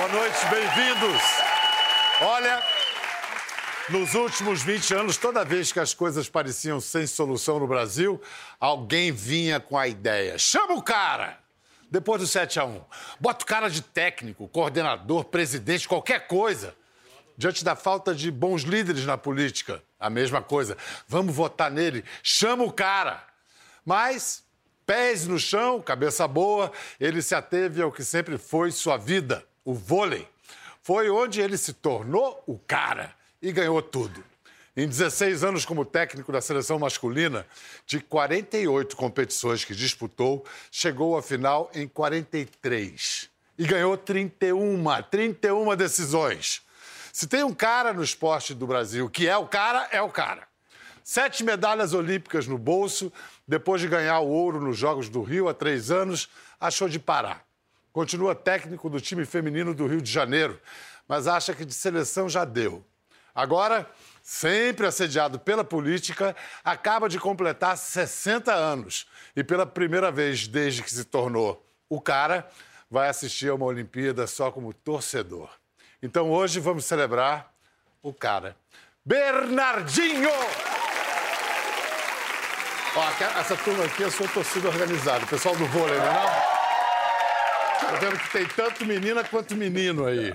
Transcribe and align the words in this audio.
Boa 0.00 0.12
noite, 0.12 0.38
bem-vindos. 0.46 1.22
Olha, 2.22 2.62
nos 3.90 4.14
últimos 4.14 4.62
20 4.62 4.94
anos, 4.94 5.18
toda 5.18 5.44
vez 5.44 5.72
que 5.72 5.78
as 5.78 5.92
coisas 5.92 6.26
pareciam 6.26 6.80
sem 6.80 7.06
solução 7.06 7.58
no 7.60 7.66
Brasil, 7.66 8.18
alguém 8.58 9.12
vinha 9.12 9.60
com 9.60 9.76
a 9.76 9.86
ideia: 9.86 10.38
chama 10.38 10.72
o 10.72 10.82
cara! 10.82 11.38
Depois 11.90 12.18
do 12.18 12.26
7 12.26 12.58
a 12.58 12.64
1 12.64 12.82
Bota 13.20 13.44
o 13.44 13.46
cara 13.46 13.68
de 13.68 13.82
técnico, 13.82 14.48
coordenador, 14.48 15.24
presidente, 15.24 15.86
qualquer 15.86 16.26
coisa. 16.26 16.74
Diante 17.36 17.62
da 17.62 17.76
falta 17.76 18.14
de 18.14 18.30
bons 18.30 18.62
líderes 18.62 19.04
na 19.04 19.18
política, 19.18 19.82
a 19.98 20.08
mesma 20.08 20.40
coisa. 20.40 20.78
Vamos 21.06 21.36
votar 21.36 21.70
nele, 21.70 22.06
chama 22.22 22.64
o 22.64 22.72
cara. 22.72 23.22
Mas, 23.84 24.42
pés 24.86 25.26
no 25.26 25.38
chão, 25.38 25.78
cabeça 25.82 26.26
boa, 26.26 26.72
ele 26.98 27.20
se 27.20 27.34
ateve 27.34 27.82
ao 27.82 27.92
que 27.92 28.02
sempre 28.02 28.38
foi 28.38 28.72
sua 28.72 28.96
vida, 28.96 29.46
o 29.64 29.74
vôlei. 29.74 30.26
Foi 30.82 31.10
onde 31.10 31.40
ele 31.40 31.56
se 31.56 31.72
tornou 31.72 32.42
o 32.46 32.58
cara 32.58 33.14
e 33.40 33.52
ganhou 33.52 33.80
tudo. 33.82 34.24
Em 34.76 34.86
16 34.86 35.44
anos 35.44 35.64
como 35.64 35.84
técnico 35.84 36.32
da 36.32 36.40
seleção 36.40 36.78
masculina, 36.78 37.46
de 37.84 38.00
48 38.00 38.96
competições 38.96 39.64
que 39.64 39.74
disputou, 39.74 40.44
chegou 40.70 41.18
à 41.18 41.22
final 41.22 41.70
em 41.74 41.88
43 41.88 43.28
e 43.58 43.66
ganhou 43.66 43.96
31, 43.96 44.82
31 45.10 45.76
decisões. 45.76 46.62
Se 47.12 47.26
tem 47.26 47.42
um 47.42 47.52
cara 47.52 47.92
no 47.92 48.02
esporte 48.02 48.54
do 48.54 48.66
Brasil 48.66 49.10
que 49.10 49.28
é 49.28 49.36
o 49.36 49.46
cara, 49.46 49.88
é 49.90 50.00
o 50.00 50.08
cara. 50.08 50.48
Sete 51.02 51.42
medalhas 51.42 51.92
olímpicas 51.92 52.46
no 52.46 52.56
bolso, 52.56 53.12
depois 53.46 53.80
de 53.80 53.88
ganhar 53.88 54.20
o 54.20 54.28
ouro 54.28 54.60
nos 54.60 54.78
Jogos 54.78 55.08
do 55.08 55.22
Rio 55.22 55.48
há 55.48 55.54
três 55.54 55.90
anos, 55.90 56.28
achou 56.60 56.88
de 56.88 56.98
parar. 56.98 57.49
Continua 57.92 58.34
técnico 58.34 58.88
do 58.88 59.00
time 59.00 59.24
feminino 59.24 59.74
do 59.74 59.86
Rio 59.86 60.00
de 60.00 60.10
Janeiro, 60.10 60.60
mas 61.08 61.26
acha 61.26 61.54
que 61.54 61.64
de 61.64 61.74
seleção 61.74 62.28
já 62.28 62.44
deu. 62.44 62.84
Agora, 63.34 63.88
sempre 64.22 64.86
assediado 64.86 65.38
pela 65.38 65.64
política, 65.64 66.36
acaba 66.64 67.08
de 67.08 67.18
completar 67.18 67.76
60 67.76 68.52
anos 68.52 69.06
e, 69.34 69.42
pela 69.42 69.66
primeira 69.66 70.10
vez 70.10 70.46
desde 70.46 70.82
que 70.82 70.90
se 70.90 71.04
tornou 71.04 71.64
o 71.88 72.00
cara, 72.00 72.48
vai 72.90 73.08
assistir 73.08 73.48
a 73.48 73.54
uma 73.54 73.66
Olimpíada 73.66 74.26
só 74.26 74.50
como 74.50 74.72
torcedor. 74.72 75.50
Então 76.02 76.30
hoje 76.30 76.60
vamos 76.60 76.84
celebrar 76.84 77.52
o 78.02 78.12
cara. 78.12 78.56
Bernardinho! 79.04 80.30
Ó, 82.96 83.38
essa 83.38 83.56
turma 83.56 83.84
aqui 83.84 84.02
é 84.02 84.10
sua 84.10 84.28
torcida 84.28 84.68
organizada, 84.68 85.24
pessoal 85.26 85.54
do 85.54 85.66
vôlei, 85.66 85.96
não 85.96 86.06
é? 86.06 86.12
Não? 86.12 86.49
Tô 87.80 87.96
vendo 88.00 88.18
que 88.18 88.30
tem 88.32 88.46
tanto 88.46 88.84
menina 88.84 89.24
quanto 89.24 89.54
menino 89.56 90.06
aí. 90.06 90.34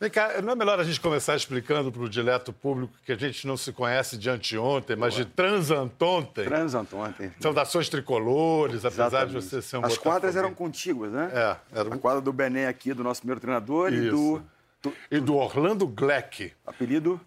Vem 0.00 0.08
cá, 0.10 0.40
não 0.40 0.52
é 0.52 0.56
melhor 0.56 0.80
a 0.80 0.84
gente 0.84 0.98
começar 1.00 1.36
explicando 1.36 1.92
para 1.92 2.00
o 2.02 2.08
dileto 2.08 2.52
público 2.54 2.94
que 3.04 3.12
a 3.12 3.16
gente 3.16 3.46
não 3.46 3.56
se 3.56 3.70
conhece 3.72 4.16
de 4.16 4.30
anteontem, 4.30 4.96
mas 4.96 5.12
de 5.12 5.26
transantontem? 5.26 6.44
Transantontem. 6.46 7.32
Saudações 7.40 7.88
tricolores, 7.90 8.84
apesar 8.84 9.08
Exatamente. 9.08 9.28
de 9.38 9.42
você 9.44 9.60
ser 9.60 9.76
um 9.76 9.80
As 9.80 9.90
botafoguense. 9.90 10.00
quadras 10.00 10.36
eram 10.36 10.54
contíguas, 10.54 11.12
né? 11.12 11.30
É, 11.34 11.56
era 11.80 11.94
A 11.94 11.98
quadra 11.98 12.20
do 12.22 12.32
Bené 12.32 12.66
aqui, 12.66 12.94
do 12.94 13.04
nosso 13.04 13.20
primeiro 13.20 13.40
treinador, 13.40 13.92
e 13.92 14.08
do... 14.08 14.40
tu- 14.80 14.92
E 15.10 15.20
do 15.20 15.36
Orlando 15.36 15.86
Gleck. 15.86 16.52
apelido? 16.66 17.20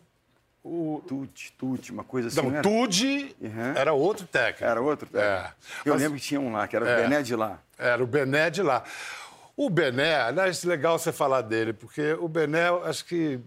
O... 0.64 1.04
Tuti, 1.08 1.54
Tuti, 1.58 1.92
uma 1.92 2.04
coisa 2.04 2.28
assim, 2.28 2.38
Não, 2.38 2.46
não 2.46 2.54
era? 2.54 2.62
Tude 2.64 3.36
Uhum. 3.42 3.74
era 3.76 3.94
outro 3.94 4.26
técnico. 4.28 4.64
Era 4.64 4.80
outro? 4.82 5.08
É. 5.16 5.52
Eu 5.86 5.94
Mas- 5.94 6.02
lembro 6.04 6.18
que 6.20 6.24
tinha 6.24 6.40
um 6.40 6.52
lá, 6.52 6.68
que 6.68 6.76
era 6.76 6.88
É. 6.88 6.98
o 6.98 7.02
Bené 7.04 7.22
de 7.24 7.36
lá. 7.36 7.60
Era 7.78 8.04
o 8.04 8.08
Bené 8.08 8.50
de 8.52 8.62
lá. 8.62 8.84
O 9.66 9.70
Bené, 9.70 10.16
aliás, 10.16 10.64
legal 10.64 10.98
você 10.98 11.12
falar 11.12 11.42
dele, 11.42 11.72
porque 11.74 12.14
o 12.14 12.28
Bené, 12.28 12.68
acho 12.86 13.06
que 13.06 13.40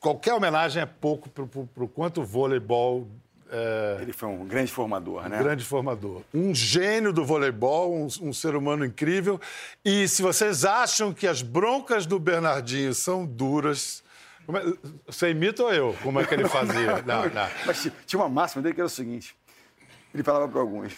qualquer 0.00 0.32
homenagem 0.34 0.80
é 0.82 0.86
pouco 0.86 1.28
para 1.28 1.42
o 1.84 1.88
quanto 1.88 2.20
o 2.20 2.24
voleibol 2.24 3.08
é 3.50 3.98
Ele 4.00 4.12
foi 4.12 4.28
um 4.28 4.44
grande 4.44 4.70
formador, 4.72 5.28
né? 5.28 5.38
um 5.38 5.42
grande 5.42 5.64
formador. 5.64 6.22
Um 6.34 6.54
gênio 6.54 7.12
do 7.12 7.24
voleibol, 7.24 7.94
um, 7.94 8.06
um 8.22 8.32
ser 8.32 8.54
humano 8.56 8.84
incrível. 8.84 9.40
E 9.84 10.06
se 10.08 10.20
vocês 10.22 10.64
acham 10.64 11.12
que 11.14 11.26
as 11.26 11.42
broncas 11.42 12.06
do 12.06 12.18
Bernardinho 12.18 12.92
são 12.94 13.24
duras. 13.26 14.02
é- 14.48 14.92
Você 15.06 15.30
imita 15.30 15.62
ou 15.64 15.72
eu? 15.72 15.96
Como 16.02 16.20
é 16.20 16.24
que 16.24 16.34
ele 16.34 16.48
fazia? 16.48 17.02
Não, 17.06 17.22
não. 17.28 17.48
Mas 17.64 17.82
ti- 17.82 17.92
tinha 18.06 18.20
uma 18.20 18.28
máxima 18.28 18.62
dele 18.62 18.74
que 18.74 18.80
era 18.80 18.86
o 18.86 18.90
seguinte: 18.90 19.36
ele 20.14 20.22
falava 20.24 20.48
para 20.48 20.60
alguns. 20.60 20.92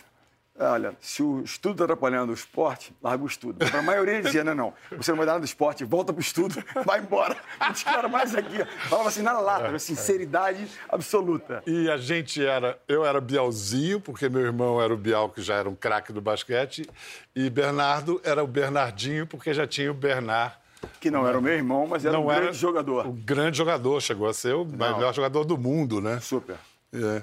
Olha, 0.61 0.97
se 1.01 1.23
o 1.23 1.43
estudo 1.43 1.73
está 1.73 1.85
atrapalhando 1.85 2.33
o 2.33 2.35
esporte, 2.35 2.93
larga 3.01 3.23
o 3.23 3.27
estudo. 3.27 3.65
Para 3.65 3.79
a 3.79 3.83
maioria 3.83 4.21
dizia, 4.21 4.43
não, 4.43 4.55
não, 4.55 4.75
você 4.97 5.13
não 5.13 5.19
vai 5.19 5.27
dar 5.27 5.33
nada 5.33 5.43
do 5.43 5.47
esporte, 5.47 5.85
volta 5.85 6.13
para 6.13 6.19
o 6.19 6.23
estudo, 6.23 6.57
vai 6.85 6.99
embora. 6.99 7.37
Os 7.71 7.83
caras 7.85 8.11
mais 8.11 8.35
aqui, 8.35 8.65
falava 8.89 9.09
assim 9.09 9.23
na 9.23 9.39
lata, 9.39 9.71
com 9.71 9.79
sinceridade 9.79 10.67
absoluta. 10.89 11.63
E 11.67 11.89
a 11.89 11.97
gente 11.97 12.45
era. 12.45 12.77
Eu 12.89 13.05
era 13.05 13.21
Bialzinho, 13.21 14.01
porque 14.01 14.29
meu 14.29 14.41
irmão 14.41 14.83
era 14.83 14.93
o 14.93 14.97
Bial, 14.97 15.29
que 15.29 15.41
já 15.41 15.55
era 15.55 15.69
um 15.69 15.75
craque 15.75 16.13
do 16.13 16.21
basquete. 16.21 16.89
E 17.37 17.49
Bernardo 17.49 18.21
era 18.25 18.43
o 18.43 18.47
Bernardinho, 18.47 19.27
porque 19.27 19.55
já 19.55 19.67
tinha 19.67 19.91
o 19.91 19.95
Bernard. 19.95 20.55
Que 21.01 21.11
não 21.11 21.27
era 21.27 21.39
o 21.39 21.43
meu 21.43 21.55
irmão, 21.55 21.87
mas 21.87 22.05
era 22.05 22.19
um 22.19 22.27
grande 22.27 22.57
jogador. 22.57 23.07
O 23.07 23.13
grande 23.13 23.57
jogador, 23.57 24.01
chegou 24.01 24.29
a 24.29 24.33
ser 24.33 24.55
o 24.55 24.65
melhor 24.65 25.13
jogador 25.13 25.45
do 25.45 25.57
mundo, 25.57 26.01
né? 26.01 26.21
Super. 26.21 26.57
É. 26.93 27.23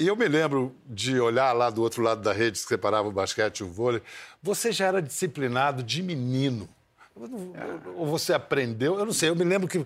E 0.00 0.06
eu 0.06 0.16
me 0.16 0.26
lembro 0.26 0.74
de 0.84 1.20
olhar 1.20 1.52
lá 1.52 1.70
do 1.70 1.80
outro 1.82 2.02
lado 2.02 2.20
da 2.22 2.32
rede, 2.32 2.60
que 2.60 2.68
separava 2.68 3.08
o 3.08 3.12
basquete 3.12 3.60
e 3.60 3.62
o 3.64 3.68
vôlei. 3.68 4.02
Você 4.42 4.72
já 4.72 4.86
era 4.86 5.00
disciplinado 5.00 5.82
de 5.82 6.02
menino. 6.02 6.68
Ou 7.94 8.06
você 8.06 8.32
aprendeu? 8.32 8.98
Eu 8.98 9.06
não 9.06 9.12
sei. 9.12 9.30
Eu 9.30 9.36
me 9.36 9.44
lembro 9.44 9.68
que 9.68 9.84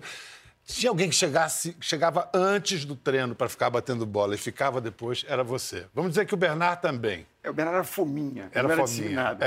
tinha 0.65 0.89
alguém 0.89 1.09
que 1.09 1.15
chegasse, 1.15 1.75
chegava 1.79 2.29
antes 2.33 2.85
do 2.85 2.95
treino 2.95 3.35
para 3.35 3.49
ficar 3.49 3.69
batendo 3.69 4.05
bola 4.05 4.35
e 4.35 4.37
ficava 4.37 4.81
depois, 4.81 5.25
era 5.27 5.43
você. 5.43 5.85
Vamos 5.93 6.11
dizer 6.11 6.25
que 6.25 6.33
o 6.33 6.37
Bernard 6.37 6.81
também. 6.81 7.25
É, 7.43 7.49
O 7.49 7.53
Bernardo 7.53 7.77
era 7.77 7.83
fominha. 7.83 8.49
Era 8.51 8.67
não 8.67 8.71
era 8.71 8.87
fominha. 8.87 9.35
disciplinado. 9.35 9.45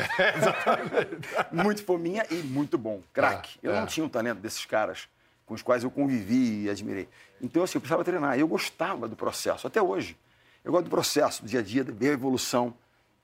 muito 1.53 1.84
fominha 1.84 2.27
e 2.31 2.37
muito 2.37 2.79
bom. 2.79 3.01
Craque. 3.13 3.59
É, 3.63 3.67
eu 3.67 3.75
é. 3.75 3.81
não 3.81 3.87
tinha 3.87 4.05
o 4.05 4.09
talento 4.09 4.39
desses 4.39 4.65
caras 4.65 5.09
com 5.47 5.55
os 5.55 5.62
quais 5.62 5.84
eu 5.84 5.91
convivi 5.91 6.65
e 6.65 6.71
admirei. 6.71 7.09
Então, 7.41 7.62
assim, 7.62 7.77
eu 7.77 7.81
precisava 7.81 8.05
treinar. 8.05 8.37
E 8.37 8.41
eu 8.41 8.49
gostava 8.49 9.06
do 9.09 9.16
processo, 9.16 9.66
até 9.66 9.81
hoje. 9.81 10.16
Eu 10.65 10.72
gosto 10.72 10.84
do 10.84 10.91
processo, 10.91 11.43
do 11.43 11.49
dia 11.49 11.60
a 11.60 11.62
dia, 11.62 11.84
de 11.84 11.93
ver 11.93 12.10
a 12.10 12.12
evolução. 12.12 12.75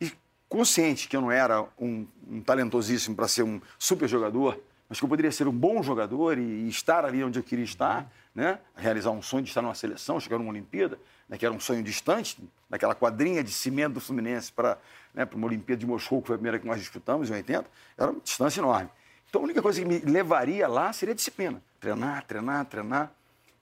E 0.01 0.13
consciente 0.49 1.09
que 1.09 1.17
eu 1.17 1.21
não 1.21 1.31
era 1.31 1.67
um, 1.79 2.07
um 2.29 2.41
talentosíssimo 2.43 3.17
para 3.17 3.27
ser 3.27 3.43
um 3.43 3.61
super 3.79 4.09
jogador, 4.09 4.61
mas 4.89 4.99
que 4.99 5.05
eu 5.05 5.09
poderia 5.09 5.33
ser 5.33 5.49
um 5.49 5.53
bom 5.53 5.83
jogador 5.83 6.37
e, 6.37 6.43
e 6.43 6.69
estar 6.69 7.05
ali 7.05 7.23
onde 7.25 7.39
eu 7.39 7.43
queria 7.43 7.65
estar, 7.65 8.11
né? 8.35 8.59
realizar 8.77 9.11
um 9.11 9.23
sonho 9.23 9.45
de 9.45 9.49
estar 9.49 9.63
numa 9.63 9.75
seleção, 9.75 10.21
chegar 10.21 10.37
numa 10.37 10.51
Olimpíada, 10.51 10.99
né? 11.29 11.39
que 11.39 11.47
era 11.47 11.55
um 11.55 11.61
sonho 11.61 11.83
distante, 11.83 12.37
naquela 12.69 12.95
quadrinha 12.95 13.43
de 13.43 13.53
cimento 13.53 13.95
do 13.95 14.01
Fluminense 14.01 14.53
para 14.53 14.77
né, 15.15 15.27
uma 15.33 15.47
Olimpíada 15.47 15.81
de 15.81 15.87
Moscou, 15.87 16.21
que 16.21 16.27
foi 16.27 16.35
a 16.35 16.39
primeira 16.39 16.59
que 16.59 16.67
nós 16.67 16.79
disputamos 16.79 17.31
em 17.31 17.35
80, 17.35 17.71
era 17.97 18.11
uma 18.11 18.21
distância 18.21 18.61
enorme. 18.61 18.91
Então 19.29 19.41
a 19.41 19.45
única 19.45 19.63
coisa 19.63 19.81
que 19.81 19.87
me 19.87 19.99
levaria 20.01 20.69
lá 20.69 20.93
seria 20.93 21.15
disciplina. 21.15 21.63
Treinar, 21.81 22.25
treinar, 22.25 22.65
treinar. 22.67 23.11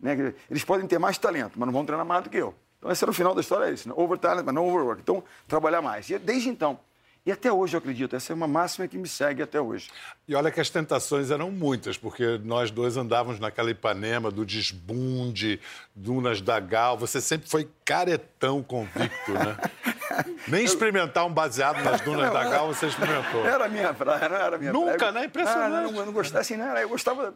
Né? 0.00 0.34
Eles 0.50 0.64
podem 0.64 0.86
ter 0.86 0.98
mais 0.98 1.16
talento, 1.18 1.52
mas 1.56 1.66
não 1.66 1.72
vão 1.72 1.84
treinar 1.84 2.06
mais 2.06 2.24
do 2.24 2.30
que 2.30 2.36
eu. 2.36 2.54
Então 2.78 2.90
esse 2.90 3.02
era 3.02 3.10
o 3.10 3.14
final 3.14 3.34
da 3.34 3.40
história, 3.40 3.66
é 3.66 3.72
isso. 3.72 3.88
Né? 3.88 3.94
Over 3.96 4.18
talent, 4.18 4.44
mas 4.44 4.54
não 4.54 4.66
overwork. 4.68 5.00
Então, 5.00 5.22
trabalhar 5.46 5.82
mais. 5.82 6.08
E 6.10 6.18
desde 6.18 6.48
então. 6.48 6.78
E 7.26 7.32
até 7.32 7.52
hoje 7.52 7.76
eu 7.76 7.78
acredito, 7.78 8.16
essa 8.16 8.32
é 8.32 8.34
uma 8.34 8.48
máxima 8.48 8.88
que 8.88 8.96
me 8.96 9.06
segue 9.06 9.42
até 9.42 9.60
hoje. 9.60 9.90
E 10.26 10.34
olha 10.34 10.50
que 10.50 10.60
as 10.60 10.70
tentações 10.70 11.30
eram 11.30 11.50
muitas, 11.50 11.98
porque 11.98 12.40
nós 12.42 12.70
dois 12.70 12.96
andávamos 12.96 13.38
naquela 13.38 13.70
Ipanema 13.70 14.30
do 14.30 14.46
desbunde, 14.46 15.60
Dunas 15.94 16.40
da 16.40 16.58
Gal. 16.58 16.96
Você 16.96 17.20
sempre 17.20 17.46
foi 17.46 17.68
caretão 17.84 18.62
convicto, 18.62 19.32
né? 19.32 19.58
Nem 20.48 20.64
experimentar 20.64 21.26
um 21.26 21.32
baseado 21.32 21.82
nas 21.84 22.00
Dunas 22.00 22.32
da 22.32 22.44
Gal 22.44 22.68
você 22.68 22.86
experimentou. 22.86 23.44
Era 23.44 23.66
a 23.66 23.68
minha 23.68 23.92
praia, 23.92 24.28
não 24.28 24.36
era 24.36 24.56
a 24.56 24.58
minha 24.58 24.72
Nunca, 24.72 24.96
praia. 24.96 25.12
né? 25.12 25.24
Impressionante. 25.26 25.74
Ah, 25.74 25.82
não, 25.82 25.98
eu 25.98 26.06
não 26.06 26.12
gostava 26.12 26.40
assim, 26.40 26.56
não 26.56 26.64
era. 26.64 26.80
Eu 26.80 26.88
gostava 26.88 27.34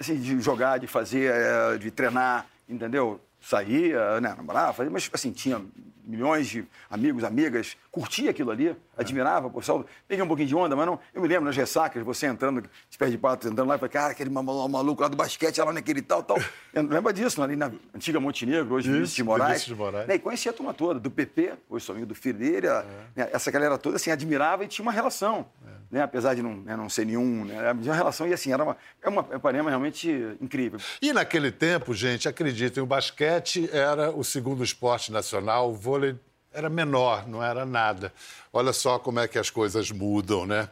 assim, 0.00 0.16
de 0.16 0.40
jogar, 0.40 0.78
de 0.78 0.86
fazer, 0.86 1.30
eh, 1.30 1.78
de 1.78 1.90
treinar, 1.90 2.46
entendeu? 2.66 3.20
Saía, 3.40 4.20
né, 4.20 4.34
namorava, 4.34 4.72
fazia, 4.72 4.90
mas 4.90 5.10
assim, 5.12 5.30
tinha 5.30 5.62
milhões 6.04 6.48
de 6.48 6.64
amigos, 6.90 7.22
amigas, 7.22 7.76
curtia 7.90 8.30
aquilo 8.30 8.50
ali, 8.50 8.74
admirava, 9.00 9.48
pô, 9.50 9.60
só 9.62 9.84
peguei 10.06 10.22
um 10.24 10.28
pouquinho 10.28 10.48
de 10.48 10.54
onda, 10.54 10.76
mas 10.76 10.86
não. 10.86 10.98
Eu 11.14 11.22
me 11.22 11.28
lembro 11.28 11.44
nas 11.46 11.56
ressacas, 11.56 12.02
você 12.04 12.26
entrando, 12.26 12.62
de 12.88 12.98
pé 12.98 13.08
de 13.08 13.18
pato, 13.18 13.48
entrando 13.48 13.68
lá 13.68 13.76
e 13.76 13.78
falei, 13.78 13.90
cara, 13.92 14.12
aquele 14.12 14.30
ma- 14.30 14.42
ma- 14.42 14.68
maluco 14.68 15.02
lá 15.02 15.08
do 15.08 15.16
basquete, 15.16 15.58
lá 15.58 15.72
naquele 15.72 16.02
tal, 16.02 16.22
tal. 16.22 16.38
Eu 16.72 16.82
lembro 16.84 17.12
disso, 17.12 17.42
ali 17.42 17.56
na 17.56 17.70
antiga 17.94 18.20
Montenegro, 18.20 18.74
hoje 18.74 18.88
Vinícius 18.90 19.16
de 19.16 19.24
Moraes. 19.24 19.48
Vinícius 19.48 19.68
de 19.68 19.74
Moraes. 19.74 20.06
Né, 20.06 20.14
E 20.14 20.18
conhecia 20.18 20.50
a 20.50 20.54
turma 20.54 20.72
toda, 20.72 21.00
do 21.00 21.10
PP, 21.10 21.54
hoje 21.68 21.84
sou 21.84 21.94
amigo 21.94 22.06
do 22.06 22.14
filho 22.14 22.38
dele, 22.38 22.68
a- 22.68 22.84
né, 23.16 23.28
essa 23.32 23.50
galera 23.50 23.76
toda, 23.78 23.96
assim, 23.96 24.10
admirava 24.10 24.64
e 24.64 24.68
tinha 24.68 24.82
uma 24.84 24.92
relação, 24.92 25.46
né, 25.90 26.02
apesar 26.02 26.34
de 26.34 26.42
não, 26.42 26.54
né, 26.58 26.76
não 26.76 26.88
ser 26.88 27.04
nenhum, 27.06 27.44
né, 27.44 27.56
tinha 27.80 27.90
uma 27.92 27.96
relação 27.96 28.28
e, 28.28 28.32
assim, 28.32 28.52
era 28.52 28.62
uma, 28.62 28.76
é 29.02 29.08
uma 29.08 29.26
Ipanema 29.34 29.68
realmente 29.70 30.08
incrível. 30.40 30.78
E 31.02 31.12
naquele 31.12 31.50
tempo, 31.50 31.92
gente, 31.94 32.28
acreditem, 32.28 32.82
o 32.82 32.86
basquete 32.86 33.68
era 33.72 34.10
o 34.10 34.22
segundo 34.22 34.62
esporte 34.62 35.10
nacional, 35.10 35.70
o 35.70 35.74
vôlei 35.74 36.14
era 36.52 36.68
menor, 36.68 37.26
não 37.28 37.42
era 37.42 37.64
nada. 37.64 38.12
Olha 38.52 38.72
só 38.72 38.98
como 38.98 39.20
é 39.20 39.28
que 39.28 39.38
as 39.38 39.50
coisas 39.50 39.90
mudam, 39.90 40.46
né? 40.46 40.68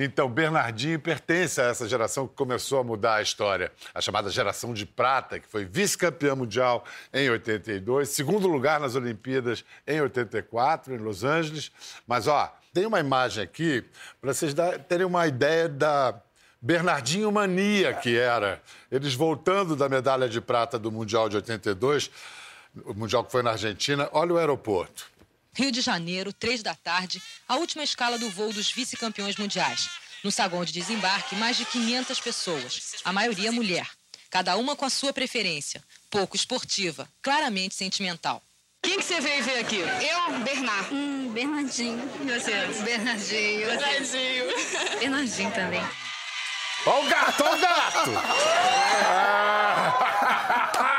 Então, 0.00 0.30
Bernardinho 0.30 1.00
pertence 1.00 1.60
a 1.60 1.64
essa 1.64 1.88
geração 1.88 2.28
que 2.28 2.34
começou 2.36 2.78
a 2.78 2.84
mudar 2.84 3.16
a 3.16 3.22
história. 3.22 3.72
A 3.92 4.00
chamada 4.00 4.30
geração 4.30 4.72
de 4.72 4.86
prata, 4.86 5.40
que 5.40 5.48
foi 5.48 5.64
vice-campeã 5.64 6.36
mundial 6.36 6.84
em 7.12 7.28
82, 7.28 8.08
segundo 8.08 8.46
lugar 8.46 8.78
nas 8.78 8.94
Olimpíadas 8.94 9.64
em 9.84 10.00
84, 10.00 10.94
em 10.94 10.98
Los 10.98 11.24
Angeles. 11.24 11.72
Mas, 12.06 12.28
ó, 12.28 12.54
tem 12.72 12.86
uma 12.86 13.00
imagem 13.00 13.42
aqui 13.42 13.84
para 14.20 14.32
vocês 14.32 14.54
terem 14.88 15.04
uma 15.04 15.26
ideia 15.26 15.68
da 15.68 16.14
Bernardinho 16.62 17.32
Mania 17.32 17.92
que 17.92 18.16
era. 18.16 18.62
Eles 18.92 19.14
voltando 19.14 19.74
da 19.74 19.88
medalha 19.88 20.28
de 20.28 20.40
prata 20.40 20.78
do 20.78 20.92
Mundial 20.92 21.28
de 21.28 21.34
82, 21.34 22.08
o 22.84 22.94
Mundial 22.94 23.24
que 23.24 23.32
foi 23.32 23.42
na 23.42 23.52
Argentina. 23.52 24.08
Olha 24.12 24.34
o 24.34 24.38
aeroporto. 24.38 25.10
Rio 25.54 25.72
de 25.72 25.80
Janeiro, 25.80 26.32
três 26.32 26.62
da 26.62 26.74
tarde, 26.74 27.20
a 27.48 27.56
última 27.56 27.82
escala 27.82 28.18
do 28.18 28.30
voo 28.30 28.52
dos 28.52 28.70
vice-campeões 28.70 29.36
mundiais. 29.36 29.90
No 30.22 30.30
saguão 30.30 30.64
de 30.64 30.72
desembarque, 30.72 31.34
mais 31.36 31.56
de 31.56 31.64
500 31.64 32.20
pessoas, 32.20 32.94
a 33.04 33.12
maioria 33.12 33.50
mulher. 33.50 33.88
Cada 34.30 34.56
uma 34.56 34.76
com 34.76 34.84
a 34.84 34.90
sua 34.90 35.12
preferência. 35.12 35.82
Pouco 36.10 36.36
esportiva, 36.36 37.08
claramente 37.22 37.74
sentimental. 37.74 38.42
Quem 38.82 38.98
que 38.98 39.04
você 39.04 39.20
veio 39.20 39.42
ver 39.42 39.58
aqui? 39.58 39.78
Eu, 39.78 40.38
Bernard. 40.40 40.94
Hum, 40.94 41.32
Bernardinho. 41.32 42.08
E 42.20 42.24
você? 42.24 42.66
Bernardinho. 42.82 43.66
Bernardinho. 43.66 44.44
Bernardinho 45.00 45.50
também. 45.52 45.82
Ó 46.86 47.00
o 47.00 47.08
gato, 47.08 47.44
ó 47.44 47.54
o 47.54 47.58
gato! 47.58 48.10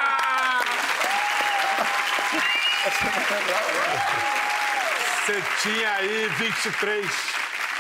Você 5.26 5.34
tinha 5.62 5.92
aí 5.96 6.28
23. 6.30 7.06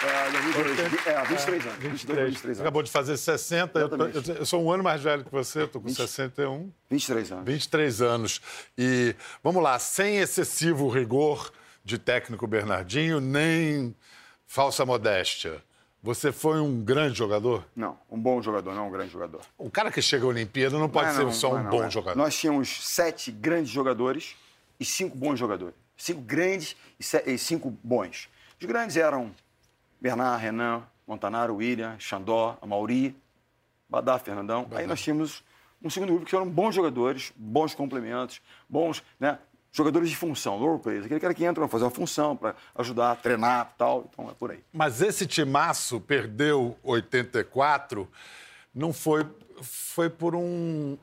É, 0.01 0.29
23, 0.29 0.79
é, 1.07 1.23
23 1.23 1.65
anos. 1.65 1.79
22, 1.79 2.29
23 2.31 2.45
anos. 2.45 2.59
Acabou 2.59 2.83
de 2.83 2.91
fazer 2.91 3.15
60. 3.15 3.79
Eu, 3.79 3.89
tô, 3.89 4.05
eu, 4.05 4.45
sou 4.45 4.61
um 4.61 4.69
ano 4.69 4.83
mais 4.83 5.01
velho 5.01 5.23
que 5.23 5.31
você, 5.31 5.63
estou 5.63 5.81
com 5.81 5.87
20, 5.87 5.95
61. 5.95 6.69
23 6.89 7.31
anos. 7.31 7.45
23 7.45 8.01
anos. 8.01 8.41
E 8.77 9.15
vamos 9.41 9.63
lá, 9.63 9.79
sem 9.79 10.17
excessivo 10.17 10.89
rigor 10.89 11.49
de 11.81 11.97
técnico 11.97 12.45
Bernardinho, 12.45 13.21
nem 13.21 13.95
falsa 14.45 14.85
modéstia. 14.85 15.63
Você 16.03 16.33
foi 16.33 16.59
um 16.59 16.83
grande 16.83 17.17
jogador? 17.17 17.65
Não, 17.73 17.97
um 18.11 18.19
bom 18.19 18.41
jogador, 18.41 18.75
não 18.75 18.89
um 18.89 18.91
grande 18.91 19.13
jogador. 19.13 19.41
O 19.57 19.71
cara 19.71 19.91
que 19.91 20.01
chega 20.01 20.25
à 20.25 20.27
Olimpíada 20.27 20.77
não 20.77 20.89
pode 20.89 21.07
não, 21.07 21.15
ser 21.15 21.23
não, 21.23 21.31
só 21.31 21.53
um 21.53 21.63
não, 21.63 21.69
bom 21.69 21.85
é. 21.85 21.89
jogador. 21.89 22.17
Nós 22.17 22.37
tínhamos 22.37 22.85
sete 22.85 23.31
grandes 23.31 23.71
jogadores 23.71 24.35
e 24.79 24.85
cinco 24.85 25.17
bons 25.17 25.37
jogadores. 25.37 25.75
Cinco 25.97 26.21
grandes 26.21 26.75
e 26.99 27.37
cinco 27.37 27.77
bons. 27.83 28.29
Os 28.59 28.65
grandes 28.65 28.95
eram 28.95 29.31
Bernard, 29.99 30.41
Renan, 30.41 30.83
Montanaro, 31.05 31.55
William, 31.55 31.97
Xandó, 31.99 32.57
Amauri, 32.61 33.15
Badá, 33.89 34.17
Fernandão. 34.17 34.63
Badá. 34.63 34.81
Aí 34.81 34.87
nós 34.87 35.01
tínhamos 35.01 35.43
um 35.83 35.89
segundo 35.89 36.13
grupo 36.13 36.25
que 36.25 36.35
eram 36.35 36.49
bons 36.49 36.75
jogadores, 36.75 37.33
bons 37.35 37.73
complementos, 37.73 38.41
bons 38.69 39.03
né, 39.19 39.39
jogadores 39.71 40.09
de 40.09 40.15
função, 40.15 40.57
role 40.57 40.79
players. 40.79 41.05
Aquele 41.05 41.19
cara 41.19 41.33
que 41.33 41.43
entra 41.43 41.61
para 41.61 41.67
fazer 41.67 41.83
uma 41.85 41.91
função, 41.91 42.35
para 42.35 42.55
ajudar, 42.75 43.15
treinar 43.17 43.73
tal. 43.77 44.09
Então 44.11 44.29
é 44.29 44.33
por 44.33 44.51
aí. 44.51 44.63
Mas 44.71 45.01
esse 45.01 45.25
timaço 45.25 45.99
perdeu 45.99 46.77
84, 46.83 48.07
não 48.73 48.93
foi, 48.93 49.25
foi 49.61 50.09
por 50.09 50.35
um, 50.35 50.97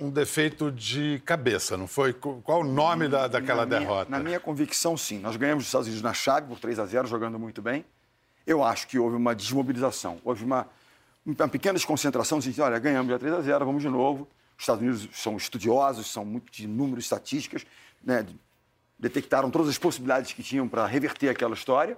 um 0.00 0.10
defeito 0.10 0.72
de 0.72 1.22
cabeça, 1.24 1.76
não 1.76 1.86
foi? 1.86 2.12
Qual 2.12 2.60
o 2.60 2.64
nome 2.64 3.08
da, 3.08 3.28
daquela 3.28 3.64
na 3.64 3.78
derrota? 3.78 4.10
Minha, 4.10 4.18
na 4.18 4.24
minha 4.24 4.40
convicção, 4.40 4.96
sim. 4.96 5.18
Nós 5.18 5.36
ganhamos 5.36 5.64
os 5.64 5.68
Estados 5.68 5.86
Unidos 5.86 6.02
na 6.02 6.12
chave 6.12 6.48
por 6.48 6.58
3 6.58 6.78
a 6.78 6.86
0 6.86 7.06
jogando 7.06 7.38
muito 7.38 7.62
bem. 7.62 7.84
Eu 8.46 8.62
acho 8.62 8.88
que 8.88 8.98
houve 8.98 9.16
uma 9.16 9.34
desmobilização, 9.34 10.20
houve 10.24 10.44
uma, 10.44 10.66
uma 11.24 11.48
pequena 11.48 11.74
desconcentração, 11.74 12.38
assim, 12.38 12.54
olha, 12.60 12.78
ganhamos 12.78 13.10
já 13.10 13.18
3 13.18 13.34
a 13.34 13.40
0 13.40 13.64
vamos 13.64 13.82
de 13.82 13.88
novo. 13.88 14.28
Os 14.56 14.62
Estados 14.62 14.82
Unidos 14.82 15.08
são 15.12 15.36
estudiosos, 15.36 16.10
são 16.10 16.24
muito 16.24 16.52
de 16.52 16.66
números, 16.66 17.04
estatísticas, 17.04 17.64
né? 18.02 18.26
detectaram 18.98 19.50
todas 19.50 19.68
as 19.68 19.78
possibilidades 19.78 20.32
que 20.32 20.42
tinham 20.42 20.68
para 20.68 20.86
reverter 20.86 21.28
aquela 21.28 21.54
história 21.54 21.96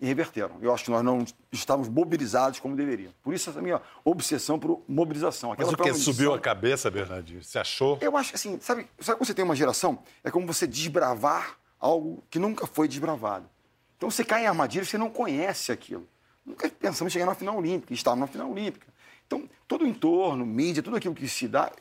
e 0.00 0.06
reverteram. 0.06 0.56
Eu 0.60 0.72
acho 0.74 0.84
que 0.84 0.90
nós 0.90 1.02
não 1.02 1.24
estávamos 1.50 1.88
mobilizados 1.88 2.60
como 2.60 2.76
deveriam. 2.76 3.12
Por 3.22 3.32
isso 3.32 3.48
essa 3.50 3.62
minha 3.62 3.80
obsessão 4.04 4.58
por 4.58 4.82
mobilização. 4.86 5.52
Aquela 5.52 5.72
Mas 5.72 5.80
o 5.80 5.82
que 5.82 5.94
subiu 5.94 6.34
a 6.34 6.38
cabeça, 6.38 6.90
Bernardinho? 6.90 7.42
Você 7.42 7.58
achou? 7.58 7.98
Eu 8.00 8.16
acho 8.16 8.30
que 8.30 8.36
assim, 8.36 8.58
sabe, 8.60 8.86
sabe 9.00 9.18
quando 9.18 9.26
você 9.26 9.34
tem 9.34 9.44
uma 9.44 9.56
geração? 9.56 9.98
É 10.22 10.30
como 10.30 10.46
você 10.46 10.66
desbravar 10.66 11.58
algo 11.80 12.22
que 12.30 12.38
nunca 12.38 12.66
foi 12.66 12.88
desbravado. 12.88 13.48
Então 13.96 14.10
você 14.10 14.24
cai 14.24 14.44
em 14.44 14.46
armadilha, 14.46 14.84
você 14.84 14.98
não 14.98 15.08
conhece 15.08 15.72
aquilo. 15.72 16.06
Nunca 16.44 16.68
pensamos 16.68 17.10
em 17.10 17.14
chegar 17.14 17.26
na 17.26 17.34
final 17.34 17.56
olímpica, 17.56 17.92
estar 17.92 18.14
na 18.14 18.26
final 18.26 18.50
olímpica. 18.50 18.86
Então, 19.26 19.48
todo 19.66 19.84
o 19.84 19.86
entorno, 19.88 20.46
mídia, 20.46 20.82
tudo 20.82 20.96
aquilo 20.96 21.14
que 21.14 21.26
se 21.26 21.48
dá, 21.48 21.72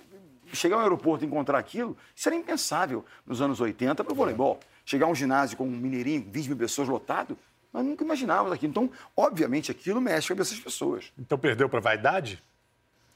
chegar 0.54 0.78
ao 0.78 0.82
aeroporto 0.82 1.24
e 1.24 1.28
encontrar 1.28 1.60
aquilo, 1.60 1.96
isso 2.16 2.28
era 2.28 2.36
impensável 2.36 3.06
nos 3.26 3.42
anos 3.42 3.60
80 3.60 4.04
para 4.04 4.12
o 4.12 4.16
voleibol. 4.16 4.60
Chegar 4.84 5.06
a 5.06 5.10
um 5.10 5.16
ginásio 5.16 5.58
com 5.58 5.66
um 5.66 5.72
mineirinho, 5.72 6.26
20 6.32 6.48
mil 6.48 6.58
pessoas 6.58 6.88
lotado, 6.88 7.38
nós 7.76 7.86
nunca 7.86 8.04
imaginávamos 8.04 8.54
aquilo. 8.54 8.72
Então, 8.72 8.90
obviamente, 9.18 9.70
aquilo 9.70 10.00
mexe 10.00 10.28
com 10.28 10.34
a 10.34 10.38
cabeça 10.38 10.56
das 10.56 10.64
pessoas. 10.64 11.12
Então, 11.20 11.38
perdeu 11.38 11.68
para 11.68 11.82
vaidade? 11.82 12.42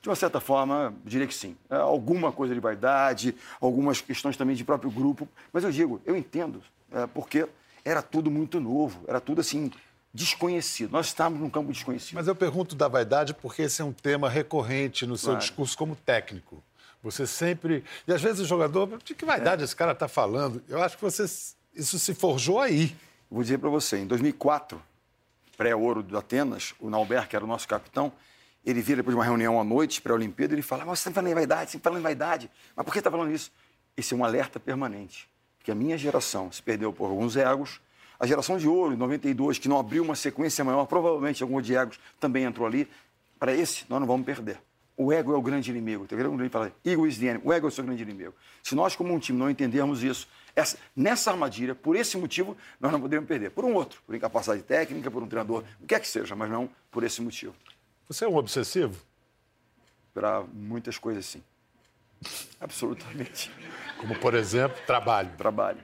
De 0.01 0.09
uma 0.09 0.15
certa 0.15 0.39
forma, 0.39 0.93
diria 1.05 1.25
que 1.25 1.33
sim. 1.33 1.55
É, 1.69 1.75
alguma 1.75 2.31
coisa 2.31 2.53
de 2.53 2.59
vaidade, 2.59 3.35
algumas 3.61 4.01
questões 4.01 4.35
também 4.35 4.55
de 4.55 4.63
próprio 4.63 4.91
grupo. 4.91 5.27
Mas 5.53 5.63
eu 5.63 5.71
digo, 5.71 6.01
eu 6.05 6.15
entendo, 6.15 6.61
é, 6.91 7.07
porque 7.07 7.47
era 7.85 8.01
tudo 8.01 8.29
muito 8.29 8.59
novo, 8.59 9.03
era 9.07 9.21
tudo 9.21 9.39
assim, 9.39 9.71
desconhecido. 10.13 10.91
Nós 10.91 11.07
estávamos 11.07 11.39
num 11.39 11.49
campo 11.49 11.71
desconhecido. 11.71 12.15
Mas 12.15 12.27
eu 12.27 12.35
pergunto 12.35 12.75
da 12.75 12.87
vaidade 12.87 13.33
porque 13.33 13.61
esse 13.61 13.81
é 13.81 13.85
um 13.85 13.93
tema 13.93 14.29
recorrente 14.29 15.05
no 15.05 15.17
seu 15.17 15.29
claro. 15.29 15.39
discurso 15.39 15.77
como 15.77 15.95
técnico. 15.95 16.61
Você 17.01 17.25
sempre. 17.25 17.83
E 18.05 18.11
às 18.11 18.21
vezes 18.21 18.41
o 18.41 18.45
jogador, 18.45 18.99
de 19.03 19.15
que 19.15 19.23
vaidade 19.23 19.61
é. 19.61 19.65
esse 19.65 19.75
cara 19.75 19.93
está 19.93 20.09
falando? 20.09 20.61
Eu 20.67 20.83
acho 20.83 20.97
que 20.97 21.03
você... 21.03 21.23
isso 21.73 21.97
se 21.97 22.13
forjou 22.13 22.59
aí. 22.59 22.93
Vou 23.29 23.43
dizer 23.43 23.59
para 23.59 23.69
você, 23.69 23.97
em 23.97 24.07
2004, 24.07 24.81
pré-ouro 25.55 26.01
do 26.01 26.17
Atenas, 26.17 26.73
o 26.79 26.89
Nauber, 26.89 27.27
que 27.27 27.35
era 27.35 27.45
o 27.45 27.47
nosso 27.47 27.67
capitão, 27.67 28.11
ele 28.65 28.81
vira 28.81 28.97
depois 28.97 29.13
de 29.13 29.19
uma 29.19 29.25
reunião 29.25 29.59
à 29.59 29.63
noite, 29.63 30.01
pré-Olimpíada, 30.01 30.53
ele 30.53 30.61
fala: 30.61 30.85
Mas 30.85 30.99
você 30.99 31.09
está 31.09 31.21
falando 31.21 31.31
em 31.31 31.35
vaidade, 31.35 31.71
você 31.71 31.77
está 31.77 31.89
falando 31.89 31.99
em 31.99 32.03
vaidade. 32.03 32.49
Mas 32.75 32.85
por 32.85 32.91
que 32.91 32.99
está 32.99 33.11
falando 33.11 33.31
isso? 33.31 33.51
Esse 33.95 34.13
é 34.13 34.17
um 34.17 34.23
alerta 34.23 34.59
permanente. 34.59 35.29
Porque 35.57 35.71
a 35.71 35.75
minha 35.75 35.97
geração 35.97 36.51
se 36.51 36.61
perdeu 36.61 36.91
por 36.91 37.09
alguns 37.09 37.35
egos. 37.35 37.81
A 38.19 38.25
geração 38.25 38.57
de 38.57 38.67
ouro, 38.67 38.93
em 38.93 38.97
92, 38.97 39.59
que 39.59 39.69
não 39.69 39.79
abriu 39.79 40.03
uma 40.03 40.15
sequência 40.15 40.63
maior, 40.63 40.85
provavelmente 40.85 41.43
algum 41.43 41.61
de 41.61 41.75
egos 41.75 41.99
também 42.19 42.43
entrou 42.43 42.65
ali. 42.65 42.87
Para 43.37 43.53
esse, 43.53 43.85
nós 43.89 43.99
não 43.99 44.07
vamos 44.07 44.25
perder. 44.25 44.59
O 44.97 45.13
ego 45.13 45.33
é 45.33 45.37
o 45.37 45.41
grande 45.41 45.71
inimigo. 45.71 46.05
Tem 46.05 46.17
um 46.17 46.35
grande 46.35 46.49
fala, 46.49 46.73
ego 46.85 47.07
is 47.07 47.17
the 47.17 47.27
enemy. 47.27 47.41
O 47.45 47.53
ego 47.53 47.67
é 47.67 47.69
o 47.69 47.71
seu 47.71 47.83
grande 47.83 48.03
inimigo. 48.03 48.33
Se 48.61 48.75
nós, 48.75 48.95
como 48.97 49.13
um 49.13 49.19
time, 49.19 49.39
não 49.39 49.49
entendermos 49.49 50.03
isso, 50.03 50.27
essa, 50.59 50.77
nessa 50.95 51.31
armadilha, 51.31 51.73
por 51.73 51.95
esse 51.95 52.17
motivo, 52.17 52.55
nós 52.79 52.91
não 52.91 52.99
podemos 52.99 53.27
perder. 53.27 53.51
Por 53.51 53.65
um 53.65 53.73
outro, 53.73 54.01
por 54.05 54.15
incapacidade 54.15 54.61
técnica, 54.63 55.09
por 55.09 55.23
um 55.23 55.27
treinador, 55.27 55.63
o 55.81 55.87
que 55.87 55.95
é 55.95 55.99
que 55.99 56.07
seja, 56.07 56.35
mas 56.35 56.49
não 56.49 56.69
por 56.91 57.03
esse 57.03 57.21
motivo. 57.21 57.55
Você 58.07 58.25
é 58.25 58.27
um 58.27 58.35
obsessivo? 58.35 58.99
Para 60.13 60.41
muitas 60.53 60.97
coisas, 60.97 61.25
sim. 61.25 61.43
Absolutamente. 62.59 63.51
Como, 63.97 64.17
por 64.19 64.33
exemplo, 64.33 64.77
trabalho. 64.85 65.31
Trabalho. 65.37 65.79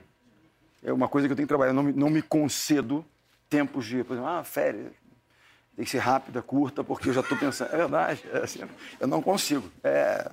É 0.82 0.92
uma 0.92 1.08
coisa 1.08 1.26
que 1.26 1.32
eu 1.32 1.36
tenho 1.36 1.46
que 1.46 1.50
trabalhar. 1.50 1.70
Eu 1.70 1.74
não 1.74 1.82
me, 1.82 1.92
não 1.92 2.10
me 2.10 2.22
concedo 2.22 3.04
tempos 3.48 3.86
de, 3.86 4.04
por 4.04 4.14
exemplo, 4.14 4.28
ah, 4.28 4.44
férias 4.44 4.92
tem 5.76 5.84
que 5.84 5.90
ser 5.90 5.98
rápida, 5.98 6.40
curta, 6.40 6.82
porque 6.82 7.10
eu 7.10 7.12
já 7.12 7.20
estou 7.20 7.36
pensando. 7.36 7.72
É 7.72 7.76
verdade, 7.76 8.24
é 8.32 8.38
assim, 8.38 8.60
eu 8.98 9.06
não 9.06 9.22
consigo. 9.22 9.70
É, 9.84 10.30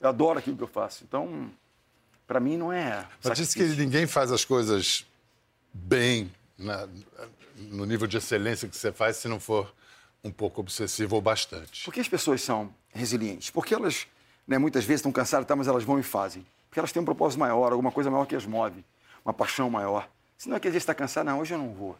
eu 0.00 0.08
adoro 0.08 0.38
aquilo 0.38 0.56
que 0.56 0.62
eu 0.62 0.68
faço. 0.68 1.04
Então, 1.04 1.50
para 2.28 2.38
mim, 2.38 2.58
não 2.58 2.70
é. 2.70 3.06
Mas 3.24 3.38
disse 3.38 3.56
que 3.56 3.64
ninguém 3.64 4.06
faz 4.06 4.30
as 4.30 4.44
coisas 4.44 5.06
bem, 5.72 6.30
na, 6.58 6.86
no 7.56 7.86
nível 7.86 8.06
de 8.06 8.18
excelência 8.18 8.68
que 8.68 8.76
você 8.76 8.92
faz, 8.92 9.16
se 9.16 9.26
não 9.26 9.40
for 9.40 9.74
um 10.22 10.30
pouco 10.30 10.60
obsessivo 10.60 11.16
ou 11.16 11.22
bastante. 11.22 11.84
Por 11.84 11.92
que 11.92 12.00
as 12.00 12.08
pessoas 12.08 12.42
são 12.42 12.72
resilientes? 12.90 13.48
Porque 13.48 13.74
elas, 13.74 14.06
né, 14.46 14.58
muitas 14.58 14.84
vezes, 14.84 15.00
estão 15.00 15.10
cansadas, 15.10 15.46
tá, 15.46 15.56
mas 15.56 15.66
elas 15.66 15.84
vão 15.84 15.98
e 15.98 16.02
fazem. 16.02 16.46
Porque 16.68 16.78
elas 16.78 16.92
têm 16.92 17.00
um 17.00 17.04
propósito 17.04 17.40
maior, 17.40 17.72
alguma 17.72 17.90
coisa 17.90 18.10
maior 18.10 18.26
que 18.26 18.36
as 18.36 18.44
move, 18.44 18.84
uma 19.24 19.32
paixão 19.32 19.70
maior. 19.70 20.06
Se 20.36 20.50
não 20.50 20.56
é 20.56 20.60
que 20.60 20.68
às 20.68 20.72
vezes 20.72 20.82
está 20.82 20.94
cansado, 20.94 21.26
não, 21.26 21.40
hoje 21.40 21.54
eu 21.54 21.58
não 21.58 21.72
vou. 21.72 21.96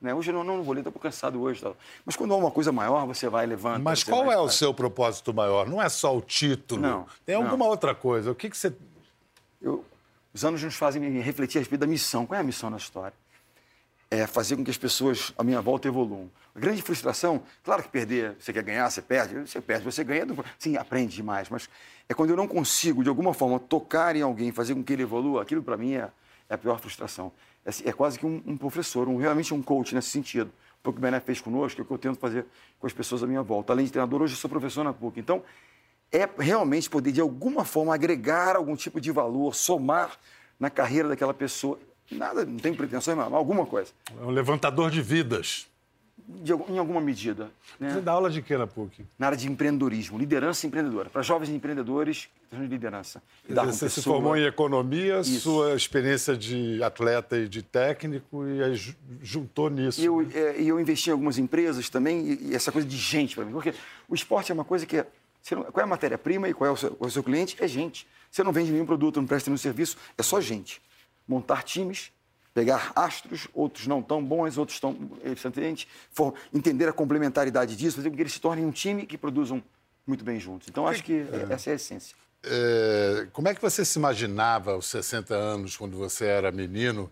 Né? 0.00 0.14
Hoje 0.14 0.30
eu 0.30 0.34
não, 0.34 0.44
não 0.44 0.62
vou 0.62 0.74
ler, 0.74 0.80
estou 0.80 0.92
cansado 0.92 1.40
hoje. 1.40 1.64
Mas 2.04 2.14
quando 2.14 2.32
há 2.32 2.36
uma 2.36 2.52
coisa 2.52 2.70
maior, 2.70 3.04
você 3.04 3.28
vai 3.28 3.46
levando. 3.46 3.82
Mas 3.82 4.04
qual 4.04 4.30
é 4.30 4.38
o 4.38 4.48
seu 4.48 4.72
propósito 4.72 5.34
maior? 5.34 5.68
Não 5.68 5.82
é 5.82 5.88
só 5.88 6.16
o 6.16 6.20
título. 6.20 6.80
Não. 6.80 7.06
Tem 7.24 7.34
alguma 7.34 7.64
não. 7.64 7.66
outra 7.66 7.94
coisa? 7.94 8.30
O 8.30 8.34
que, 8.34 8.48
que 8.48 8.56
você. 8.56 8.72
Eu, 9.66 9.84
os 10.32 10.44
anos 10.44 10.62
nos 10.62 10.76
fazem 10.76 11.02
refletir 11.20 11.58
a 11.58 11.60
respeito 11.60 11.80
da 11.80 11.86
missão. 11.86 12.24
Qual 12.24 12.36
é 12.36 12.40
a 12.40 12.44
missão 12.44 12.70
na 12.70 12.76
história? 12.76 13.12
É 14.08 14.26
fazer 14.26 14.54
com 14.56 14.62
que 14.62 14.70
as 14.70 14.78
pessoas 14.78 15.32
à 15.36 15.42
minha 15.42 15.60
volta 15.60 15.88
evoluam. 15.88 16.30
A 16.54 16.60
grande 16.60 16.80
frustração, 16.80 17.42
claro 17.64 17.82
que 17.82 17.88
perder, 17.88 18.36
você 18.38 18.52
quer 18.52 18.62
ganhar, 18.62 18.88
você 18.88 19.02
perde, 19.02 19.34
você 19.40 19.60
perde, 19.60 19.84
você 19.84 20.04
ganha, 20.04 20.24
sim, 20.58 20.76
aprende 20.76 21.16
demais, 21.16 21.50
mas 21.50 21.68
é 22.08 22.14
quando 22.14 22.30
eu 22.30 22.36
não 22.36 22.46
consigo, 22.46 23.02
de 23.02 23.08
alguma 23.08 23.34
forma, 23.34 23.58
tocar 23.58 24.14
em 24.14 24.22
alguém, 24.22 24.52
fazer 24.52 24.74
com 24.74 24.82
que 24.82 24.92
ele 24.92 25.02
evolua, 25.02 25.42
aquilo 25.42 25.62
para 25.62 25.76
mim 25.76 25.94
é, 25.94 26.08
é 26.48 26.54
a 26.54 26.58
pior 26.58 26.78
frustração. 26.78 27.32
É, 27.64 27.90
é 27.90 27.92
quase 27.92 28.18
que 28.18 28.24
um, 28.24 28.40
um, 28.46 28.56
professor, 28.56 29.08
um, 29.08 29.16
realmente 29.16 29.52
um 29.52 29.60
coach 29.60 29.94
nesse 29.94 30.10
sentido. 30.10 30.50
foi 30.82 30.90
o 30.90 30.92
que 30.94 30.98
o 30.98 31.02
Bené 31.02 31.18
fez 31.18 31.40
conosco, 31.40 31.80
é 31.80 31.82
o 31.82 31.84
que 31.84 31.92
eu 31.92 31.98
tento 31.98 32.18
fazer 32.18 32.46
com 32.78 32.86
as 32.86 32.92
pessoas 32.92 33.22
à 33.24 33.26
minha 33.26 33.42
volta. 33.42 33.72
Além 33.72 33.84
de 33.84 33.90
treinador, 33.90 34.22
hoje 34.22 34.34
eu 34.34 34.38
sou 34.38 34.48
professor 34.48 34.84
na 34.84 34.92
PUC. 34.92 35.18
Então, 35.18 35.42
é 36.16 36.28
realmente 36.38 36.88
poder, 36.88 37.12
de 37.12 37.20
alguma 37.20 37.64
forma, 37.64 37.94
agregar 37.94 38.56
algum 38.56 38.74
tipo 38.74 39.00
de 39.00 39.10
valor, 39.10 39.54
somar 39.54 40.18
na 40.58 40.70
carreira 40.70 41.08
daquela 41.08 41.34
pessoa. 41.34 41.78
Nada, 42.10 42.44
não 42.44 42.56
tem 42.56 42.72
pretensões, 42.72 43.16
mas 43.16 43.32
alguma 43.32 43.66
coisa. 43.66 43.90
É 44.18 44.24
um 44.24 44.30
levantador 44.30 44.90
de 44.90 45.02
vidas. 45.02 45.66
De, 46.28 46.52
em 46.52 46.78
alguma 46.78 47.00
medida. 47.00 47.50
Né? 47.78 47.90
Você 47.92 48.00
dá 48.00 48.12
aula 48.12 48.30
de 48.30 48.42
quê 48.42 48.56
na 48.56 48.66
PUC? 48.66 49.04
Na 49.16 49.26
área 49.26 49.38
de 49.38 49.48
empreendedorismo, 49.48 50.18
liderança 50.18 50.66
empreendedora. 50.66 51.08
Para 51.08 51.22
jovens 51.22 51.50
empreendedores, 51.50 52.28
de 52.50 52.66
liderança. 52.66 53.22
Você 53.48 53.88
se 53.88 54.02
formou 54.02 54.36
em 54.36 54.44
economia, 54.44 55.20
Isso. 55.20 55.40
sua 55.40 55.74
experiência 55.74 56.36
de 56.36 56.82
atleta 56.82 57.36
e 57.36 57.48
de 57.48 57.62
técnico, 57.62 58.46
e 58.46 58.62
aí 58.62 58.96
juntou 59.22 59.68
nisso. 59.68 60.00
E 60.00 60.04
eu, 60.04 60.26
é, 60.34 60.62
eu 60.62 60.80
investi 60.80 61.10
em 61.10 61.12
algumas 61.12 61.38
empresas 61.38 61.88
também, 61.88 62.38
e, 62.40 62.54
essa 62.54 62.72
coisa 62.72 62.86
de 62.86 62.96
gente 62.96 63.34
para 63.34 63.44
mim. 63.44 63.52
Porque 63.52 63.74
o 64.08 64.14
esporte 64.14 64.50
é 64.50 64.54
uma 64.54 64.64
coisa 64.64 64.86
que 64.86 64.96
é 64.96 65.06
não, 65.54 65.64
qual 65.64 65.80
é 65.80 65.84
a 65.84 65.86
matéria-prima 65.86 66.48
e 66.48 66.54
qual 66.54 66.68
é 66.68 66.72
o, 66.72 66.76
seu, 66.76 66.90
qual 66.90 67.06
é 67.06 67.10
o 67.10 67.12
seu 67.12 67.22
cliente? 67.22 67.56
É 67.60 67.68
gente. 67.68 68.06
Você 68.30 68.42
não 68.42 68.52
vende 68.52 68.72
nenhum 68.72 68.86
produto, 68.86 69.20
não 69.20 69.26
presta 69.26 69.50
nenhum 69.50 69.58
serviço, 69.58 69.96
é 70.16 70.22
só 70.22 70.40
gente. 70.40 70.82
Montar 71.26 71.62
times, 71.62 72.12
pegar 72.52 72.92
astros, 72.94 73.48
outros 73.52 73.86
não 73.86 74.02
tão 74.02 74.24
bons, 74.24 74.56
outros 74.58 74.80
tão 74.80 74.96
excelentes, 75.24 75.86
entender 76.52 76.88
a 76.88 76.92
complementaridade 76.92 77.76
disso, 77.76 77.96
fazer 77.96 78.10
com 78.10 78.16
que 78.16 78.22
eles 78.22 78.32
se 78.32 78.40
tornem 78.40 78.64
um 78.64 78.70
time 78.70 79.06
que 79.06 79.18
produzam 79.18 79.62
muito 80.06 80.24
bem 80.24 80.40
juntos. 80.40 80.68
Então, 80.68 80.86
acho 80.86 81.02
que 81.02 81.12
é. 81.12 81.52
essa 81.52 81.70
é 81.70 81.72
a 81.72 81.76
essência. 81.76 82.16
É, 82.42 83.26
como 83.32 83.48
é 83.48 83.54
que 83.54 83.60
você 83.60 83.84
se 83.84 83.98
imaginava 83.98 84.72
aos 84.72 84.86
60 84.86 85.34
anos, 85.34 85.76
quando 85.76 85.96
você 85.96 86.26
era 86.26 86.52
menino, 86.52 87.10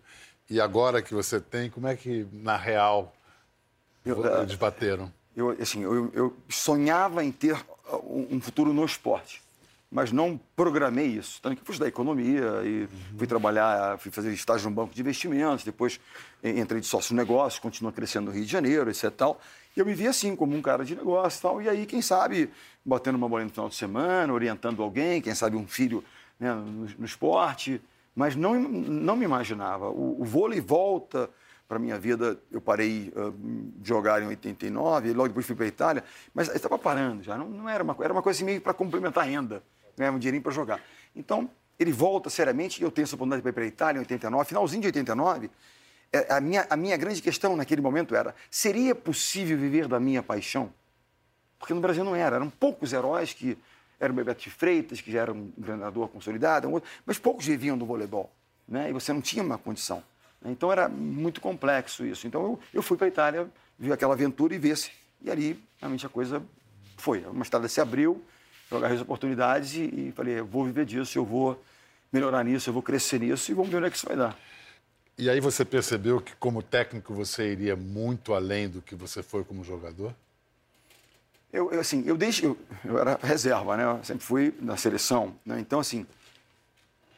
e 0.48 0.60
agora 0.60 1.02
que 1.02 1.12
você 1.12 1.40
tem, 1.40 1.68
como 1.68 1.88
é 1.88 1.96
que, 1.96 2.26
na 2.32 2.56
real, 2.56 3.14
eu, 4.04 4.24
eles 4.42 4.54
bateram? 4.54 5.12
Eu, 5.36 5.50
assim, 5.60 5.82
eu, 5.82 6.10
eu 6.14 6.36
sonhava 6.48 7.24
em 7.24 7.32
ter 7.32 7.56
um 8.06 8.40
futuro 8.40 8.72
no 8.72 8.84
esporte. 8.84 9.42
Mas 9.90 10.10
não 10.10 10.40
programei 10.56 11.06
isso. 11.06 11.40
Tanto 11.40 11.56
que 11.56 11.64
fui 11.64 11.72
estudar 11.72 11.88
economia 11.88 12.62
e 12.64 12.88
fui 13.16 13.26
trabalhar, 13.28 13.96
fui 13.98 14.10
fazer 14.10 14.32
estágio 14.32 14.68
no 14.68 14.74
banco 14.74 14.92
de 14.92 15.00
investimentos, 15.00 15.64
depois 15.64 16.00
entrei 16.42 16.80
de 16.80 16.86
sócio 16.86 17.14
negócio, 17.14 17.62
continua 17.62 17.92
crescendo 17.92 18.26
no 18.26 18.32
Rio 18.32 18.44
de 18.44 18.50
Janeiro, 18.50 18.90
etc. 18.90 19.10
Tal. 19.10 19.40
E 19.76 19.80
eu 19.80 19.86
me 19.86 19.94
via 19.94 20.10
assim, 20.10 20.34
como 20.34 20.56
um 20.56 20.62
cara 20.62 20.84
de 20.84 20.96
negócio 20.96 21.38
e 21.38 21.42
tal. 21.42 21.62
E 21.62 21.68
aí, 21.68 21.86
quem 21.86 22.02
sabe, 22.02 22.50
batendo 22.84 23.16
uma 23.16 23.28
bolinha 23.28 23.46
no 23.46 23.52
final 23.52 23.68
de 23.68 23.76
semana, 23.76 24.32
orientando 24.32 24.82
alguém, 24.82 25.20
quem 25.20 25.34
sabe 25.34 25.56
um 25.56 25.66
filho 25.66 26.02
né, 26.40 26.52
no, 26.52 26.88
no, 26.98 27.04
esporte. 27.04 27.80
Mas 28.16 28.34
não, 28.34 28.54
não 28.54 29.14
me 29.14 29.24
imaginava. 29.24 29.90
O, 29.90 30.22
o 30.22 30.24
vôlei 30.24 30.60
volta 30.60 31.30
para 31.68 31.78
minha 31.78 31.98
vida. 31.98 32.38
Eu 32.50 32.60
parei 32.60 33.12
uh, 33.16 33.32
de 33.76 33.88
jogar 33.88 34.22
em 34.22 34.26
89, 34.26 35.12
logo 35.12 35.28
depois 35.28 35.46
fui 35.46 35.54
para 35.54 35.64
a 35.64 35.68
Itália, 35.68 36.04
mas 36.32 36.48
estava 36.54 36.78
parando 36.78 37.22
já. 37.22 37.36
Não, 37.36 37.48
não, 37.48 37.68
era 37.68 37.82
uma 37.82 37.96
era 38.00 38.12
uma 38.12 38.22
coisa 38.22 38.38
assim 38.38 38.44
meio 38.44 38.60
para 38.60 38.74
complementar 38.74 39.24
a 39.24 39.26
renda, 39.26 39.62
ganhar 39.96 40.12
um 40.12 40.18
dinheirinho 40.18 40.42
para 40.42 40.52
jogar. 40.52 40.80
Então, 41.14 41.50
ele 41.78 41.92
volta 41.92 42.30
seriamente 42.30 42.82
eu 42.82 42.90
tenho 42.90 43.04
essa 43.04 43.14
oportunidade 43.14 43.42
para 43.42 43.50
ir 43.50 43.54
para 43.54 43.64
a 43.64 43.66
Itália 43.66 43.98
em 43.98 44.00
89, 44.00 44.48
finalzinho 44.48 44.80
de 44.82 44.88
89. 44.88 45.50
É, 46.12 46.32
a 46.32 46.40
minha, 46.40 46.66
a 46.70 46.76
minha 46.76 46.96
grande 46.96 47.20
questão 47.20 47.56
naquele 47.56 47.80
momento 47.80 48.14
era: 48.14 48.34
seria 48.50 48.94
possível 48.94 49.58
viver 49.58 49.88
da 49.88 49.98
minha 49.98 50.22
paixão? 50.22 50.72
Porque 51.58 51.74
no 51.74 51.80
Brasil 51.80 52.04
não 52.04 52.14
era. 52.14 52.36
Eram 52.36 52.50
poucos 52.50 52.92
heróis 52.92 53.32
que 53.32 53.58
eram 53.98 54.12
o 54.12 54.16
Bebeto 54.16 54.42
de 54.42 54.50
Freitas, 54.50 55.00
que 55.00 55.10
já 55.10 55.22
era 55.22 55.32
um 55.32 55.50
treinador 55.50 56.08
consolidado, 56.08 56.82
mas 57.06 57.18
poucos 57.18 57.46
viviam 57.46 57.78
do 57.78 57.86
voleibol. 57.86 58.30
Né? 58.68 58.90
E 58.90 58.92
você 58.92 59.12
não 59.12 59.20
tinha 59.20 59.42
uma 59.42 59.58
condição. 59.58 60.02
Então 60.44 60.70
era 60.70 60.88
muito 60.88 61.40
complexo 61.40 62.04
isso. 62.04 62.26
Então 62.26 62.42
eu, 62.42 62.60
eu 62.74 62.82
fui 62.82 62.96
para 62.96 63.06
a 63.06 63.08
Itália, 63.08 63.48
vi 63.78 63.92
aquela 63.92 64.14
aventura 64.14 64.54
e 64.54 64.58
vi 64.58 64.76
se. 64.76 64.90
E 65.22 65.30
ali, 65.30 65.62
realmente, 65.78 66.04
a 66.04 66.08
coisa 66.08 66.42
foi. 66.96 67.24
Uma 67.24 67.42
estrada 67.42 67.66
se 67.68 67.80
abriu, 67.80 68.22
eu 68.70 68.78
agarrei 68.78 68.96
as 68.96 69.02
oportunidades 69.02 69.74
e, 69.74 69.82
e 69.82 70.12
falei, 70.14 70.40
eu 70.40 70.46
vou 70.46 70.64
viver 70.64 70.84
disso, 70.84 71.18
eu 71.18 71.24
vou 71.24 71.62
melhorar 72.12 72.44
nisso, 72.44 72.68
eu 72.68 72.74
vou 72.74 72.82
crescer 72.82 73.18
nisso 73.20 73.50
e 73.50 73.54
vamos 73.54 73.70
ver 73.70 73.78
onde 73.78 73.86
é 73.86 73.90
que 73.90 73.96
isso 73.96 74.06
vai 74.06 74.16
dar. 74.16 74.38
E 75.16 75.30
aí 75.30 75.40
você 75.40 75.64
percebeu 75.64 76.20
que 76.20 76.34
como 76.36 76.62
técnico 76.62 77.14
você 77.14 77.52
iria 77.52 77.76
muito 77.76 78.34
além 78.34 78.68
do 78.68 78.82
que 78.82 78.94
você 78.94 79.22
foi 79.22 79.44
como 79.44 79.62
jogador? 79.62 80.14
Eu, 81.52 81.70
eu 81.70 81.80
assim, 81.80 82.02
eu 82.04 82.16
desde 82.16 82.44
eu, 82.44 82.58
eu, 82.84 82.98
era 82.98 83.18
reserva, 83.22 83.76
né? 83.76 83.84
Eu 83.84 84.02
sempre 84.02 84.24
fui 84.24 84.52
na 84.60 84.76
seleção, 84.76 85.36
né? 85.46 85.60
Então 85.60 85.78
assim, 85.78 86.04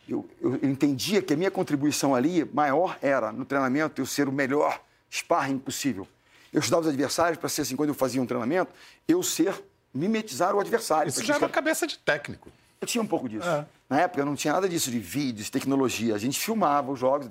eu, 0.08 0.28
eu, 0.40 0.54
entendia 0.62 1.20
que 1.20 1.34
a 1.34 1.36
minha 1.36 1.50
contribuição 1.50 2.14
ali 2.14 2.44
maior 2.52 2.96
era, 3.02 3.32
no 3.32 3.44
treinamento, 3.44 4.00
eu 4.00 4.06
ser 4.06 4.28
o 4.28 4.32
melhor 4.32 4.80
sparring 5.10 5.58
possível. 5.58 6.06
Eu 6.52 6.60
estudava 6.60 6.82
os 6.82 6.88
adversários 6.88 7.38
para 7.38 7.48
ser 7.48 7.62
assim, 7.62 7.76
quando 7.76 7.88
eu 7.88 7.94
fazia 7.94 8.22
um 8.22 8.26
treinamento, 8.26 8.70
eu 9.06 9.22
ser, 9.22 9.62
mimetizar 9.92 10.54
o 10.54 10.60
adversário. 10.60 11.08
Isso 11.08 11.24
já 11.24 11.34
era 11.34 11.48
cabeça 11.48 11.86
de 11.86 11.98
técnico. 11.98 12.50
Eu 12.80 12.86
tinha 12.86 13.02
um 13.02 13.06
pouco 13.06 13.28
disso. 13.28 13.48
É. 13.48 13.66
Na 13.88 14.00
época, 14.00 14.20
eu 14.20 14.26
não 14.26 14.34
tinha 14.34 14.52
nada 14.52 14.68
disso 14.68 14.90
de 14.90 14.98
vídeos, 14.98 15.50
tecnologia. 15.50 16.14
A 16.14 16.18
gente 16.18 16.38
filmava 16.38 16.92
os 16.92 16.98
jogos, 16.98 17.28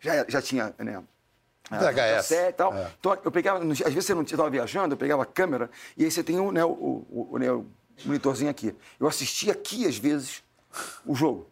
já, 0.00 0.24
já 0.28 0.42
tinha, 0.42 0.74
né? 0.78 1.02
VHS. 1.70 2.30
E 2.30 2.52
tal. 2.52 2.74
É. 2.74 2.90
Então, 2.98 3.18
eu 3.24 3.30
pegava, 3.30 3.62
às 3.62 3.78
vezes 3.78 4.04
você 4.04 4.14
não 4.14 4.22
estava 4.22 4.50
viajando, 4.50 4.94
eu 4.94 4.98
pegava 4.98 5.22
a 5.22 5.26
câmera 5.26 5.70
e 5.96 6.04
aí 6.04 6.10
você 6.10 6.22
tem 6.22 6.36
né, 6.52 6.64
o, 6.64 6.70
o, 6.70 7.28
o, 7.32 7.38
né, 7.38 7.50
o 7.52 7.66
monitorzinho 8.04 8.50
aqui. 8.50 8.74
Eu 8.98 9.06
assistia 9.06 9.52
aqui, 9.52 9.86
às 9.86 9.96
vezes, 9.98 10.42
o 11.06 11.14
jogo 11.14 11.46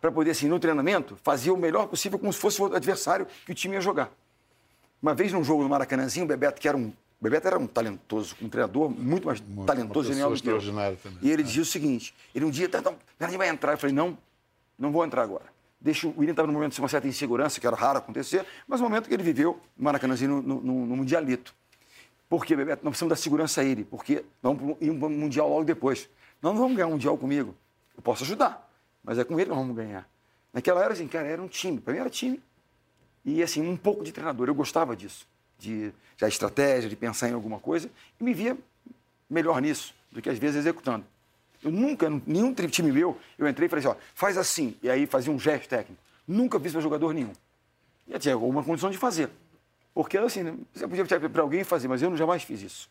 para 0.00 0.10
poder, 0.10 0.30
assim, 0.30 0.48
no 0.48 0.58
treinamento, 0.58 1.16
fazer 1.22 1.50
o 1.50 1.56
melhor 1.56 1.86
possível 1.86 2.18
como 2.18 2.32
se 2.32 2.38
fosse 2.38 2.60
o 2.60 2.74
adversário 2.74 3.26
que 3.44 3.52
o 3.52 3.54
time 3.54 3.74
ia 3.74 3.80
jogar. 3.80 4.10
Uma 5.02 5.14
vez 5.14 5.32
num 5.32 5.44
jogo 5.44 5.62
no 5.62 5.68
Maracanãzinho, 5.68 6.24
o 6.24 6.28
Bebeto, 6.28 6.60
que 6.60 6.68
era 6.68 6.76
um. 6.76 6.88
O 6.88 7.22
Bebeto 7.22 7.46
era 7.46 7.58
um 7.58 7.66
talentoso, 7.66 8.34
um 8.40 8.48
treinador 8.48 8.88
muito 8.88 9.26
mais 9.26 9.40
muito, 9.40 9.66
talentoso 9.66 10.10
e 10.10 10.12
genial 10.14 10.34
do 10.34 10.42
que 10.42 10.48
eu. 10.48 10.58
Também. 10.58 11.18
E 11.20 11.30
ele 11.30 11.42
dizia 11.42 11.62
o 11.62 11.66
seguinte: 11.66 12.14
ele 12.34 12.46
um 12.46 12.50
dia, 12.50 12.66
então, 12.66 12.82
tá, 12.82 12.94
Bernardinho 13.18 13.38
vai 13.38 13.48
entrar. 13.48 13.72
Eu 13.72 13.78
falei, 13.78 13.94
não, 13.94 14.16
não 14.78 14.90
vou 14.90 15.04
entrar 15.04 15.22
agora. 15.22 15.44
Deixa, 15.78 16.06
o 16.06 16.14
William 16.16 16.32
estava 16.32 16.46
num 16.46 16.54
momento 16.54 16.74
de 16.74 16.80
uma 16.80 16.88
certa 16.88 17.08
insegurança, 17.08 17.60
que 17.60 17.66
era 17.66 17.76
raro 17.76 17.98
acontecer, 17.98 18.44
mas 18.66 18.80
no 18.80 18.88
momento 18.88 19.08
que 19.08 19.14
ele 19.14 19.22
viveu 19.22 19.58
no 19.76 19.84
Maracanãzinho, 19.84 20.42
no, 20.42 20.60
no, 20.60 20.86
no 20.86 20.96
Mundialito. 20.96 21.54
Por 22.28 22.44
quê, 22.44 22.54
Bebeto? 22.54 22.84
Nós 22.84 22.92
precisamos 22.92 23.10
dar 23.10 23.16
segurança 23.16 23.60
a 23.60 23.64
ele, 23.64 23.84
porque 23.84 24.24
vamos 24.42 24.76
ir 24.80 24.90
um 24.90 24.94
Mundial 24.94 25.48
logo 25.48 25.64
depois. 25.64 26.08
Nós 26.40 26.54
não 26.54 26.60
vamos 26.60 26.76
ganhar 26.76 26.86
um 26.86 26.92
Mundial 26.92 27.18
comigo. 27.18 27.54
Eu 27.96 28.02
posso 28.02 28.24
ajudar 28.24 28.69
mas 29.02 29.18
é 29.18 29.24
com 29.24 29.34
ele 29.34 29.44
que 29.44 29.50
nós 29.50 29.58
vamos 29.58 29.76
ganhar. 29.76 30.08
Naquela 30.52 30.82
era, 30.82 30.92
assim, 30.92 31.06
cara, 31.06 31.28
era 31.28 31.40
um 31.40 31.48
time. 31.48 31.80
Para 31.80 31.92
mim 31.92 32.00
era 32.00 32.10
time. 32.10 32.42
E, 33.24 33.42
assim, 33.42 33.66
um 33.66 33.76
pouco 33.76 34.02
de 34.02 34.12
treinador. 34.12 34.48
Eu 34.48 34.54
gostava 34.54 34.96
disso. 34.96 35.26
De 35.58 35.92
já 36.16 36.28
estratégia, 36.28 36.88
de 36.88 36.96
pensar 36.96 37.28
em 37.28 37.32
alguma 37.32 37.58
coisa. 37.58 37.90
E 38.18 38.24
me 38.24 38.34
via 38.34 38.56
melhor 39.28 39.60
nisso 39.62 39.94
do 40.10 40.20
que, 40.20 40.28
às 40.28 40.38
vezes, 40.38 40.56
executando. 40.56 41.04
Eu 41.62 41.70
nunca, 41.70 42.08
nenhum 42.26 42.54
time 42.54 42.90
meu, 42.90 43.18
eu 43.38 43.46
entrei 43.46 43.66
e 43.66 43.68
falei 43.68 43.84
assim, 43.84 43.96
ó, 43.96 44.00
faz 44.14 44.36
assim. 44.38 44.76
E 44.82 44.90
aí 44.90 45.06
fazia 45.06 45.32
um 45.32 45.38
gesto 45.38 45.68
técnico. 45.68 46.00
Nunca 46.26 46.58
fiz 46.58 46.72
para 46.72 46.80
jogador 46.80 47.12
nenhum. 47.12 47.32
E 48.08 48.18
tinha 48.18 48.34
alguma 48.34 48.62
condição 48.62 48.90
de 48.90 48.98
fazer. 48.98 49.30
Porque, 49.94 50.16
assim, 50.18 50.64
você 50.72 50.88
podia 50.88 51.04
pedir 51.04 51.28
para 51.28 51.42
alguém 51.42 51.62
fazer, 51.62 51.88
mas 51.88 52.02
eu 52.02 52.16
jamais 52.16 52.42
fiz 52.42 52.62
isso. 52.62 52.90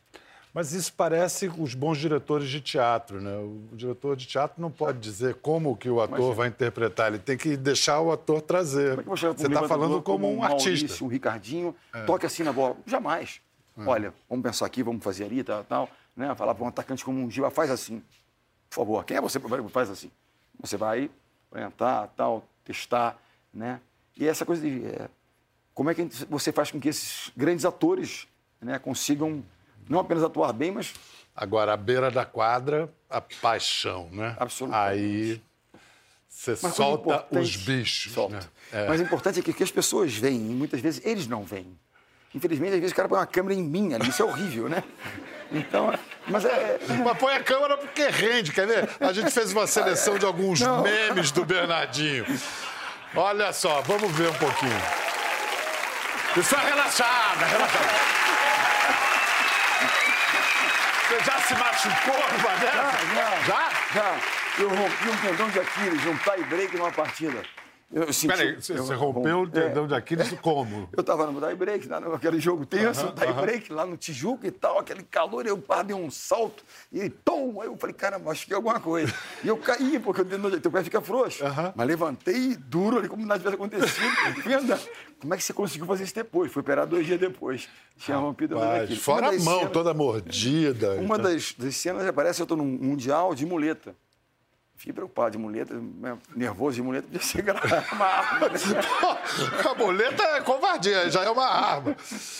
Mas 0.53 0.73
isso 0.73 0.91
parece 0.93 1.47
os 1.57 1.75
bons 1.75 1.97
diretores 1.99 2.49
de 2.49 2.59
teatro, 2.59 3.21
né? 3.21 3.37
O 3.37 3.75
diretor 3.75 4.15
de 4.15 4.25
teatro 4.25 4.59
não 4.59 4.71
pode 4.71 4.99
dizer 4.99 5.35
como 5.35 5.77
que 5.77 5.89
o 5.89 6.01
ator 6.01 6.29
Mas, 6.29 6.37
vai 6.37 6.47
interpretar, 6.47 7.09
ele 7.09 7.19
tem 7.19 7.37
que 7.37 7.55
deixar 7.55 8.01
o 8.01 8.11
ator 8.11 8.41
trazer. 8.41 9.03
Como 9.03 9.15
é 9.15 9.19
você 9.19 9.47
está 9.47 9.67
falando 9.67 10.01
como, 10.01 10.27
um, 10.27 10.37
um 10.37 10.43
artista. 10.43 10.69
Maurício, 10.69 11.05
um 11.05 11.09
Ricardinho, 11.09 11.75
é. 11.93 12.03
toque 12.03 12.25
assim 12.25 12.41
na 12.43 12.51
bola. 12.51 12.75
Jamais. 12.85 13.41
É. 13.77 13.83
Olha, 13.83 14.13
vamos 14.27 14.43
pensar 14.43 14.65
aqui, 14.65 14.81
vamos 14.81 15.03
fazer 15.03 15.25
ali, 15.25 15.43
tal, 15.43 15.63
tal. 15.63 15.89
Né? 16.17 16.33
Falar 16.33 16.55
para 16.55 16.63
um 16.63 16.67
atacante 16.67 17.05
como 17.05 17.23
um 17.23 17.29
Giba, 17.29 17.51
faz 17.51 17.69
assim. 17.69 18.01
Por 18.69 18.75
favor, 18.75 19.05
quem 19.05 19.17
é 19.17 19.21
você? 19.21 19.39
Faz 19.69 19.89
assim. 19.89 20.09
Você 20.59 20.77
vai 20.77 21.11
orientar, 21.51 22.09
tal, 22.17 22.43
testar, 22.65 23.21
né? 23.53 23.79
E 24.17 24.27
essa 24.27 24.45
coisa 24.45 24.61
de... 24.61 24.85
É, 24.85 25.09
como 25.73 25.89
é 25.89 25.95
que 25.95 26.03
você 26.29 26.51
faz 26.51 26.71
com 26.71 26.79
que 26.79 26.89
esses 26.89 27.31
grandes 27.37 27.63
atores 27.63 28.27
né, 28.59 28.77
consigam 28.77 29.43
não 29.89 29.99
apenas 29.99 30.23
atuar 30.23 30.53
bem, 30.53 30.71
mas. 30.71 30.93
Agora, 31.35 31.73
à 31.73 31.77
beira 31.77 32.11
da 32.11 32.25
quadra, 32.25 32.93
a 33.09 33.21
paixão, 33.21 34.09
né? 34.11 34.35
Absolutamente. 34.37 34.91
Aí 34.91 35.41
você 36.27 36.57
mas 36.61 36.75
solta 36.75 37.25
os 37.31 37.55
bichos. 37.55 38.13
Solta. 38.13 38.35
Né? 38.35 38.41
É. 38.71 38.87
Mas 38.87 38.99
o 39.01 39.03
importante 39.03 39.39
é 39.39 39.41
que, 39.41 39.51
que 39.51 39.63
as 39.63 39.71
pessoas 39.71 40.13
veem, 40.13 40.37
e 40.37 40.53
muitas 40.53 40.79
vezes 40.79 41.01
eles 41.05 41.27
não 41.27 41.43
veem. 41.43 41.77
Infelizmente, 42.33 42.73
às 42.73 42.79
vezes 42.79 42.91
o 42.91 42.95
cara 42.95 43.09
põe 43.09 43.17
uma 43.17 43.25
câmera 43.25 43.59
em 43.59 43.63
mim 43.63 43.93
ali, 43.93 44.09
isso 44.09 44.21
é 44.21 44.25
horrível, 44.25 44.69
né? 44.69 44.83
Então, 45.51 45.91
mas 46.27 46.45
é. 46.45 46.79
Mas 47.03 47.17
põe 47.17 47.35
a 47.35 47.43
câmera 47.43 47.75
porque 47.75 48.07
rende, 48.07 48.51
quer 48.51 48.67
ver? 48.67 48.89
A 48.99 49.11
gente 49.11 49.31
fez 49.31 49.51
uma 49.51 49.65
seleção 49.65 50.19
de 50.19 50.25
alguns 50.25 50.61
não. 50.61 50.83
memes 50.83 51.31
do 51.31 51.43
Bernardinho. 51.43 52.25
Olha 53.15 53.51
só, 53.51 53.81
vamos 53.81 54.11
ver 54.11 54.29
um 54.29 54.33
pouquinho. 54.35 54.81
Pessoal, 56.35 56.63
relaxada, 56.63 57.45
relaxada. 57.47 58.19
Você 61.07 61.08
já 61.25 61.39
se 61.41 61.53
machucou, 61.55 62.19
Vanessa? 62.43 62.91
Já, 63.15 63.45
já. 63.45 63.69
Já? 63.93 64.15
Eu 64.59 64.69
rompi 64.69 65.09
um 65.09 65.17
tendão 65.17 65.49
de 65.49 65.59
Aquiles, 65.59 66.05
um 66.05 66.17
tie 66.17 66.43
break 66.45 66.77
numa 66.77 66.91
partida. 66.91 67.41
Eu 67.91 68.13
senti- 68.13 68.27
Peraí, 68.27 68.55
você, 68.61 68.73
eu- 68.73 68.83
você 68.85 68.93
rompeu 68.93 69.39
o 69.41 69.43
é. 69.45 69.49
tendão 69.49 69.87
de 69.87 69.95
Aquiles 69.95 70.31
como? 70.41 70.87
Eu 70.95 71.03
tava 71.03 71.25
no 71.31 71.41
tie 71.41 71.55
break, 71.55 71.87
lá 71.87 71.99
naquele 71.99 72.39
jogo 72.39 72.63
tenso, 72.63 73.01
Aham, 73.07 73.11
tie 73.15 73.27
aham. 73.29 73.41
break 73.41 73.73
lá 73.73 73.83
no 73.83 73.97
Tijuca 73.97 74.45
e 74.45 74.51
tal, 74.51 74.77
aquele 74.77 75.01
calor, 75.01 75.47
eu 75.47 75.57
pá, 75.57 75.81
dei 75.81 75.95
um 75.95 76.11
salto 76.11 76.63
e 76.93 77.09
pum, 77.09 77.59
aí 77.61 77.67
eu 77.67 77.75
falei, 77.77 77.95
caramba, 77.95 78.29
acho 78.31 78.45
que 78.45 78.53
é 78.53 78.55
alguma 78.55 78.79
coisa. 78.79 79.11
E 79.43 79.47
eu 79.47 79.57
caí, 79.57 79.97
porque 79.99 80.21
o 80.21 80.23
dedo- 80.23 80.59
teu 80.61 80.69
pé 80.71 80.83
fica 80.83 81.01
frouxo. 81.01 81.43
Aham. 81.43 81.73
Mas 81.75 81.87
levantei 81.87 82.55
duro 82.55 82.99
ali, 82.99 83.07
como 83.09 83.25
nada 83.25 83.39
tivesse 83.39 83.55
acontecido, 83.55 84.05
andando. 84.61 84.87
Como 85.19 85.33
é 85.33 85.37
que 85.37 85.43
você 85.43 85.51
conseguiu 85.53 85.87
fazer 85.87 86.03
isso 86.03 86.15
depois? 86.15 86.51
Foi 86.51 86.61
operar 86.61 86.85
dois 86.85 87.05
dias 87.07 87.19
depois. 87.19 87.67
Tinha 87.97 88.17
rompido 88.17 88.57
a 88.59 88.65
Rapaz, 88.65 88.97
fora 88.99 89.29
a 89.29 89.31
mão 89.39 89.57
cenas- 89.59 89.71
toda 89.73 89.93
mordida. 89.95 90.93
Uma 90.93 91.17
então. 91.17 91.31
das, 91.31 91.53
das 91.53 91.75
cenas 91.75 92.05
aparece, 92.05 92.39
eu 92.41 92.45
tô 92.45 92.55
num 92.55 92.65
mundial 92.65 93.33
de 93.33 93.45
muleta. 93.47 93.95
Fiquei 94.79 94.93
preocupado 94.93 95.31
de 95.31 95.37
muleta, 95.37 95.73
né, 95.73 96.17
nervoso 96.33 96.75
de 96.77 96.81
muleta, 96.81 97.05
podia 97.05 97.21
ser 97.21 97.43
uma 97.91 98.05
arma. 98.05 98.47
né? 98.47 98.55
A 99.69 99.73
boleta 99.73 100.23
é 100.23 100.39
covardia, 100.39 101.11
já 101.11 101.21
é 101.21 101.29
uma 101.29 101.45
arma. 101.45 101.97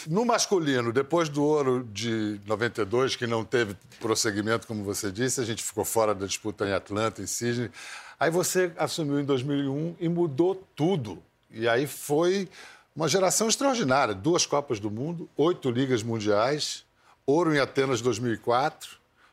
No 0.08 0.24
masculino, 0.24 0.94
depois 0.94 1.28
do 1.28 1.44
ouro 1.44 1.86
de 1.92 2.40
92, 2.46 3.18
que 3.18 3.28
não 3.28 3.44
teve 3.44 3.76
prosseguimento, 4.00 4.66
como 4.66 4.86
você 4.86 5.12
disse, 5.12 5.42
a 5.42 5.44
gente 5.44 5.62
ficou 5.62 5.84
fora 5.84 6.16
da 6.16 6.26
disputa 6.26 6.66
em 6.66 6.72
Atlanta, 6.72 7.22
em 7.22 7.28
Sydney. 7.28 7.70
Aí 8.18 8.32
você 8.32 8.72
assumiu 8.78 9.20
em 9.20 9.26
2001 9.26 9.98
e 10.00 10.08
mudou 10.08 10.56
tudo. 10.78 11.22
E 11.52 11.68
aí 11.68 11.86
foi 11.86 12.48
uma 12.96 13.10
geração 13.10 13.50
extraordinária. 13.50 14.14
Duas 14.14 14.46
Copas 14.46 14.80
do 14.80 14.90
Mundo, 14.90 15.30
oito 15.36 15.70
Ligas 15.70 16.02
Mundiais, 16.04 16.86
ouro 17.26 17.54
em 17.54 17.60
Atenas 17.60 18.00
2004, 18.00 18.92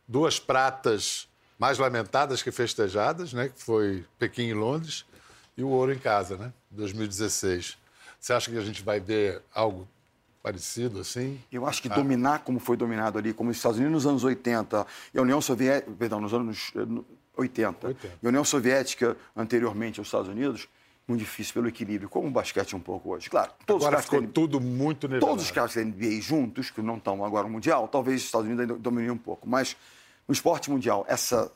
duas 0.09 0.41
pratas 0.41 1.29
mais 1.59 1.79
lamentadas 1.79 2.43
que 2.43 2.51
festejadas, 2.51 3.33
né? 3.33 3.49
que 3.49 3.63
foi 3.63 4.05
Pequim 4.19 4.49
e 4.49 4.55
Londres, 4.55 5.05
e 5.57 5.63
o 5.63 5.69
ouro 5.69 5.93
em 5.93 5.99
casa, 5.99 6.37
né? 6.37 6.53
2016. 6.71 7.79
Você 8.21 8.33
acha 8.33 8.51
que 8.51 8.59
a 8.59 8.63
gente 8.63 8.83
vai 8.83 9.01
ver 9.01 9.41
algo 9.55 9.89
parecido 10.43 11.01
assim? 11.01 11.41
Eu 11.51 11.67
acho 11.67 11.81
que 11.83 11.89
dominar 11.89 12.41
como 12.41 12.59
foi 12.59 12.77
dominado 12.77 13.19
ali, 13.19 13.33
como 13.33 13.51
os 13.51 13.57
Estados 13.57 13.79
Unidos 13.79 14.05
nos 14.05 14.07
anos 14.07 14.25
80 14.25 14.87
e 15.15 15.19
a 15.19 15.23
União 15.23 15.41
Soviética, 15.41 15.91
perdão, 15.99 16.21
nos 16.21 16.33
anos 16.35 16.73
eh, 16.77 16.85
no- 16.85 17.05
80, 17.37 17.87
80. 17.89 18.19
e 18.23 18.27
a 18.27 18.29
União 18.29 18.45
Soviética 18.45 19.17
anteriormente 19.35 19.99
aos 20.01 20.09
Estados 20.09 20.29
Unidos, 20.29 20.69
muito 21.09 21.21
difícil 21.21 21.55
pelo 21.55 21.69
equilíbrio, 21.69 22.09
como 22.09 22.29
o 22.29 22.31
basquete 22.31 22.75
um 22.75 22.81
pouco 22.81 23.11
hoje. 23.15 23.29
Claro, 23.31 23.53
todos 23.65 23.85
Agora 23.85 23.99
os 24.01 24.05
ficou 24.05 24.21
têm- 24.21 24.29
tudo 24.29 24.61
muito 24.61 25.07
nivelado. 25.07 25.27
Todos 25.27 25.45
os 25.45 25.51
caras 25.51 25.75
da 25.75 25.83
NBA 25.83 26.21
juntos, 26.21 26.71
que 26.71 26.83
não 26.83 26.97
estão 26.97 27.25
agora 27.25 27.45
no 27.47 27.53
Mundial, 27.53 27.87
talvez 27.89 28.21
os 28.21 28.27
Estados 28.27 28.47
Unidos 28.47 28.63
ainda 28.63 28.75
dominem 28.75 29.11
um 29.11 29.19
pouco. 29.19 29.49
Mas 29.49 29.77
no 30.29 30.33
esporte 30.33 30.71
mundial, 30.71 31.05
essa, 31.09 31.51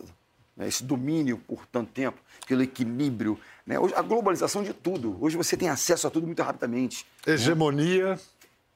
né, 0.56 0.68
esse 0.68 0.84
domínio 0.84 1.38
por 1.38 1.66
tanto 1.66 1.90
tempo, 1.92 2.18
pelo 2.46 2.62
equilíbrio, 2.62 3.38
né, 3.66 3.78
hoje, 3.78 3.94
a 3.94 4.02
globalização 4.02 4.62
de 4.62 4.72
tudo. 4.72 5.16
Hoje 5.20 5.36
você 5.36 5.56
tem 5.56 5.68
acesso 5.68 6.06
a 6.06 6.10
tudo 6.10 6.26
muito 6.26 6.42
rapidamente. 6.42 7.06
Hegemonia. 7.26 8.18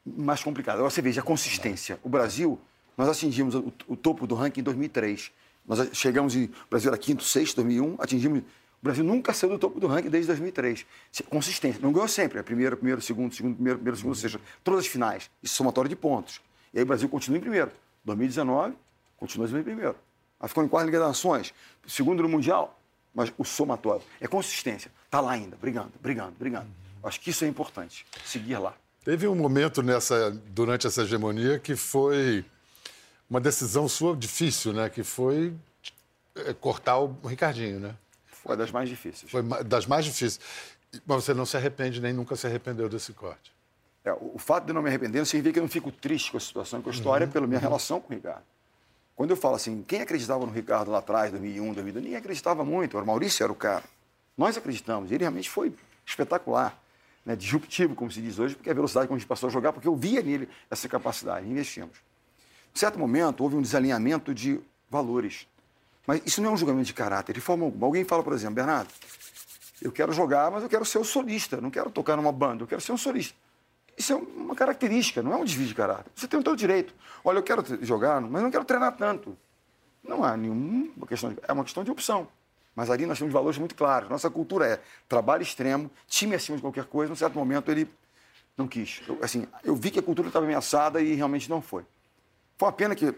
Mais 0.07 0.43
complicado. 0.43 0.77
Agora 0.77 0.91
você 0.91 1.01
veja 1.01 1.21
a 1.21 1.25
consistência. 1.25 1.99
O 2.03 2.09
Brasil, 2.09 2.61
nós 2.97 3.09
atingimos 3.09 3.55
o, 3.55 3.73
o 3.89 3.97
topo 3.97 4.27
do 4.27 4.35
ranking 4.35 4.61
em 4.61 4.63
2003. 4.63 5.31
Nós 5.67 5.89
chegamos 5.95 6.37
em. 6.37 6.45
O 6.45 6.51
Brasil 6.69 6.91
era 6.91 6.99
quinto, 6.99 7.25
sexto, 7.25 7.57
2001, 7.57 7.97
atingimos. 7.99 8.41
O 8.41 8.85
Brasil 8.85 9.03
nunca 9.03 9.33
saiu 9.33 9.53
do 9.55 9.59
topo 9.59 9.81
do 9.81 9.87
ranking 9.87 10.11
desde 10.11 10.27
2003. 10.27 10.85
Se- 11.11 11.23
Consistência. 11.23 11.81
Não 11.81 11.91
ganhou 11.91 12.07
sempre. 12.07 12.39
É 12.39 12.43
primeiro, 12.43 12.77
primeiro, 12.77 13.01
segundo, 13.01 13.35
segundo, 13.35 13.55
primeiro, 13.55 13.79
primeiro, 13.79 13.97
segundo, 13.97 14.13
ou 14.13 14.21
seja, 14.21 14.39
todas 14.63 14.81
as 14.81 14.87
finais. 14.87 15.31
Isso 15.43 15.55
somatório 15.55 15.89
de 15.89 15.97
pontos. 15.97 16.43
E 16.75 16.79
aí 16.79 16.83
o 16.83 16.87
Brasil 16.87 17.09
continua 17.09 17.39
em 17.39 17.41
primeiro. 17.41 17.71
2019, 18.05 18.75
continua 19.17 19.49
em 19.49 19.63
primeiro. 19.63 19.97
Aí 20.41 20.49
ficou 20.49 20.65
em 20.65 20.69
quarto 20.69 20.87
Liga 20.87 20.99
das 20.99 21.09
Nações. 21.09 21.55
Segundo 21.87 22.23
no 22.23 22.29
Mundial. 22.29 22.79
Mas 23.15 23.33
o 23.39 23.45
somatório. 23.45 24.03
É 24.21 24.27
consistência. 24.27 24.91
Está 25.05 25.21
lá 25.21 25.33
ainda, 25.33 25.57
brigando, 25.57 25.93
brigando, 26.03 26.33
brigando. 26.39 26.67
Acho 27.03 27.21
que 27.21 27.31
isso 27.31 27.45
é 27.45 27.49
importante. 27.49 28.05
Seguir 28.25 28.59
lá. 28.59 28.75
Teve 29.05 29.29
um 29.29 29.35
momento 29.35 29.83
nessa, 29.83 30.31
durante 30.49 30.87
essa 30.87 31.03
hegemonia 31.03 31.59
que 31.59 31.77
foi 31.77 32.45
uma 33.29 33.41
decisão 33.41 33.89
sua 33.89 34.17
difícil, 34.17 34.73
né? 34.73 34.89
Que 34.89 35.05
foi 35.05 35.55
eh, 36.35 36.55
cortar 36.55 36.99
o 36.99 37.17
Ricardinho, 37.25 37.79
né? 37.79 37.95
Foi 38.27 38.57
das 38.57 38.71
mais 38.71 38.89
difíceis. 38.89 39.31
Foi 39.31 39.43
das 39.65 39.87
mais 39.87 40.05
difíceis. 40.05 40.41
Mas 41.07 41.25
você 41.25 41.35
não 41.35 41.47
se 41.47 41.57
arrepende, 41.57 42.01
nem 42.01 42.13
nunca 42.13 42.35
se 42.37 42.47
arrependeu 42.47 42.89
desse 42.89 43.13
corte. 43.13 43.53
É, 44.05 44.13
o 44.13 44.39
fato 44.39 44.67
de 44.67 44.73
não 44.73 44.83
me 44.83 44.89
arrepender 44.89 45.19
não 45.19 45.25
significa 45.25 45.55
que 45.55 45.59
eu 45.59 45.63
não 45.63 45.69
fico 45.69 45.91
triste 45.91 46.31
com 46.31 46.37
a 46.37 46.41
situação, 46.41 46.83
com 46.83 46.91
a 46.91 46.93
história, 46.93 47.27
pela 47.27 47.47
minha 47.47 47.59
relação 47.59 48.01
com 48.01 48.13
o 48.13 48.17
Ricardo. 48.17 48.43
Quando 49.17 49.31
eu 49.31 49.37
falo 49.37 49.55
assim, 49.55 49.85
quem 49.87 50.01
acreditava 50.01 50.45
no 50.45 50.53
Ricardo 50.53 50.91
lá 50.91 50.99
atrás, 50.99 51.31
2001, 51.31 51.73
2002, 51.73 52.05
ninguém 52.05 52.19
acreditava 52.19 52.65
muito. 52.65 52.99
O 52.99 53.07
Maurício 53.07 53.45
era 53.45 53.53
o 53.53 53.55
cara. 53.55 53.85
Nós 54.37 54.57
acreditamos. 54.57 55.13
Ele 55.13 55.23
realmente 55.23 55.49
foi 55.49 55.73
espetacular, 56.05 56.77
né? 57.25 57.37
disruptivo, 57.37 57.95
como 57.95 58.11
se 58.11 58.21
diz 58.21 58.39
hoje, 58.39 58.57
porque 58.57 58.71
a 58.71 58.75
velocidade 58.75 59.07
como 59.07 59.17
a 59.17 59.19
gente 59.19 59.29
passou 59.29 59.49
a 59.49 59.53
jogar, 59.53 59.73
porque 59.73 59.87
eu 59.87 59.95
via 59.95 60.21
nele 60.21 60.49
essa 60.71 60.89
capacidade, 60.89 61.49
investimos. 61.49 61.99
Em 62.75 62.79
certo 62.79 62.99
momento, 62.99 63.43
houve 63.43 63.55
um 63.55 63.63
desalinhamento 63.63 64.35
de 64.35 64.61
valores. 64.91 65.47
Mas 66.07 66.21
isso 66.27 66.43
não 66.43 66.51
é 66.51 66.53
um 66.53 66.57
julgamento 66.57 66.87
de 66.87 66.95
caráter, 66.95 67.33
de 67.33 67.41
forma 67.41 67.65
alguma. 67.65 67.87
Alguém 67.87 68.05
fala, 68.05 68.23
por 68.23 68.33
exemplo, 68.33 68.57
Bernardo, 68.57 68.93
eu 69.81 69.93
quero 69.93 70.13
jogar, 70.13 70.51
mas 70.51 70.63
eu 70.63 70.69
quero 70.69 70.85
ser 70.85 70.99
o 70.99 71.05
solista, 71.05 71.61
não 71.61 71.71
quero 71.71 71.89
tocar 71.91 72.17
numa 72.17 72.33
banda, 72.33 72.65
eu 72.65 72.67
quero 72.67 72.81
ser 72.81 72.93
um 72.93 72.97
solista. 72.97 73.37
Isso 73.97 74.13
é 74.13 74.17
uma 74.17 74.55
característica, 74.55 75.23
não 75.23 75.33
é 75.33 75.37
um 75.37 75.45
desvio 75.45 75.67
de 75.67 75.75
caráter. 75.75 76.11
Você 76.15 76.27
tem 76.27 76.39
o 76.39 76.43
seu 76.43 76.57
direito. 76.57 76.95
Olha, 77.25 77.39
eu 77.39 77.43
quero 77.43 77.63
jogar, 77.83 78.21
mas 78.21 78.43
não 78.43 78.51
quero 78.51 78.65
treinar 78.65 78.97
tanto. 78.97 79.37
Não 80.03 80.23
há 80.25 80.37
nenhuma 80.37 81.07
questão, 81.07 81.33
de, 81.33 81.39
é 81.47 81.53
uma 81.53 81.65
questão 81.65 81.83
de 81.83 81.91
opção. 81.91 82.29
Mas 82.75 82.91
ali 82.91 83.07
nós 83.07 83.19
temos 83.19 83.33
valores 83.33 83.57
muito 83.57 83.75
claros. 83.75 84.09
Nossa 84.11 84.29
cultura 84.29 84.67
é 84.67 84.81
trabalho 85.09 85.43
extremo, 85.43 85.91
time 86.09 86.35
acima 86.35 86.57
de 86.57 86.63
qualquer 86.63 86.85
coisa. 86.85 87.09
Num 87.09 87.17
certo 87.17 87.39
momento 87.39 87.71
ele 87.71 87.89
não 88.57 88.67
quis. 88.67 89.01
Eu, 89.09 89.19
assim, 89.23 89.47
eu 89.63 89.75
vi 89.77 89.91
que 89.91 89.99
a 89.99 90.03
cultura 90.03 90.29
estava 90.29 90.45
ameaçada 90.45 91.01
e 91.01 91.15
realmente 91.15 91.49
não 91.49 91.63
foi. 91.63 91.85
Foi 92.59 92.67
uma 92.67 92.73
pena 92.73 92.95
que 92.95 93.15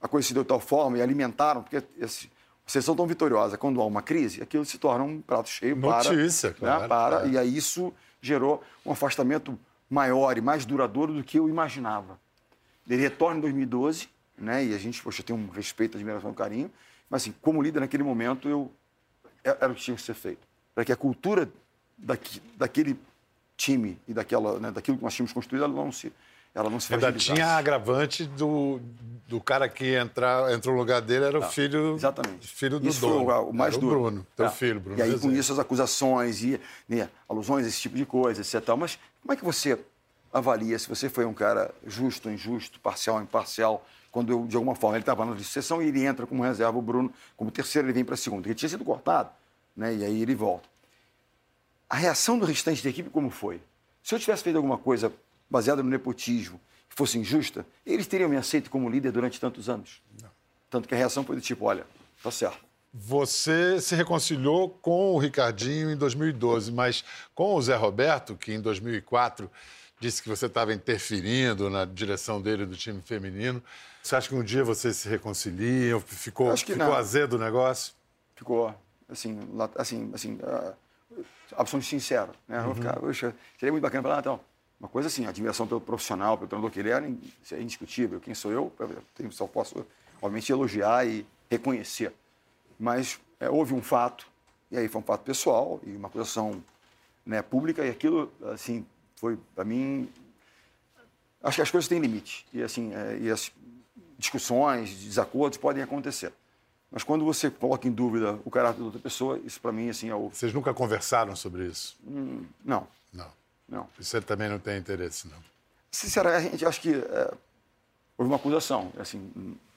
a 0.00 0.08
coisa 0.08 0.28
se 0.28 0.32
deu 0.34 0.42
de 0.42 0.48
tal 0.48 0.60
forma 0.60 0.96
e 0.96 1.02
alimentaram, 1.02 1.62
porque 1.62 1.82
esse, 1.98 2.30
vocês 2.64 2.84
são 2.84 2.94
tão 2.94 3.06
vitoriosa. 3.06 3.58
Quando 3.58 3.80
há 3.80 3.84
uma 3.84 4.00
crise, 4.00 4.42
aquilo 4.42 4.64
se 4.64 4.78
torna 4.78 5.04
um 5.04 5.20
prato 5.20 5.48
cheio 5.48 5.76
para. 5.76 6.10
Notícia, 6.10 6.50
né, 6.50 6.56
claro, 6.58 6.88
para 6.88 7.26
é. 7.26 7.30
E 7.30 7.38
aí 7.38 7.56
isso 7.56 7.92
gerou 8.22 8.62
um 8.86 8.92
afastamento 8.92 9.58
maior 9.90 10.38
e 10.38 10.40
mais 10.40 10.64
duradouro 10.64 11.12
do 11.12 11.24
que 11.24 11.38
eu 11.38 11.48
imaginava. 11.48 12.18
Ele 12.88 13.02
retorna 13.02 13.38
em 13.38 13.40
2012, 13.42 14.08
né? 14.38 14.64
E 14.64 14.74
a 14.74 14.78
gente, 14.78 15.02
poxa, 15.02 15.22
tem 15.22 15.34
um 15.34 15.48
respeito, 15.50 15.96
admiração, 15.96 16.32
carinho. 16.32 16.70
Mas, 17.10 17.22
assim, 17.22 17.34
como 17.42 17.60
líder 17.60 17.80
naquele 17.80 18.02
momento, 18.04 18.48
eu 18.48 18.70
é- 19.44 19.56
era 19.60 19.72
o 19.72 19.74
que 19.74 19.80
tinha 19.82 19.96
que 19.96 20.02
ser 20.02 20.14
feito. 20.14 20.46
Para 20.74 20.84
que 20.84 20.92
a 20.92 20.96
cultura 20.96 21.48
daqui, 21.98 22.40
daquele 22.56 22.98
time 23.56 23.98
e 24.08 24.14
daquela, 24.14 24.58
né, 24.60 24.70
daquilo 24.70 24.96
que 24.96 25.02
nós 25.02 25.12
tínhamos 25.14 25.32
construído, 25.32 25.64
ela 25.64 25.72
não 25.74 25.90
se, 25.92 26.12
ela 26.54 26.70
não 26.70 26.78
se 26.80 26.92
Ainda 26.94 27.12
tinha 27.12 27.46
agravante 27.56 28.24
do, 28.24 28.80
do 29.28 29.40
cara 29.40 29.68
que 29.68 29.94
entrar, 29.96 30.52
entrou 30.52 30.74
no 30.74 30.80
lugar 30.80 31.00
dele, 31.00 31.24
era 31.26 31.38
o 31.38 31.42
filho, 31.42 31.94
Exatamente. 31.94 32.46
filho 32.48 32.78
do 32.80 32.88
Isso 32.88 33.00
dono. 33.00 33.24
foi 33.26 33.34
o, 33.34 33.48
o 33.50 33.54
mais 33.54 33.74
era 33.74 33.80
duro. 33.80 33.96
O 33.98 34.02
Bruno, 34.04 34.26
teu 34.36 34.46
É. 34.46 34.50
filho, 34.50 34.80
Bruno. 34.80 34.98
E 34.98 35.02
aí, 35.02 35.18
com 35.18 35.30
isso, 35.30 35.52
as 35.52 35.58
acusações 35.58 36.42
e 36.42 36.60
né, 36.88 37.08
alusões, 37.28 37.66
esse 37.66 37.80
tipo 37.80 37.96
de 37.96 38.04
coisa, 38.06 38.40
etc. 38.40 38.66
Mas 38.78 38.98
como 39.22 39.32
é 39.32 39.36
que 39.36 39.44
você 39.44 39.78
avalia 40.32 40.78
se 40.78 40.88
você 40.88 41.08
foi 41.08 41.24
um 41.24 41.34
cara 41.34 41.74
justo, 41.86 42.30
injusto, 42.30 42.80
parcial, 42.80 43.22
imparcial? 43.22 43.86
Quando, 44.10 44.32
eu, 44.32 44.46
de 44.46 44.56
alguma 44.56 44.74
forma, 44.74 44.96
ele 44.96 45.02
estava 45.02 45.24
na 45.24 45.38
sessão 45.42 45.80
e 45.80 45.86
ele 45.86 46.04
entra 46.04 46.26
como 46.26 46.42
reserva, 46.42 46.76
o 46.76 46.82
Bruno, 46.82 47.12
como 47.36 47.50
terceiro, 47.50 47.86
ele 47.86 47.92
vem 47.92 48.04
para 48.04 48.14
a 48.14 48.18
segunda. 48.18 48.48
Ele 48.48 48.54
tinha 48.54 48.68
sido 48.68 48.84
cortado, 48.84 49.30
né? 49.76 49.94
E 49.94 50.04
aí 50.04 50.22
ele 50.22 50.34
volta. 50.34 50.68
A 51.88 51.96
reação 51.96 52.38
do 52.38 52.44
restante 52.44 52.82
da 52.82 52.90
equipe 52.90 53.08
como 53.08 53.30
foi? 53.30 53.60
Se 54.02 54.14
eu 54.14 54.18
tivesse 54.18 54.42
feito 54.42 54.56
alguma 54.56 54.78
coisa 54.78 55.12
baseada 55.48 55.82
no 55.82 55.88
nepotismo, 55.88 56.60
que 56.88 56.96
fosse 56.96 57.18
injusta, 57.18 57.64
eles 57.86 58.06
teriam 58.06 58.28
me 58.28 58.36
aceito 58.36 58.68
como 58.70 58.88
líder 58.88 59.12
durante 59.12 59.40
tantos 59.40 59.68
anos. 59.68 60.02
Tanto 60.68 60.88
que 60.88 60.94
a 60.94 60.96
reação 60.98 61.24
foi 61.24 61.36
do 61.36 61.42
tipo, 61.42 61.64
olha, 61.64 61.86
tá 62.22 62.30
certo. 62.30 62.69
Você 62.92 63.80
se 63.80 63.94
reconciliou 63.94 64.68
com 64.68 65.14
o 65.14 65.18
Ricardinho 65.18 65.90
em 65.90 65.96
2012, 65.96 66.72
mas 66.72 67.04
com 67.34 67.54
o 67.54 67.62
Zé 67.62 67.76
Roberto, 67.76 68.34
que 68.34 68.52
em 68.52 68.60
2004 68.60 69.50
disse 70.00 70.22
que 70.22 70.28
você 70.28 70.46
estava 70.46 70.72
interferindo 70.72 71.70
na 71.70 71.84
direção 71.84 72.40
dele 72.40 72.66
do 72.66 72.76
time 72.76 73.00
feminino. 73.02 73.62
Você 74.02 74.16
acha 74.16 74.28
que 74.28 74.34
um 74.34 74.42
dia 74.42 74.64
vocês 74.64 74.96
se 74.96 75.08
reconciliam? 75.08 76.00
Ficou, 76.00 76.50
Acho 76.50 76.64
que 76.64 76.72
ficou 76.72 76.88
não. 76.88 76.94
azedo 76.94 77.34
o 77.34 77.38
negócio? 77.38 77.92
ficou 78.40 78.74
assim, 79.06 79.38
assim, 79.76 80.10
assim, 80.14 80.34
uh, 80.36 80.74
absolutamente 81.52 81.86
sincero, 81.86 82.32
né? 82.48 82.58
Eu 82.58 82.64
vou 82.64 82.74
ficar, 82.74 82.98
poxa, 82.98 83.34
seria 83.58 83.70
muito 83.70 83.82
bacana 83.82 84.02
falar, 84.02 84.16
ah, 84.16 84.20
então, 84.20 84.40
uma 84.80 84.88
coisa 84.88 85.08
assim, 85.08 85.26
admiração 85.26 85.66
pelo 85.66 85.80
profissional, 85.80 86.38
pelo 86.38 86.48
treinador 86.48 86.70
que 86.70 86.80
ele 86.80 86.90
é, 86.90 87.12
isso 87.42 87.54
é 87.54 87.60
indiscutível. 87.60 88.18
Quem 88.18 88.34
sou 88.34 88.50
eu? 88.50 88.72
Eu 89.18 89.30
só 89.30 89.46
posso, 89.46 89.86
obviamente, 90.22 90.50
elogiar 90.50 91.06
e 91.06 91.26
reconhecer. 91.50 92.14
Mas 92.80 93.20
é, 93.38 93.50
houve 93.50 93.74
um 93.74 93.82
fato, 93.82 94.26
e 94.70 94.78
aí 94.78 94.88
foi 94.88 95.02
um 95.02 95.04
fato 95.04 95.20
pessoal 95.20 95.78
e 95.84 95.94
uma 95.94 96.08
acusação 96.08 96.64
né, 97.26 97.42
pública, 97.42 97.84
e 97.84 97.90
aquilo, 97.90 98.32
assim, 98.52 98.86
foi, 99.16 99.38
para 99.54 99.64
mim, 99.64 100.08
acho 101.42 101.56
que 101.56 101.62
as 101.62 101.70
coisas 101.70 101.86
têm 101.86 102.00
limite. 102.00 102.46
E, 102.54 102.62
assim, 102.62 102.94
é, 102.94 103.18
e 103.20 103.30
as 103.30 103.52
discussões, 104.16 104.94
desacordos 104.94 105.58
podem 105.58 105.82
acontecer. 105.82 106.32
Mas 106.90 107.04
quando 107.04 107.24
você 107.24 107.50
coloca 107.50 107.86
em 107.86 107.92
dúvida 107.92 108.38
o 108.44 108.50
caráter 108.50 108.78
da 108.78 108.84
outra 108.86 108.98
pessoa, 108.98 109.38
isso 109.44 109.60
para 109.60 109.70
mim 109.70 109.88
assim 109.90 110.08
é 110.08 110.14
o 110.14 110.28
Vocês 110.28 110.52
nunca 110.52 110.74
conversaram 110.74 111.36
sobre 111.36 111.66
isso? 111.66 111.96
não, 112.64 112.86
Não. 113.12 113.30
não. 113.68 113.88
Você 113.98 114.20
também 114.20 114.48
não 114.48 114.58
tem 114.58 114.76
interesse, 114.78 115.28
não. 115.28 115.38
Sinceramente, 115.92 116.64
acho 116.64 116.80
que 116.80 116.94
é, 116.94 117.34
houve 118.18 118.30
uma 118.30 118.36
acusação, 118.36 118.92
assim, 118.98 119.30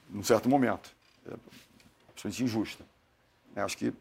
num 0.09 0.23
certo 0.23 0.49
momento, 0.49 0.91
é, 1.27 1.33
absolutamente 2.09 2.43
injusta. 2.43 2.92
É, 3.55 3.61
acho 3.61 3.77
que 3.77 3.93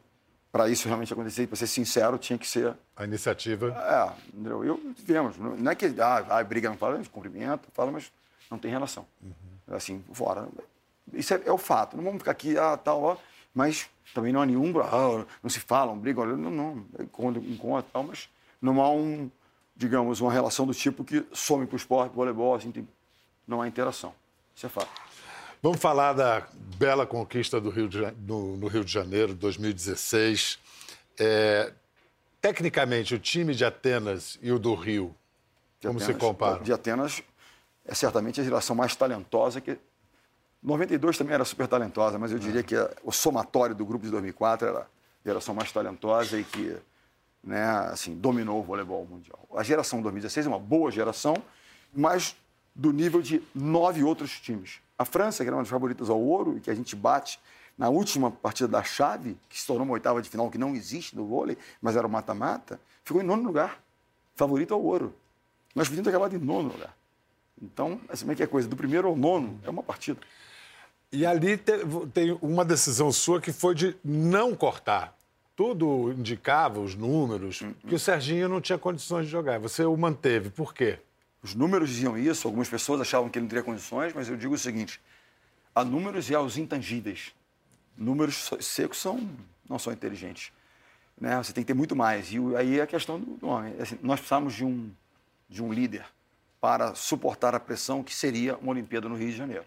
para 0.50 0.68
isso 0.68 0.86
realmente 0.86 1.12
acontecer, 1.12 1.46
para 1.46 1.56
ser 1.56 1.66
sincero, 1.66 2.18
tinha 2.18 2.38
que 2.38 2.46
ser 2.46 2.76
A 2.94 3.04
iniciativa. 3.04 3.68
É, 3.68 4.28
entendeu? 4.28 4.64
Eu 4.64 4.80
tivemos. 5.04 5.36
Não 5.38 5.70
é 5.70 5.74
que 5.74 5.86
ah, 5.98 6.24
ah, 6.28 6.44
briga 6.44 6.68
não 6.68 6.76
fala, 6.76 7.02
cumprimenta, 7.10 7.68
fala, 7.72 7.90
mas 7.90 8.12
não 8.50 8.58
tem 8.58 8.70
relação. 8.70 9.06
Assim, 9.68 10.04
fora. 10.12 10.46
Isso 11.12 11.32
é, 11.34 11.42
é 11.46 11.52
o 11.52 11.58
fato. 11.58 11.96
Não 11.96 12.04
vamos 12.04 12.18
ficar 12.18 12.32
aqui, 12.32 12.58
ah, 12.58 12.76
tal, 12.76 13.02
ó, 13.02 13.16
mas 13.54 13.88
também 14.14 14.32
não 14.32 14.42
há 14.42 14.46
nenhum. 14.46 14.72
Ah, 14.80 15.24
não 15.42 15.48
se 15.48 15.60
falam, 15.60 15.96
brigam, 15.98 16.26
não, 16.36 16.50
não. 16.50 16.84
Encontro, 17.00 17.42
encontro, 17.42 17.90
tal, 17.90 18.02
mas 18.02 18.28
não 18.60 18.80
há 18.82 18.90
um, 18.90 19.30
digamos, 19.74 20.20
uma 20.20 20.30
relação 20.32 20.66
do 20.66 20.74
tipo 20.74 21.02
que 21.02 21.24
some 21.32 21.66
para 21.66 21.74
o 21.74 21.76
esporte, 21.76 22.14
voleibol, 22.14 22.54
assim, 22.54 22.70
tem- 22.70 22.86
não 23.46 23.62
há 23.62 23.66
interação. 23.68 24.14
Isso 24.54 24.66
é 24.66 24.68
fato. 24.68 24.90
Vamos 25.62 25.78
falar 25.80 26.12
da 26.12 26.44
bela 26.76 27.06
conquista 27.06 27.60
do 27.60 27.70
Rio 27.70 27.88
de 27.88 28.00
no, 28.26 28.56
no 28.56 28.66
Rio 28.66 28.84
de 28.84 28.92
Janeiro, 28.92 29.32
2016. 29.32 30.58
É, 31.16 31.72
tecnicamente, 32.40 33.14
o 33.14 33.18
time 33.20 33.54
de 33.54 33.64
Atenas 33.64 34.36
e 34.42 34.50
o 34.50 34.58
do 34.58 34.74
Rio, 34.74 35.14
De 35.80 35.86
como 35.86 36.00
se 36.00 36.06
Atenas- 36.06 36.20
comparam? 36.20 36.62
De 36.64 36.72
Atenas 36.72 37.22
é 37.86 37.94
certamente 37.94 38.40
a 38.40 38.44
geração 38.44 38.74
mais 38.74 38.96
talentosa 38.96 39.60
que. 39.60 39.78
92 40.60 41.18
também 41.18 41.34
era 41.34 41.44
super 41.44 41.66
talentosa, 41.68 42.18
mas 42.18 42.30
eu 42.32 42.38
diria 42.38 42.62
que 42.62 42.74
o 43.02 43.10
somatório 43.10 43.74
do 43.74 43.84
grupo 43.84 44.04
de 44.04 44.10
2004 44.12 44.68
era 44.68 44.78
a 44.80 44.86
geração 45.24 45.54
mais 45.54 45.70
talentosa 45.72 46.38
e 46.38 46.44
que 46.44 46.76
né, 47.42 47.64
assim, 47.90 48.14
dominou 48.16 48.60
o 48.60 48.62
voleibol 48.62 49.04
mundial. 49.04 49.44
A 49.56 49.64
geração 49.64 49.98
de 49.98 50.04
2016 50.04 50.46
é 50.46 50.48
uma 50.48 50.60
boa 50.60 50.88
geração, 50.92 51.34
mas 51.92 52.36
do 52.74 52.92
nível 52.92 53.20
de 53.20 53.42
nove 53.52 54.04
outros 54.04 54.38
times. 54.40 54.78
A 54.98 55.04
França, 55.04 55.42
que 55.42 55.48
era 55.48 55.56
uma 55.56 55.62
das 55.62 55.70
favoritas 55.70 56.08
ao 56.10 56.20
ouro 56.20 56.56
e 56.56 56.60
que 56.60 56.70
a 56.70 56.74
gente 56.74 56.94
bate 56.94 57.38
na 57.76 57.88
última 57.88 58.30
partida 58.30 58.68
da 58.68 58.82
chave, 58.82 59.36
que 59.48 59.58
se 59.60 59.66
tornou 59.66 59.84
uma 59.84 59.94
oitava 59.94 60.20
de 60.22 60.28
final 60.28 60.50
que 60.50 60.58
não 60.58 60.74
existe 60.74 61.16
no 61.16 61.24
vôlei, 61.26 61.56
mas 61.80 61.96
era 61.96 62.06
o 62.06 62.10
mata-mata, 62.10 62.78
ficou 63.02 63.20
em 63.22 63.24
nono 63.24 63.42
lugar, 63.42 63.80
favorito 64.36 64.74
ao 64.74 64.82
ouro. 64.82 65.14
Nós 65.74 65.88
podíamos 65.88 66.04
ter 66.04 66.10
acabado 66.10 66.36
em 66.36 66.38
nono 66.38 66.68
lugar. 66.70 66.94
Então, 67.60 68.00
assim, 68.08 68.24
como 68.24 68.32
é 68.32 68.34
que 68.34 68.42
é 68.42 68.44
a 68.44 68.48
coisa? 68.48 68.68
Do 68.68 68.76
primeiro 68.76 69.08
ao 69.08 69.16
nono 69.16 69.58
é 69.64 69.70
uma 69.70 69.82
partida. 69.82 70.20
E 71.10 71.24
ali 71.26 71.56
te- 71.56 71.72
tem 72.12 72.38
uma 72.42 72.64
decisão 72.64 73.10
sua 73.12 73.40
que 73.40 73.52
foi 73.52 73.74
de 73.74 73.96
não 74.04 74.54
cortar. 74.54 75.16
Tudo 75.56 76.12
indicava, 76.12 76.80
os 76.80 76.94
números, 76.94 77.62
que 77.86 77.94
o 77.94 77.98
Serginho 77.98 78.48
não 78.48 78.60
tinha 78.60 78.78
condições 78.78 79.26
de 79.26 79.30
jogar. 79.30 79.58
Você 79.60 79.84
o 79.84 79.96
manteve. 79.96 80.50
Por 80.50 80.72
quê? 80.74 80.98
Os 81.42 81.54
números 81.54 81.88
diziam 81.88 82.16
isso, 82.16 82.46
algumas 82.46 82.68
pessoas 82.68 83.00
achavam 83.00 83.28
que 83.28 83.38
ele 83.38 83.44
não 83.44 83.48
teria 83.48 83.64
condições, 83.64 84.12
mas 84.14 84.28
eu 84.28 84.36
digo 84.36 84.54
o 84.54 84.58
seguinte: 84.58 85.00
há 85.74 85.84
números 85.84 86.30
e 86.30 86.34
há 86.34 86.40
os 86.40 86.56
intangíveis. 86.56 87.34
Números 87.96 88.50
secos 88.60 88.98
são, 88.98 89.28
não 89.68 89.78
são 89.78 89.92
inteligentes. 89.92 90.52
Né? 91.20 91.36
Você 91.36 91.52
tem 91.52 91.62
que 91.62 91.68
ter 91.68 91.74
muito 91.74 91.94
mais. 91.94 92.32
E 92.32 92.38
aí 92.56 92.78
é 92.78 92.82
a 92.82 92.86
questão 92.86 93.18
do 93.18 93.46
homem. 93.46 93.74
Assim, 93.80 93.98
nós 94.02 94.20
precisamos 94.20 94.54
de 94.54 94.64
um, 94.64 94.90
de 95.48 95.62
um 95.62 95.72
líder 95.72 96.06
para 96.60 96.94
suportar 96.94 97.54
a 97.54 97.60
pressão 97.60 98.02
que 98.02 98.14
seria 98.14 98.56
uma 98.56 98.70
Olimpíada 98.70 99.08
no 99.08 99.16
Rio 99.16 99.30
de 99.30 99.36
Janeiro. 99.36 99.64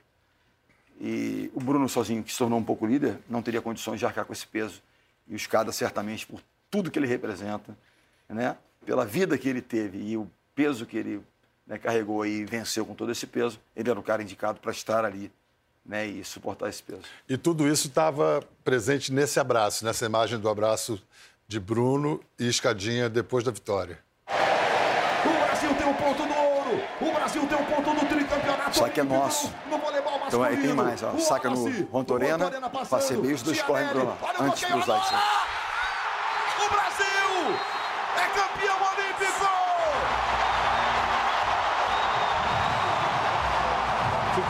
E 0.99 1.51
o 1.53 1.59
Bruno 1.59 1.89
sozinho, 1.89 2.23
que 2.23 2.31
se 2.31 2.38
tornou 2.38 2.57
um 2.57 2.63
pouco 2.63 2.85
líder, 2.85 3.19
não 3.29 3.41
teria 3.41 3.61
condições 3.61 3.99
de 3.99 4.05
arcar 4.05 4.25
com 4.25 4.31
esse 4.31 4.47
peso. 4.47 4.81
E 5.27 5.33
o 5.33 5.35
Escada, 5.35 5.71
certamente, 5.71 6.25
por 6.25 6.41
tudo 6.71 6.89
que 6.89 6.97
ele 6.97 7.07
representa, 7.07 7.77
né? 8.29 8.57
pela 8.85 9.05
vida 9.05 9.38
que 9.38 9.49
ele 9.49 9.61
teve 9.61 9.97
e 9.97 10.15
o 10.15 10.29
peso 10.53 10.85
que 10.85 10.97
ele 10.97 11.21
né, 11.65 11.78
carregou 11.78 12.25
e 12.25 12.45
venceu 12.45 12.86
com 12.86 12.93
todo 12.93 13.12
esse 13.12 13.25
peso, 13.25 13.60
ele 13.75 13.89
era 13.89 13.99
o 13.99 14.04
cara 14.04 14.21
indicado 14.21 14.60
para 14.60 14.71
estar 14.71 15.04
ali 15.04 15.32
né, 15.86 16.06
e 16.06 16.23
suportar 16.23 16.69
esse 16.69 16.82
peso. 16.82 17.04
E 17.28 17.38
tudo 17.38 17.67
isso 17.67 17.88
estava 17.88 18.43
presente 18.63 19.12
nesse 19.12 19.39
abraço, 19.39 19.86
nessa 19.86 20.06
imagem 20.06 20.39
do 20.39 20.49
abraço 20.49 21.01
de 21.47 21.60
Bruno 21.60 22.19
e 22.39 22.47
Escadinha 22.47 23.10
depois 23.10 23.43
da 23.43 23.51
vitória. 23.51 23.99
O 24.28 25.45
Brasil 25.45 25.73
tem 25.75 25.88
um 25.88 25.93
ponto 25.93 26.23
do 26.23 26.34
ouro. 26.34 26.84
O 27.01 27.13
Brasil 27.13 27.47
tem 27.47 27.58
um 27.58 27.65
ponto 27.65 27.93
do 27.93 28.06
tricampeonato. 28.08 28.78
Só 28.78 28.89
que 28.89 28.99
é 28.99 29.04
nosso. 29.04 29.54
No 29.69 29.78
voleibol 29.78 30.19
Então 30.28 30.43
aí 30.43 30.58
tem 30.58 30.73
mais, 30.73 31.04
ó. 31.04 31.12
O 31.12 31.19
Saca 31.19 31.49
no 31.49 31.65
Rontorena, 31.86 32.36
o 32.36 32.39
Rontorena 32.39 32.69
passando. 32.69 32.89
passei 32.89 33.17
os 33.17 33.43
dois 33.43 33.62
correm 33.62 33.88
pra 33.89 34.04
lá, 34.04 34.17
antes 34.39 34.62
bloqueio 34.62 34.80
dos 34.80 34.89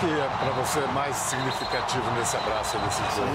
que, 0.08 0.20
é 0.20 0.28
para 0.40 0.52
você 0.64 0.80
mais 0.94 1.16
significativo 1.16 2.12
nesse 2.12 2.36
abraço 2.38 2.78
nesse 2.80 3.02
jogo? 3.16 3.28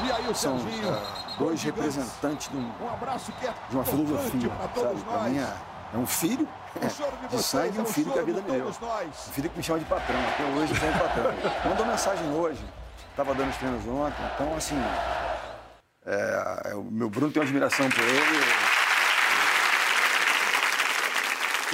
Aí 0.00 0.06
E 0.08 0.12
aí 0.12 0.28
o 0.28 0.34
são 0.34 0.58
Serginho. 0.58 0.88
ah, 0.94 1.34
dois 1.38 1.60
gigantes. 1.60 1.94
representantes 1.96 2.48
de, 2.50 2.56
um- 2.56 2.72
Um 2.80 2.88
abraço 2.92 3.32
que 3.32 3.46
é 3.46 3.52
de 3.68 3.76
uma 3.76 3.84
filosofia, 3.84 4.48
para 4.50 4.82
sabe? 4.82 5.30
mim 5.30 5.38
é, 5.38 5.52
é 5.94 5.96
um 5.98 6.06
filho 6.06 6.48
O 6.76 6.88
choro 6.90 7.12
de 7.28 7.36
de 7.36 7.42
sangue 7.42 7.76
e 7.76 7.78
é 7.78 7.82
um 7.82 7.86
filho 7.86 8.12
que 8.12 8.18
a 8.18 8.22
vida 8.22 8.40
me 8.42 8.50
deu. 8.50 8.68
Um 8.68 9.12
filho 9.32 9.50
que 9.50 9.56
me 9.56 9.62
chama 9.62 9.78
de 9.78 9.84
patrão, 9.86 10.20
até 10.28 10.44
hoje 10.44 10.72
de 10.72 10.80
patrão. 10.98 11.34
Mandou 11.68 11.86
mensagem 11.86 12.30
hoje, 12.32 12.64
estava 13.10 13.34
dando 13.34 13.50
os 13.50 13.56
treinos 13.56 13.86
ontem, 13.86 14.22
então 14.34 14.54
assim, 14.56 14.82
é, 16.06 16.70
é, 16.70 16.74
o 16.74 16.82
meu 16.84 17.10
Bruno 17.10 17.30
tem 17.30 17.40
uma 17.42 17.46
admiração 17.46 17.88
por 17.90 18.02
ele. 18.02 18.42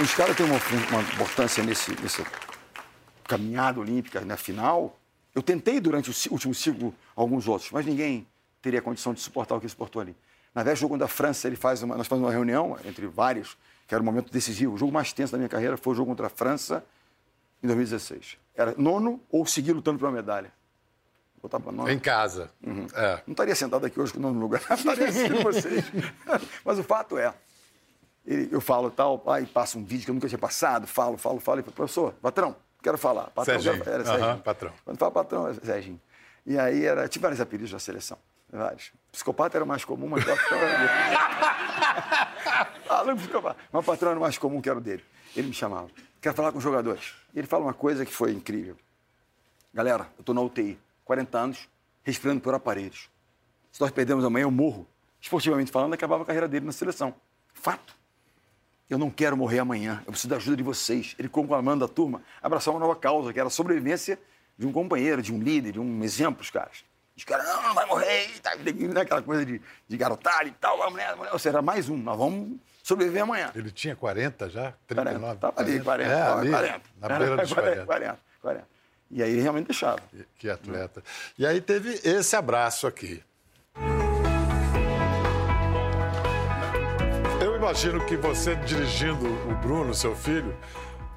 Os 0.00 0.14
caras 0.14 0.36
têm 0.36 0.46
uma, 0.46 0.60
uma 0.90 1.02
importância 1.02 1.62
nesse, 1.64 1.90
nessa 2.00 2.22
caminhada 3.28 3.78
olímpica 3.78 4.22
na 4.22 4.36
final. 4.36 4.96
Eu 5.34 5.42
tentei 5.42 5.78
durante 5.78 6.10
o 6.10 6.32
último 6.32 6.54
ciclo 6.54 6.92
alguns 7.14 7.46
outros, 7.46 7.70
mas 7.70 7.86
ninguém 7.86 8.26
teria 8.60 8.82
condição 8.82 9.14
de 9.14 9.20
suportar 9.20 9.54
o 9.54 9.60
que 9.60 9.66
ele 9.66 9.70
suportou 9.70 10.02
ali. 10.02 10.16
Na 10.54 10.62
verdade, 10.62 10.78
o 10.78 10.80
jogo 10.80 10.94
contra 10.94 11.04
a 11.04 11.08
França, 11.08 11.46
ele 11.46 11.54
faz 11.54 11.82
uma, 11.82 11.96
nós 11.96 12.08
fazemos 12.08 12.26
uma 12.26 12.32
reunião 12.34 12.76
entre 12.84 13.06
vários, 13.06 13.56
que 13.86 13.94
era 13.94 14.02
um 14.02 14.04
momento 14.06 14.32
decisivo. 14.32 14.74
O 14.74 14.78
jogo 14.78 14.90
mais 14.90 15.12
tenso 15.12 15.30
da 15.32 15.38
minha 15.38 15.48
carreira 15.48 15.76
foi 15.76 15.92
o 15.92 15.96
jogo 15.96 16.10
contra 16.10 16.26
a 16.26 16.30
França 16.30 16.84
em 17.62 17.66
2016. 17.66 18.36
Era 18.56 18.74
nono 18.76 19.20
ou 19.30 19.46
seguir 19.46 19.72
lutando 19.72 19.98
pela 19.98 20.10
medalha. 20.10 20.50
Botar 21.40 21.60
pra 21.60 21.70
nono. 21.70 21.88
Em 21.88 21.98
casa. 22.00 22.50
É. 22.94 23.22
Não 23.24 23.32
estaria 23.32 23.54
sentado 23.54 23.86
aqui 23.86 24.00
hoje 24.00 24.12
com 24.12 24.18
o 24.18 24.22
nono 24.22 24.40
lugar, 24.40 24.60
estaria 24.74 25.06
assistindo 25.08 25.42
vocês. 25.42 25.84
Mas 26.64 26.78
o 26.78 26.82
fato 26.82 27.16
é, 27.16 27.32
ele- 28.26 28.48
eu 28.50 28.60
falo 28.60 28.90
tal, 28.90 29.22
aí 29.30 29.46
passa 29.46 29.78
um 29.78 29.84
vídeo 29.84 30.04
que 30.06 30.10
eu 30.10 30.14
nunca 30.14 30.26
tinha 30.28 30.38
passado, 30.38 30.86
falo, 30.88 31.16
falo, 31.16 31.38
falo, 31.38 31.60
e 31.60 31.62
falo, 31.62 31.72
professor, 31.74 32.12
patrão, 32.14 32.56
quero 32.82 32.98
falar. 32.98 33.30
Patrão, 33.30 33.60
Serginho. 33.60 33.84
quero- 33.84 33.94
era 33.94 34.04
Serginho. 34.04 34.38
patrão. 34.38 34.72
Quando 34.84 34.98
fala 34.98 35.10
patrão, 35.10 35.48
é 35.48 35.54
Serginho. 35.54 36.00
E 36.46 36.58
aí 36.58 36.84
era, 36.84 37.06
tinha 37.08 37.20
vários 37.22 37.40
apelidos 37.40 37.70
da 37.72 37.78
seleção, 37.78 38.16
vários. 38.50 38.90
Psicopata 39.12 39.56
era 39.58 39.64
o 39.64 39.68
mais 39.68 39.84
comum, 39.84 40.08
mas 40.08 40.24
patrão 40.24 40.58
era 40.58 40.78
dele. 40.78 41.18
Alan 42.88 43.16
psicopata. 43.16 43.58
Mas 43.72 43.84
patrão 43.84 44.10
era 44.10 44.18
o 44.18 44.22
mais 44.22 44.38
comum, 44.38 44.60
que 44.60 44.68
era 44.68 44.78
o 44.78 44.80
dele. 44.80 45.04
Ele 45.36 45.48
me 45.48 45.54
chamava, 45.54 45.88
quero 46.20 46.34
falar 46.34 46.52
com 46.52 46.58
os 46.58 46.64
jogadores. 46.64 47.12
E 47.34 47.38
ele 47.38 47.46
fala 47.46 47.64
uma 47.64 47.74
coisa 47.74 48.04
que 48.06 48.12
foi 48.14 48.32
incrível. 48.32 48.76
Galera, 49.74 50.08
eu 50.16 50.20
estou 50.20 50.34
na 50.34 50.40
UTI, 50.40 50.78
40 51.04 51.38
anos, 51.38 51.68
respirando 52.02 52.40
por 52.40 52.54
aparelhos. 52.54 53.10
Se 53.70 53.80
nós 53.80 53.90
perdemos 53.90 54.24
amanhã, 54.24 54.44
eu 54.44 54.50
morro. 54.50 54.86
Esportivamente 55.20 55.70
falando, 55.70 55.92
acabava 55.94 56.22
a 56.22 56.26
carreira 56.26 56.48
dele 56.48 56.64
na 56.64 56.72
seleção. 56.72 57.14
Fato. 57.52 57.94
Eu 58.88 58.98
não 58.98 59.10
quero 59.10 59.36
morrer 59.36 59.58
amanhã. 59.58 60.02
Eu 60.06 60.12
preciso 60.12 60.28
da 60.28 60.36
ajuda 60.36 60.56
de 60.56 60.62
vocês. 60.62 61.14
Ele 61.18 61.28
conclamando 61.28 61.84
a 61.84 61.88
turma, 61.88 62.22
abraçar 62.42 62.72
uma 62.72 62.80
nova 62.80 62.96
causa, 62.96 63.32
que 63.32 63.38
era 63.38 63.48
a 63.48 63.50
sobrevivência 63.50 64.18
de 64.56 64.66
um 64.66 64.72
companheiro, 64.72 65.22
de 65.22 65.32
um 65.32 65.38
líder, 65.38 65.72
de 65.72 65.80
um 65.80 66.02
exemplo, 66.02 66.42
os 66.42 66.50
caras. 66.50 66.84
Os 67.16 67.24
caras, 67.24 67.46
não, 67.46 67.62
não 67.62 67.74
vai 67.74 67.84
morrer, 67.86 68.30
né, 68.94 69.00
aquela 69.00 69.20
coisa 69.20 69.44
de, 69.44 69.60
de 69.88 69.96
e 69.96 70.50
tal, 70.52 70.78
vamos 70.78 70.94
nessa, 70.94 71.10
vamos 71.10 71.24
nessa. 71.24 71.32
Ou 71.32 71.38
seja, 71.38 71.48
era 71.50 71.62
mais 71.62 71.88
um, 71.88 71.96
nós 71.96 72.16
vamos 72.16 72.58
sobreviver 72.82 73.22
amanhã. 73.22 73.50
Ele 73.54 73.70
tinha 73.70 73.96
40 73.96 74.48
já? 74.48 74.72
40. 74.86 75.10
39? 75.10 75.40
Tava 75.40 75.60
ali, 75.60 75.80
40. 75.80 76.10
É, 76.10 76.22
ali, 76.22 76.50
40. 76.50 76.80
na 77.00 77.08
beira 77.18 77.36
dos 77.36 77.52
40. 77.52 77.86
40, 77.86 78.18
40. 78.40 78.68
E 79.10 79.22
aí 79.22 79.32
ele 79.32 79.42
realmente 79.42 79.66
deixava. 79.66 80.00
Que 80.38 80.48
atleta. 80.48 81.02
E 81.36 81.46
aí 81.46 81.60
teve 81.60 82.00
esse 82.04 82.36
abraço 82.36 82.86
aqui. 82.86 83.22
Imagino 87.68 88.02
que 88.06 88.16
você 88.16 88.56
dirigindo 88.56 89.26
o 89.26 89.54
Bruno, 89.56 89.92
seu 89.92 90.16
filho, 90.16 90.56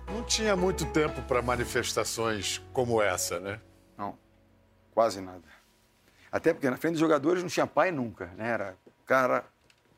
não 0.09 0.21
tinha 0.21 0.53
muito 0.53 0.85
tempo 0.87 1.21
para 1.21 1.41
manifestações 1.41 2.61
como 2.73 3.01
essa, 3.01 3.39
né? 3.39 3.57
Não, 3.97 4.17
quase 4.93 5.21
nada. 5.21 5.43
Até 6.29 6.53
porque 6.53 6.69
na 6.69 6.75
frente 6.75 6.93
dos 6.93 6.99
jogadores 6.99 7.41
não 7.41 7.47
tinha 7.47 7.65
pai 7.65 7.89
nunca, 7.89 8.25
né? 8.35 8.49
Era 8.49 8.75
o 8.85 9.05
cara 9.05 9.45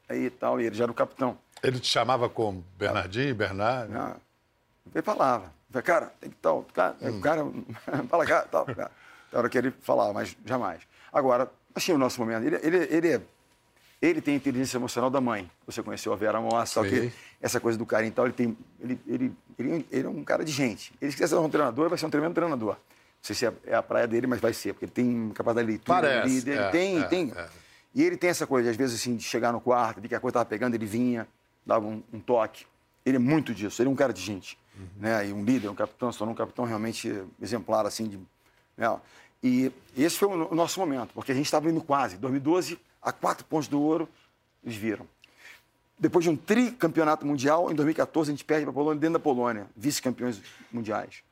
aí 0.08 0.26
e 0.26 0.30
tal, 0.30 0.62
e 0.62 0.68
ele 0.68 0.76
já 0.76 0.84
era 0.84 0.92
o 0.92 0.96
capitão. 0.96 1.40
Ele 1.64 1.80
te 1.80 1.88
chamava 1.88 2.30
como 2.30 2.64
Bernardinho, 2.78 3.34
Bernard? 3.34 3.92
né? 3.92 3.98
Não. 3.98 4.16
Ele 4.94 5.02
falava. 5.02 5.52
Falei, 5.72 5.84
cara, 5.84 6.14
tem 6.22 6.30
que 6.30 6.36
tal, 6.38 6.64
cara, 6.72 6.96
o 7.02 7.20
cara, 7.20 7.42
fala, 8.08 8.26
cara, 8.28 8.46
tal, 8.46 8.66
cara. 8.68 8.92
Na 9.32 9.40
hora 9.40 9.50
que 9.50 9.58
ele 9.58 9.72
falava, 9.82 10.14
mas 10.14 10.38
jamais. 10.46 10.84
Agora, 11.12 11.52
assim, 11.74 11.94
o 11.94 11.98
nosso 11.98 12.20
momento. 12.22 12.46
Ele, 12.46 12.60
ele, 12.62 12.78
ele, 12.96 13.12
é- 13.14 13.22
ele 14.08 14.22
tem 14.22 14.34
a 14.34 14.38
inteligência 14.38 14.78
emocional 14.78 15.10
da 15.10 15.22
mãe. 15.22 15.50
Você 15.66 15.82
conheceu 15.82 16.12
a 16.12 16.16
Vera 16.16 16.42
Mossa, 16.42 16.82
tal, 16.82 16.90
que 16.90 17.12
essa 17.42 17.60
coisa 17.60 17.78
do 17.78 17.86
carinho 17.86 18.12
e 18.12 18.14
tal, 18.14 18.26
ele 18.26 18.34
tem. 18.34 18.58
Ele, 18.80 19.00
ele, 19.08 19.34
ele, 19.58 19.88
ele 19.90 20.08
é 20.08 20.10
um 20.10 20.24
cara 20.24 20.44
de 20.44 20.52
gente. 20.52 20.94
Ele 21.02 21.10
se 21.10 21.18
quiser 21.18 21.30
ser 21.30 21.36
um 21.42 21.50
treinador, 21.50 21.88
vai 21.88 21.98
ser 21.98 22.06
um 22.06 22.10
tremendo 22.10 22.34
treinador. 22.34 22.74
Não 22.74 22.78
sei 23.22 23.36
se 23.36 23.46
é, 23.46 23.54
é 23.66 23.76
a 23.76 23.82
praia 23.82 24.06
dele, 24.06 24.28
mas 24.28 24.42
vai 24.42 24.54
ser, 24.54 24.74
porque 24.74 24.86
ele 24.86 24.92
tem 24.92 25.32
capacidade 25.34 25.66
de 25.66 25.72
leitura, 25.72 26.02
Parece, 26.02 26.28
de 26.28 26.36
líder, 26.36 26.52
ele 26.52 26.62
é, 26.62 26.70
tem, 26.70 27.00
é, 27.00 27.04
tem. 27.04 27.34
é. 27.34 27.48
E 27.96 28.04
ele 28.04 28.18
tem 28.18 28.30
essa 28.30 28.46
coisa, 28.46 28.70
às 28.70 28.76
vezes, 28.76 29.00
assim, 29.00 29.16
de 29.16 29.24
chegar 29.24 29.54
no 29.54 29.62
quarto, 29.62 30.02
de 30.02 30.10
que 30.10 30.16
a 30.16 30.20
coisa 30.20 30.32
estava 30.32 30.46
pegando, 30.46 30.76
ele 30.76 30.86
vinha, 30.86 31.26
dava 31.66 31.86
um, 31.86 32.04
um 32.12 32.20
toque. 32.20 32.66
Ele 33.06 33.16
é 33.16 33.20
muito 33.20 33.54
disso, 33.54 33.82
ele 33.82 33.88
é 33.88 33.92
um 33.92 33.96
cara 33.96 34.12
de 34.12 34.22
gente. 34.22 34.58
Uhum. 34.78 34.88
Né? 34.98 35.30
E 35.30 35.34
um 35.34 35.46
líder, 35.46 35.70
um 35.70 35.76
capitão, 35.76 36.12
se 36.12 36.18
tornou 36.18 36.34
um 36.34 36.38
capitão 36.38 36.66
realmente 36.66 37.24
exemplar, 37.42 37.86
assim, 37.86 38.08
de. 38.08 38.20
né? 38.76 39.00
E 39.42 39.72
esse 39.96 40.18
foi 40.18 40.28
o, 40.28 40.52
o 40.52 40.56
nosso 40.56 40.80
momento, 40.80 41.14
porque 41.14 41.32
a 41.32 41.36
gente 41.36 41.46
estava 41.46 41.70
indo 41.70 41.82
quase. 41.82 42.18
2012, 42.18 42.78
a 43.04 43.12
quatro 43.12 43.46
pontos 43.46 43.68
do 43.68 43.82
ouro, 43.82 44.08
eles 44.64 44.78
viram. 44.78 45.08
Depois 46.00 46.24
de 46.24 46.30
um 46.30 46.36
tricampeonato 46.36 47.26
mundial, 47.26 47.72
em 47.72 47.76
2014 47.76 48.32
a 48.32 48.34
gente 48.34 48.44
perde 48.44 48.66
para 48.66 48.72
a 48.72 48.74
Polônia, 48.74 49.00
dentro 49.00 49.14
da 49.14 49.20
Polônia, 49.20 49.68
vice-campeões 49.76 50.42
mundiais. 50.72 51.24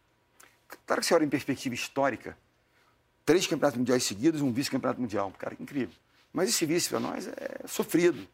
Claro 0.85 1.01
que 1.01 1.07
você 1.07 1.13
olha 1.13 1.25
em 1.25 1.29
perspectiva 1.29 1.75
histórica, 1.75 2.37
três 3.25 3.47
campeonatos 3.47 3.77
mundiais 3.77 4.03
seguidos, 4.03 4.41
um 4.41 4.51
vice-campeonato 4.51 5.01
mundial. 5.01 5.31
Cara, 5.37 5.55
que 5.55 5.63
incrível. 5.63 5.95
Mas 6.31 6.49
esse 6.49 6.65
vice 6.65 6.89
para 6.89 6.99
nós 6.99 7.27
é 7.27 7.67
sofrido. 7.67 8.27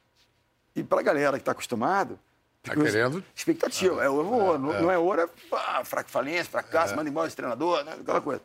E 0.76 0.84
para 0.84 1.00
a 1.00 1.04
galera 1.04 1.38
que 1.38 1.41
está 1.41 1.54
acostumado. 1.54 2.19
Tá 2.62 2.73
fica 2.73 2.84
querendo? 2.84 3.23
Expectativa. 3.36 4.04
é 4.04 4.10
ouro, 4.10 4.30
ouro. 4.30 4.60
Não, 4.60 4.82
não 4.84 4.91
é 4.91 4.97
ouro, 4.97 5.21
é 5.21 5.28
pá, 5.50 5.84
fraco 5.84 6.10
falência, 6.10 6.45
fracasso, 6.45 6.95
manda 6.95 7.10
embora 7.10 7.28
esse 7.28 7.36
treinador, 7.36 7.84
né? 7.84 7.93
aquela 8.00 8.21
coisa. 8.21 8.41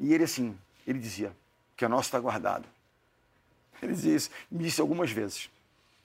E 0.00 0.12
ele, 0.12 0.24
assim, 0.24 0.58
ele 0.86 0.98
dizia 0.98 1.32
que 1.76 1.84
o 1.84 1.88
nosso 1.88 2.08
está 2.08 2.18
guardado. 2.18 2.66
Ele 3.82 3.92
dizia 3.92 4.16
isso, 4.16 4.30
me 4.50 4.64
disse 4.64 4.80
algumas 4.80 5.10
vezes. 5.10 5.50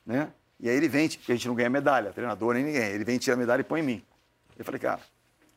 Né? 0.06 0.32
E 0.60 0.70
aí 0.70 0.76
ele 0.76 0.88
vem, 0.88 1.06
a 1.06 1.32
gente 1.32 1.48
não 1.48 1.56
ganha 1.56 1.70
medalha, 1.70 2.12
treinador 2.12 2.54
nem 2.54 2.64
ninguém. 2.64 2.84
Ele 2.84 3.04
vem, 3.04 3.18
tira 3.18 3.36
a 3.36 3.38
medalha 3.38 3.62
e 3.62 3.64
põe 3.64 3.82
em 3.82 3.84
mim. 3.84 4.04
Eu 4.58 4.64
falei, 4.64 4.80
cara, 4.80 5.02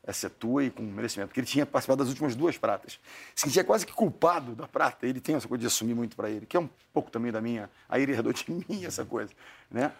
essa 0.03 0.27
é 0.27 0.29
tua 0.29 0.63
e 0.63 0.69
com 0.69 0.81
merecimento. 0.81 1.29
Porque 1.29 1.41
ele 1.41 1.47
tinha 1.47 1.65
participado 1.65 1.99
das 1.99 2.09
últimas 2.09 2.35
duas 2.35 2.57
pratas. 2.57 2.99
Se 3.35 3.45
sentia 3.45 3.63
quase 3.63 3.85
que 3.85 3.91
culpado 3.91 4.55
da 4.55 4.67
prata. 4.67 5.05
Ele 5.05 5.19
tem 5.19 5.35
essa 5.35 5.47
coisa 5.47 5.61
de 5.61 5.67
assumir 5.67 5.93
muito 5.93 6.15
para 6.15 6.29
ele, 6.29 6.45
que 6.45 6.55
é 6.55 6.59
um 6.59 6.69
pouco 6.93 7.11
também 7.11 7.31
da 7.31 7.41
minha. 7.41 7.69
Aí 7.89 8.03
ele 8.03 8.13
herdou 8.13 8.31
de 8.31 8.45
mim 8.49 8.85
essa 8.85 9.03
coisa. 9.03 9.31
Né? 9.69 9.91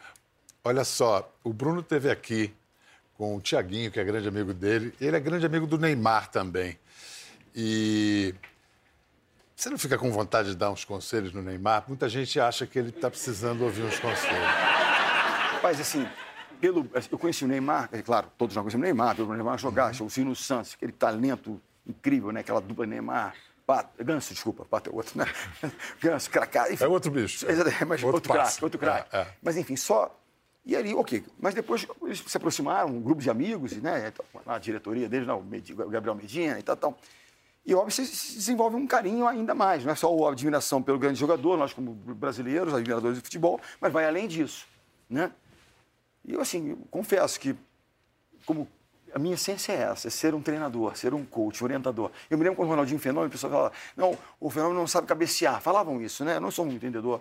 Olha 0.64 0.86
só, 0.86 1.30
o 1.44 1.52
Bruno 1.52 1.84
teve 1.84 2.10
aqui 2.10 2.54
com 3.18 3.36
o 3.36 3.42
Tiaguinho, 3.42 3.92
que 3.92 4.00
é 4.00 4.04
grande 4.04 4.28
amigo 4.30 4.54
dele. 4.54 4.94
Ele 5.00 5.16
é 5.16 5.20
grande 5.20 5.46
amigo 5.46 5.68
do 5.68 5.78
Neymar 5.78 6.30
também. 6.30 6.78
E 7.54 8.34
você 9.58 9.72
não 9.72 9.78
fica 9.80 9.98
com 9.98 10.12
vontade 10.12 10.50
de 10.50 10.56
dar 10.56 10.70
uns 10.70 10.86
conselhos 10.86 11.34
no 11.34 11.42
Neymar? 11.42 11.86
Muita 11.88 12.08
gente 12.08 12.40
acha 12.40 12.68
que 12.68 12.78
ele 12.78 12.90
está 12.90 13.10
precisando 13.10 13.64
ouvir 13.64 13.82
uns 13.82 13.98
conselhos. 13.98 14.46
Rapaz, 15.54 15.82
assim, 15.82 16.08
pelo, 16.62 16.88
eu 17.12 17.18
conheci 17.18 17.44
o 17.44 17.48
Neymar, 17.48 17.90
é 17.92 18.04
claro, 18.04 18.32
todos 18.38 18.56
nós 18.56 18.62
conhecemos 18.62 18.84
o 18.84 18.86
Neymar, 18.86 19.16
pelo 19.16 19.34
Neymar 19.34 19.58
jogar, 19.58 19.96
uhum. 19.96 20.06
o 20.06 20.10
Silvio 20.12 20.36
Santos, 20.36 20.76
aquele 20.76 20.92
talento 20.92 21.60
incrível, 21.88 22.32
né? 22.32 22.42
Aquela 22.42 22.62
dupla 22.62 22.86
Neymar. 22.86 23.34
Pato, 23.66 24.06
Ganso, 24.06 24.32
desculpa, 24.32 24.64
Pato 24.64 24.92
é 24.92 24.94
outro, 24.94 25.18
né? 25.18 25.26
Ganso, 26.00 26.30
Cracá. 26.30 26.68
É 26.80 26.88
outro 26.88 27.10
bicho. 27.10 27.44
É, 27.50 27.84
mas 27.84 28.04
outro, 28.04 28.18
outro 28.18 28.34
craque, 28.34 28.64
outro 28.64 28.80
craque. 28.80 29.16
É, 29.16 29.22
é. 29.22 29.28
Mas 29.42 29.58
enfim, 29.58 29.76
só. 29.76 30.16
E 30.64 30.76
ali, 30.76 30.94
ok. 30.94 31.26
Mas 31.40 31.56
depois 31.56 31.88
eles 32.04 32.24
se 32.28 32.38
aproximaram, 32.38 32.90
um 32.90 33.02
grupo 33.02 33.24
de 33.24 33.30
amigos, 33.30 33.72
né? 33.78 34.14
A 34.46 34.60
diretoria 34.60 35.10
deles, 35.10 35.28
não, 35.28 35.40
o 35.40 35.90
Gabriel 35.90 36.14
Medina 36.14 36.60
e 36.60 36.62
tal, 36.62 36.78
tal. 36.78 36.98
E, 37.68 37.76
óbvio, 37.76 37.92
se 37.92 38.34
desenvolve 38.34 38.78
um 38.78 38.88
carinho 38.88 39.28
ainda 39.28 39.54
mais. 39.54 39.84
Não 39.84 39.92
é 39.92 39.96
só 39.96 40.10
a 40.26 40.32
admiração 40.32 40.82
pelo 40.82 40.98
grande 40.98 41.20
jogador, 41.20 41.58
nós 41.58 41.74
como 41.74 41.92
brasileiros, 41.92 42.74
admiradores 42.74 43.18
de 43.18 43.24
futebol, 43.24 43.60
mas 43.82 43.92
vai 43.92 44.08
além 44.08 44.26
disso, 44.26 44.66
né? 45.10 45.30
E 46.24 46.34
eu, 46.34 46.40
assim, 46.40 46.70
eu 46.70 46.78
confesso 46.90 47.38
que, 47.38 47.54
como 48.46 48.70
a 49.14 49.20
minha 49.20 49.36
essência 49.36 49.74
é 49.74 49.82
essa, 49.82 50.08
é 50.08 50.12
ser 50.12 50.34
um 50.34 50.42
treinador, 50.42 50.96
ser 50.96 51.14
um 51.14 51.26
coach, 51.26 51.62
orientador. 51.62 52.10
Eu 52.30 52.38
me 52.38 52.46
lembro 52.46 52.56
quando 52.56 52.68
o 52.68 52.72
Ronaldinho 52.72 53.00
Fenômeno, 53.00 53.28
a 53.28 53.30
pessoa 53.30 53.52
falava, 53.52 53.74
não, 53.98 54.18
o 54.40 54.50
Fenômeno 54.50 54.80
não 54.80 54.88
sabe 54.88 55.06
cabecear. 55.06 55.60
Falavam 55.62 56.02
isso, 56.02 56.24
né? 56.24 56.38
Eu 56.38 56.42
não 56.42 56.52
sou 56.52 56.66
um 56.66 56.72
entendedor. 56.72 57.20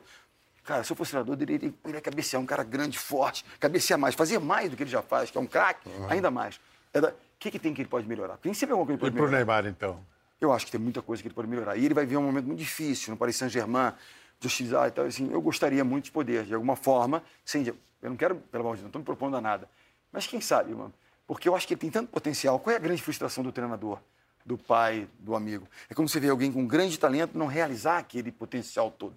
Cara, 0.64 0.84
se 0.84 0.92
eu 0.92 0.96
fosse 0.96 1.10
treinador, 1.10 1.36
eu 1.36 1.42
iria, 1.42 1.74
iria 1.84 2.00
cabecear, 2.00 2.40
um 2.40 2.46
cara 2.46 2.62
grande, 2.62 2.96
forte, 2.98 3.44
cabecear 3.58 3.98
mais, 3.98 4.14
fazer 4.14 4.38
mais 4.38 4.70
do 4.70 4.76
que 4.76 4.84
ele 4.84 4.90
já 4.90 5.02
faz, 5.02 5.28
que 5.28 5.38
é 5.38 5.40
um 5.40 5.46
craque, 5.46 5.88
uhum. 5.88 6.08
ainda 6.08 6.30
mais. 6.30 6.60
É 6.94 7.00
da... 7.00 7.08
O 7.08 7.38
que, 7.38 7.50
que 7.50 7.58
tem 7.58 7.74
que 7.74 7.82
ele 7.82 7.88
pode 7.88 8.06
melhorar? 8.06 8.36
Tem 8.36 8.54
sempre 8.54 8.72
alguma 8.72 8.86
coisa 8.86 8.98
que 8.98 9.06
ele 9.06 9.10
pode 9.10 9.18
e 9.18 9.30
melhorar. 9.30 9.42
E 9.42 9.44
pro 9.44 9.52
Neymar, 9.52 9.66
então? 9.66 10.15
Eu 10.40 10.52
acho 10.52 10.66
que 10.66 10.72
tem 10.72 10.80
muita 10.80 11.00
coisa 11.00 11.22
que 11.22 11.28
ele 11.28 11.34
pode 11.34 11.48
melhorar. 11.48 11.76
E 11.76 11.84
ele 11.84 11.94
vai 11.94 12.04
ver 12.04 12.16
um 12.16 12.22
momento 12.22 12.46
muito 12.46 12.58
difícil 12.58 13.10
no 13.10 13.16
Paris 13.16 13.36
Saint-Germain, 13.36 13.92
de 14.38 14.46
hostilizar 14.46 14.88
e 14.88 14.90
tal. 14.90 15.06
Assim, 15.06 15.30
eu 15.32 15.40
gostaria 15.40 15.82
muito 15.84 16.04
de 16.04 16.12
poder, 16.12 16.44
de 16.44 16.54
alguma 16.54 16.76
forma, 16.76 17.22
sem. 17.44 17.66
Eu 17.66 18.10
não 18.10 18.16
quero, 18.16 18.36
pelo 18.36 18.62
amor 18.62 18.76
de 18.76 18.82
Deus, 18.82 18.82
não 18.82 18.88
estou 18.88 19.00
me 19.00 19.04
propondo 19.04 19.36
a 19.36 19.40
nada. 19.40 19.68
Mas 20.12 20.26
quem 20.26 20.40
sabe, 20.40 20.74
mano? 20.74 20.92
Porque 21.26 21.48
eu 21.48 21.56
acho 21.56 21.66
que 21.66 21.74
ele 21.74 21.80
tem 21.80 21.90
tanto 21.90 22.10
potencial. 22.10 22.58
Qual 22.58 22.72
é 22.72 22.76
a 22.76 22.80
grande 22.80 23.02
frustração 23.02 23.42
do 23.42 23.50
treinador, 23.50 23.98
do 24.44 24.56
pai, 24.56 25.08
do 25.18 25.34
amigo? 25.34 25.66
É 25.90 25.94
quando 25.94 26.08
você 26.08 26.20
vê 26.20 26.28
alguém 26.28 26.52
com 26.52 26.66
grande 26.66 26.98
talento 26.98 27.36
não 27.36 27.46
realizar 27.46 27.98
aquele 27.98 28.30
potencial 28.30 28.90
todo. 28.90 29.14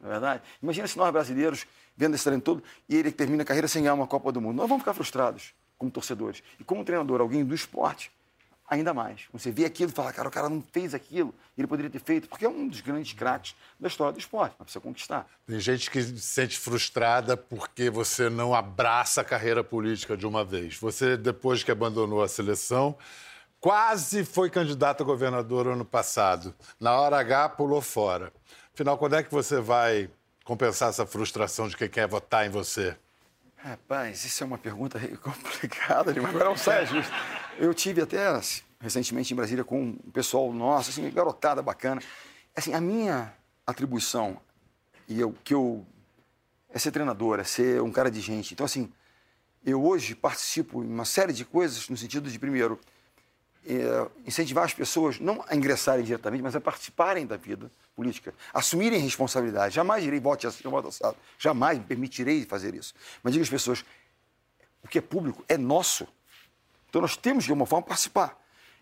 Não 0.00 0.08
é 0.08 0.12
verdade? 0.12 0.42
Imagina 0.62 0.88
se 0.88 0.98
nós 0.98 1.10
brasileiros, 1.12 1.66
vendo 1.96 2.14
esse 2.14 2.24
talento 2.24 2.42
todo, 2.42 2.62
e 2.88 2.96
ele 2.96 3.12
termina 3.12 3.42
a 3.42 3.46
carreira 3.46 3.68
sem 3.68 3.82
ganhar 3.82 3.94
uma 3.94 4.06
Copa 4.06 4.32
do 4.32 4.40
Mundo. 4.40 4.56
Nós 4.56 4.68
vamos 4.68 4.82
ficar 4.82 4.94
frustrados 4.94 5.54
como 5.78 5.90
torcedores. 5.90 6.42
E 6.58 6.64
como 6.64 6.84
treinador, 6.84 7.20
alguém 7.20 7.44
do 7.44 7.54
esporte, 7.54 8.10
ainda 8.68 8.94
mais. 8.94 9.22
Você 9.32 9.50
vê 9.50 9.64
aquilo 9.64 9.90
e 9.90 9.94
fala, 9.94 10.12
cara, 10.12 10.28
o 10.28 10.30
cara 10.30 10.48
não 10.48 10.62
fez 10.72 10.94
aquilo, 10.94 11.34
ele 11.56 11.66
poderia 11.66 11.90
ter 11.90 12.00
feito, 12.00 12.28
porque 12.28 12.44
é 12.44 12.48
um 12.48 12.66
dos 12.66 12.80
grandes 12.80 13.12
craques 13.12 13.54
da 13.78 13.88
história 13.88 14.12
do 14.12 14.18
esporte, 14.18 14.54
mas 14.58 14.66
precisa 14.66 14.80
conquistar. 14.80 15.26
Tem 15.46 15.60
gente 15.60 15.90
que 15.90 16.02
se 16.02 16.20
sente 16.20 16.58
frustrada 16.58 17.36
porque 17.36 17.90
você 17.90 18.28
não 18.30 18.54
abraça 18.54 19.20
a 19.20 19.24
carreira 19.24 19.62
política 19.62 20.16
de 20.16 20.26
uma 20.26 20.44
vez. 20.44 20.76
Você, 20.78 21.16
depois 21.16 21.62
que 21.62 21.70
abandonou 21.70 22.22
a 22.22 22.28
seleção, 22.28 22.96
quase 23.60 24.24
foi 24.24 24.50
candidato 24.50 25.02
a 25.02 25.06
governador 25.06 25.66
ano 25.68 25.84
passado. 25.84 26.54
Na 26.80 26.98
hora 26.98 27.18
H, 27.18 27.50
pulou 27.50 27.80
fora. 27.80 28.32
Afinal, 28.72 28.98
quando 28.98 29.16
é 29.16 29.22
que 29.22 29.30
você 29.30 29.60
vai 29.60 30.10
compensar 30.44 30.88
essa 30.88 31.06
frustração 31.06 31.68
de 31.68 31.76
quem 31.76 31.88
quer 31.88 32.08
votar 32.08 32.46
em 32.46 32.50
você? 32.50 32.96
Rapaz, 33.64 34.26
isso 34.26 34.44
é 34.44 34.46
uma 34.46 34.58
pergunta 34.58 35.00
complicada, 35.22 36.12
mas 36.14 36.26
agora 36.26 36.44
não 36.44 36.56
sai 36.56 36.84
justo. 36.84 37.10
Eu 37.58 37.72
tive 37.72 38.02
até 38.02 38.26
assim, 38.26 38.60
recentemente 38.78 39.32
em 39.32 39.36
Brasília 39.36 39.64
com 39.64 39.80
um 39.80 40.10
pessoal 40.12 40.52
nosso, 40.52 40.90
assim, 40.90 41.10
garotada 41.10 41.62
bacana. 41.62 42.02
Assim, 42.54 42.74
a 42.74 42.80
minha 42.80 43.32
atribuição 43.66 44.38
e 45.08 45.18
eu 45.18 45.34
que 45.42 45.54
eu 45.54 45.82
é 46.68 46.78
ser 46.78 46.90
treinador, 46.90 47.40
é 47.40 47.44
ser 47.44 47.80
um 47.80 47.90
cara 47.90 48.10
de 48.10 48.20
gente. 48.20 48.52
Então 48.52 48.66
assim, 48.66 48.92
eu 49.64 49.82
hoje 49.82 50.14
participo 50.14 50.84
em 50.84 50.86
uma 50.86 51.06
série 51.06 51.32
de 51.32 51.46
coisas 51.46 51.88
no 51.88 51.96
sentido 51.96 52.30
de 52.30 52.38
primeiro 52.38 52.78
é, 53.66 54.06
incentivar 54.26 54.64
as 54.64 54.74
pessoas 54.74 55.18
não 55.18 55.42
a 55.48 55.56
ingressarem 55.56 56.04
diretamente, 56.04 56.42
mas 56.42 56.54
a 56.54 56.60
participarem 56.60 57.26
da 57.26 57.38
vida 57.38 57.70
política, 57.94 58.34
assumirem 58.52 58.98
responsabilidade. 59.00 59.74
Jamais 59.74 60.02
direi 60.02 60.20
vote 60.20 60.46
assim, 60.46 60.68
voto 60.68 60.88
assado. 60.88 61.16
Jamais 61.38 61.78
me 61.78 61.84
permitirei 61.84 62.44
fazer 62.44 62.74
isso. 62.74 62.94
Mas 63.22 63.32
diga 63.32 63.42
às 63.42 63.50
pessoas, 63.50 63.84
o 64.82 64.88
que 64.88 64.98
é 64.98 65.00
público 65.00 65.44
é 65.48 65.56
nosso. 65.56 66.06
Então 66.88 67.00
nós 67.00 67.16
temos 67.16 67.44
de 67.44 67.50
alguma 67.50 67.66
forma 67.66 67.86
participar. 67.86 68.38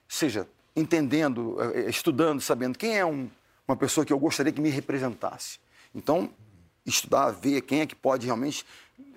Seja 0.09 0.49
entendendo, 0.75 1.59
estudando, 1.89 2.41
sabendo 2.41 2.79
quem 2.79 2.99
é 2.99 3.05
um, 3.05 3.31
uma 3.69 3.77
pessoa 3.77 4.05
que 4.05 4.13
eu 4.13 4.19
gostaria 4.19 4.53
que 4.53 4.61
me 4.61 4.71
representasse. 4.71 5.59
Então, 5.95 6.31
estudar, 6.85 7.31
ver 7.31 7.61
quem 7.63 7.81
é 7.81 7.87
que 7.87 7.95
pode 7.95 8.25
realmente 8.27 8.67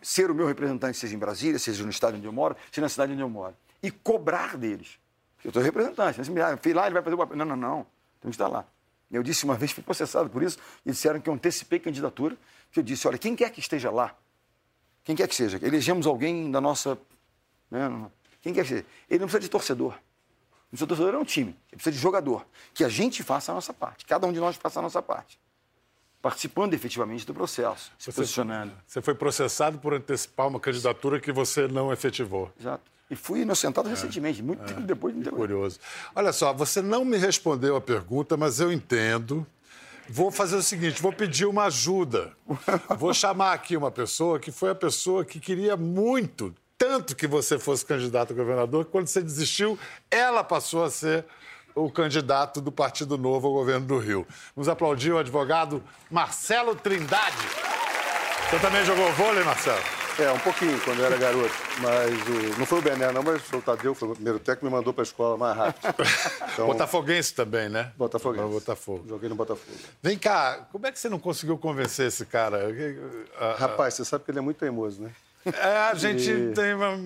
ser 0.01 0.29
o 0.29 0.35
meu 0.35 0.45
representante, 0.45 0.97
seja 0.97 1.15
em 1.15 1.17
Brasília, 1.17 1.57
seja 1.57 1.83
no 1.83 1.89
estado 1.89 2.17
onde 2.17 2.25
eu 2.25 2.31
moro, 2.33 2.55
seja 2.71 2.81
na 2.81 2.89
cidade 2.89 3.13
onde 3.13 3.21
eu 3.21 3.29
moro. 3.29 3.55
E 3.81 3.89
cobrar 3.89 4.57
deles. 4.57 4.99
Eu 5.43 5.51
sou 5.51 5.61
representante. 5.61 6.17
Mas, 6.17 6.29
ah, 6.29 6.57
fui 6.57 6.73
lá, 6.73 6.85
ele 6.85 6.93
vai 6.93 7.03
fazer 7.03 7.15
o 7.15 7.17
papel. 7.17 7.37
Não, 7.37 7.45
não, 7.45 7.55
não. 7.55 7.87
Tem 8.19 8.29
que 8.31 8.35
estar 8.35 8.47
lá. 8.47 8.65
Eu 9.15 9.23
disse 9.23 9.45
uma 9.45 9.55
vez, 9.55 9.71
fui 9.71 9.83
processado 9.83 10.29
por 10.29 10.43
isso, 10.43 10.57
e 10.85 10.91
disseram 10.91 11.19
que 11.19 11.29
eu 11.29 11.33
antecipei 11.33 11.79
candidatura, 11.79 12.35
que 12.71 12.79
eu 12.79 12.83
disse, 12.83 13.07
olha, 13.07 13.17
quem 13.17 13.35
quer 13.35 13.49
que 13.49 13.59
esteja 13.59 13.89
lá, 13.89 14.15
quem 15.03 15.15
quer 15.15 15.27
que 15.27 15.35
seja, 15.35 15.59
elegemos 15.61 16.05
alguém 16.05 16.51
da 16.51 16.59
nossa... 16.59 16.97
Né, 17.71 17.89
quem 18.41 18.53
quer 18.53 18.63
que 18.63 18.69
seja, 18.69 18.85
ele 19.09 19.19
não 19.19 19.27
precisa 19.27 19.39
de 19.39 19.49
torcedor. 19.49 19.97
O 20.71 20.77
seu 20.77 20.85
torcedor 20.85 21.13
é 21.13 21.17
um 21.17 21.23
time, 21.23 21.49
ele 21.71 21.77
precisa 21.77 21.91
de 21.91 21.97
jogador. 21.97 22.45
Que 22.73 22.83
a 22.83 22.89
gente 22.89 23.23
faça 23.23 23.51
a 23.51 23.55
nossa 23.55 23.73
parte, 23.73 24.05
cada 24.05 24.27
um 24.27 24.33
de 24.33 24.39
nós 24.39 24.55
faça 24.55 24.79
a 24.79 24.81
nossa 24.81 25.01
parte. 25.01 25.39
Participando 26.21 26.73
efetivamente 26.73 27.25
do 27.25 27.33
processo, 27.33 27.91
se 27.99 28.11
Você- 28.11 28.21
posicionando. 28.21 28.73
Você 28.85 29.01
foi 29.01 29.13
processado 29.13 29.77
por 29.77 29.93
antecipar 29.93 30.47
uma 30.47 30.59
candidatura 30.59 31.19
que 31.19 31.31
você 31.31 31.67
não 31.67 31.93
efetivou. 31.93 32.51
Exato. 32.59 32.94
E 33.09 33.15
fui 33.15 33.41
inocentado 33.41 33.87
recentemente, 33.87 34.41
muito 34.41 34.63
tempo 34.63 34.81
depois. 34.81 35.13
Muito 35.13 35.25
tempo. 35.25 35.37
Curioso. 35.37 35.79
Olha 36.15 36.33
só, 36.33 36.51
você 36.53 36.81
não 36.81 37.05
me 37.05 37.17
respondeu 37.17 37.75
a 37.75 37.81
pergunta, 37.81 38.35
mas 38.35 38.59
eu 38.59 38.71
entendo. 38.71 39.45
Vou 40.09 40.31
fazer 40.31 40.55
o 40.55 40.61
seguinte, 40.61 41.01
vou 41.01 41.13
pedir 41.13 41.45
uma 41.45 41.65
ajuda. 41.65 42.33
Vou 42.97 43.13
chamar 43.13 43.53
aqui 43.53 43.75
uma 43.75 43.91
pessoa 43.91 44.39
que 44.39 44.51
foi 44.51 44.69
a 44.69 44.75
pessoa 44.75 45.25
que 45.25 45.39
queria 45.39 45.75
muito, 45.75 46.53
tanto 46.77 47.15
que 47.15 47.27
você 47.27 47.57
fosse 47.57 47.85
candidato 47.85 48.33
a 48.33 48.35
governador, 48.35 48.85
que 48.85 48.91
quando 48.91 49.07
você 49.07 49.21
desistiu, 49.21 49.77
ela 50.09 50.43
passou 50.43 50.83
a 50.83 50.91
ser 50.91 51.25
o 51.73 51.91
candidato 51.91 52.61
do 52.61 52.71
Partido 52.71 53.17
Novo 53.17 53.47
ao 53.47 53.53
governo 53.53 53.85
do 53.85 53.97
Rio. 53.97 54.27
Vamos 54.55 54.69
aplaudir 54.69 55.11
o 55.11 55.17
advogado 55.17 55.83
Marcelo 56.09 56.75
Trindade. 56.75 57.35
Você 58.49 58.59
também 58.59 58.85
jogou 58.85 59.11
vôlei, 59.13 59.43
Marcelo? 59.43 60.04
É, 60.17 60.31
um 60.31 60.39
pouquinho, 60.39 60.79
quando 60.81 60.99
eu 60.99 61.05
era 61.05 61.17
garoto. 61.17 61.53
Mas 61.81 62.11
o... 62.27 62.59
não 62.59 62.65
foi 62.65 62.79
o 62.79 62.81
Bené, 62.81 63.11
não, 63.11 63.21
mas 63.21 63.41
o 63.51 63.61
Tadeu, 63.61 63.93
foi 63.93 64.09
o 64.09 64.13
primeiro 64.13 64.39
técnico 64.39 64.65
me 64.65 64.71
mandou 64.71 64.93
para 64.93 65.01
a 65.01 65.03
escola 65.03 65.37
mais 65.37 65.57
rápido. 65.57 65.93
Então... 66.55 66.67
Botafoguense 66.67 67.33
também, 67.33 67.67
né? 67.67 67.91
Botafoguense. 67.97 68.47
Botafogo. 68.47 69.05
Joguei 69.09 69.27
no 69.27 69.35
Botafogo. 69.35 69.77
Vem 70.01 70.17
cá, 70.17 70.65
como 70.71 70.87
é 70.87 70.91
que 70.91 70.97
você 70.97 71.09
não 71.09 71.19
conseguiu 71.19 71.57
convencer 71.57 72.07
esse 72.07 72.25
cara? 72.25 72.73
Rapaz, 73.57 73.95
você 73.95 74.05
sabe 74.05 74.23
que 74.23 74.31
ele 74.31 74.39
é 74.39 74.41
muito 74.41 74.55
teimoso, 74.55 75.01
né? 75.01 75.11
É, 75.45 75.77
a 75.77 75.93
gente 75.93 76.31
e... 76.31 76.53
tem 76.53 76.73
uma 76.73 76.97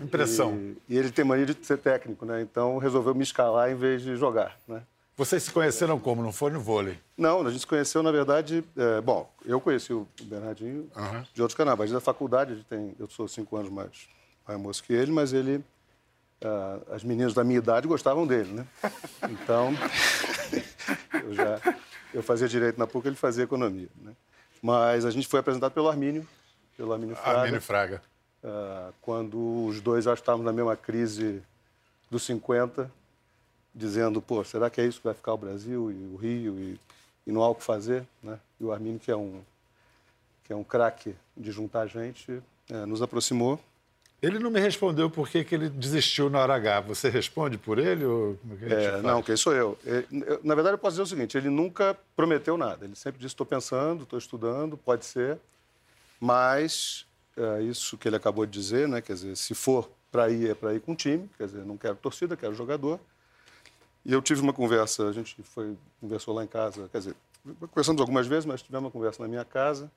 impressão. 0.00 0.54
E... 0.88 0.94
e, 0.94 0.98
ele 0.98 1.10
tem 1.10 1.24
mania 1.24 1.46
de 1.46 1.56
ser 1.62 1.76
técnico, 1.78 2.24
né? 2.24 2.40
Então 2.40 2.78
resolveu 2.78 3.14
me 3.14 3.22
escalar 3.22 3.70
em 3.70 3.74
vez 3.74 4.02
de 4.02 4.16
jogar, 4.16 4.56
né? 4.66 4.82
Vocês 5.20 5.42
se 5.42 5.50
conheceram 5.50 6.00
como? 6.00 6.22
Não 6.22 6.32
foi 6.32 6.50
no 6.50 6.58
vôlei? 6.58 6.98
Não, 7.14 7.46
a 7.46 7.50
gente 7.50 7.60
se 7.60 7.66
conheceu, 7.66 8.02
na 8.02 8.10
verdade... 8.10 8.64
É, 8.74 9.02
bom, 9.02 9.30
eu 9.44 9.60
conheci 9.60 9.92
o 9.92 10.08
Bernardinho 10.22 10.90
uhum. 10.96 11.22
de 11.34 11.42
outros 11.42 11.54
canais, 11.54 11.78
mas 11.78 11.90
da 11.90 12.00
faculdade, 12.00 12.64
tem, 12.70 12.96
eu 12.98 13.06
sou 13.06 13.28
cinco 13.28 13.54
anos 13.58 13.70
mais, 13.70 14.08
mais 14.48 14.58
moço 14.58 14.82
que 14.82 14.94
ele, 14.94 15.12
mas 15.12 15.34
ele... 15.34 15.56
Uh, 16.42 16.94
as 16.94 17.04
meninas 17.04 17.34
da 17.34 17.44
minha 17.44 17.58
idade 17.58 17.86
gostavam 17.86 18.26
dele, 18.26 18.50
né? 18.50 18.66
Então, 19.28 19.74
eu 21.22 21.34
já... 21.34 21.60
Eu 22.14 22.22
fazia 22.22 22.48
direito 22.48 22.78
na 22.78 22.86
PUC, 22.86 23.08
ele 23.08 23.14
fazia 23.14 23.44
economia, 23.44 23.90
né? 24.00 24.12
Mas 24.62 25.04
a 25.04 25.10
gente 25.10 25.28
foi 25.28 25.40
apresentado 25.40 25.72
pelo 25.72 25.90
Armínio, 25.90 26.26
pelo 26.78 26.94
Armínio 26.94 27.14
Fraga. 27.14 27.40
Armínio 27.40 27.60
Fraga. 27.60 28.02
Uh, 28.42 28.94
quando 29.02 29.66
os 29.66 29.82
dois 29.82 30.06
já 30.06 30.14
estavam 30.14 30.42
na 30.42 30.50
mesma 30.50 30.76
crise 30.76 31.42
dos 32.10 32.22
50, 32.22 32.90
dizendo, 33.74 34.20
pô, 34.20 34.42
será 34.44 34.68
que 34.68 34.80
é 34.80 34.86
isso 34.86 34.98
que 34.98 35.04
vai 35.04 35.14
ficar 35.14 35.34
o 35.34 35.38
Brasil 35.38 35.90
e 35.90 36.14
o 36.14 36.16
Rio 36.16 36.58
e, 36.58 36.80
e 37.26 37.32
não 37.32 37.42
há 37.42 37.48
o 37.48 37.54
que 37.54 37.62
fazer? 37.62 38.04
Né? 38.22 38.38
E 38.60 38.64
o 38.64 38.72
Armínio, 38.72 38.98
que 38.98 39.10
é 39.10 39.16
um, 39.16 39.40
que 40.44 40.52
é 40.52 40.56
um 40.56 40.64
craque 40.64 41.14
de 41.36 41.50
juntar 41.50 41.86
gente, 41.86 42.42
é, 42.68 42.84
nos 42.86 43.02
aproximou. 43.02 43.60
Ele 44.22 44.38
não 44.38 44.50
me 44.50 44.60
respondeu 44.60 45.08
por 45.08 45.28
que, 45.28 45.46
ele 45.50 45.70
desistiu 45.70 46.28
na 46.28 46.40
hora 46.40 46.54
H. 46.54 46.80
Você 46.82 47.08
responde 47.08 47.56
por 47.56 47.78
ele? 47.78 48.04
Ou... 48.04 48.38
É, 48.62 49.00
não, 49.00 49.22
quem 49.22 49.34
sou 49.34 49.54
eu? 49.54 49.78
Ele, 49.84 50.06
na 50.44 50.54
verdade, 50.54 50.74
eu 50.74 50.78
posso 50.78 50.92
dizer 50.94 51.02
o 51.02 51.06
seguinte: 51.06 51.38
ele 51.38 51.48
nunca 51.48 51.96
prometeu 52.14 52.58
nada. 52.58 52.84
Ele 52.84 52.94
sempre 52.94 53.18
disse: 53.18 53.32
estou 53.32 53.46
pensando, 53.46 54.02
estou 54.02 54.18
estudando, 54.18 54.76
pode 54.76 55.06
ser. 55.06 55.38
Mas 56.20 57.06
é 57.34 57.62
isso 57.62 57.96
que 57.96 58.06
ele 58.08 58.16
acabou 58.16 58.44
de 58.44 58.52
dizer, 58.52 58.86
né? 58.86 59.00
Quer 59.00 59.14
dizer, 59.14 59.36
se 59.36 59.54
for 59.54 59.90
para 60.12 60.28
ir, 60.28 60.50
é 60.50 60.54
para 60.54 60.74
ir 60.74 60.80
com 60.80 60.92
o 60.92 60.96
time. 60.96 61.30
Quer 61.38 61.46
dizer, 61.46 61.64
não 61.64 61.78
quero 61.78 61.96
torcida, 61.96 62.36
quero 62.36 62.54
jogador. 62.54 63.00
E 64.04 64.12
eu 64.12 64.22
tive 64.22 64.40
uma 64.40 64.52
conversa, 64.52 65.08
a 65.08 65.12
gente 65.12 65.42
foi, 65.42 65.76
conversou 66.00 66.34
lá 66.34 66.42
em 66.42 66.46
casa, 66.46 66.88
quer 66.90 66.98
dizer, 66.98 67.16
conversamos 67.60 68.00
algumas 68.00 68.26
vezes, 68.26 68.46
mas 68.46 68.62
tivemos 68.62 68.86
uma 68.86 68.90
conversa 68.90 69.22
na 69.22 69.28
minha 69.28 69.44
casa, 69.44 69.90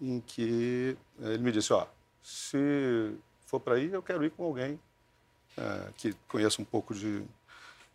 em 0.00 0.20
que 0.20 0.96
eh, 1.20 1.34
ele 1.34 1.42
me 1.42 1.50
disse, 1.50 1.72
ó, 1.72 1.86
se 2.22 3.16
for 3.46 3.58
para 3.58 3.78
ir, 3.78 3.92
eu 3.92 4.02
quero 4.02 4.24
ir 4.24 4.30
com 4.30 4.44
alguém 4.44 4.78
é, 5.56 5.92
que 5.96 6.12
conheça 6.28 6.62
um 6.62 6.64
pouco 6.64 6.94
de, 6.94 7.24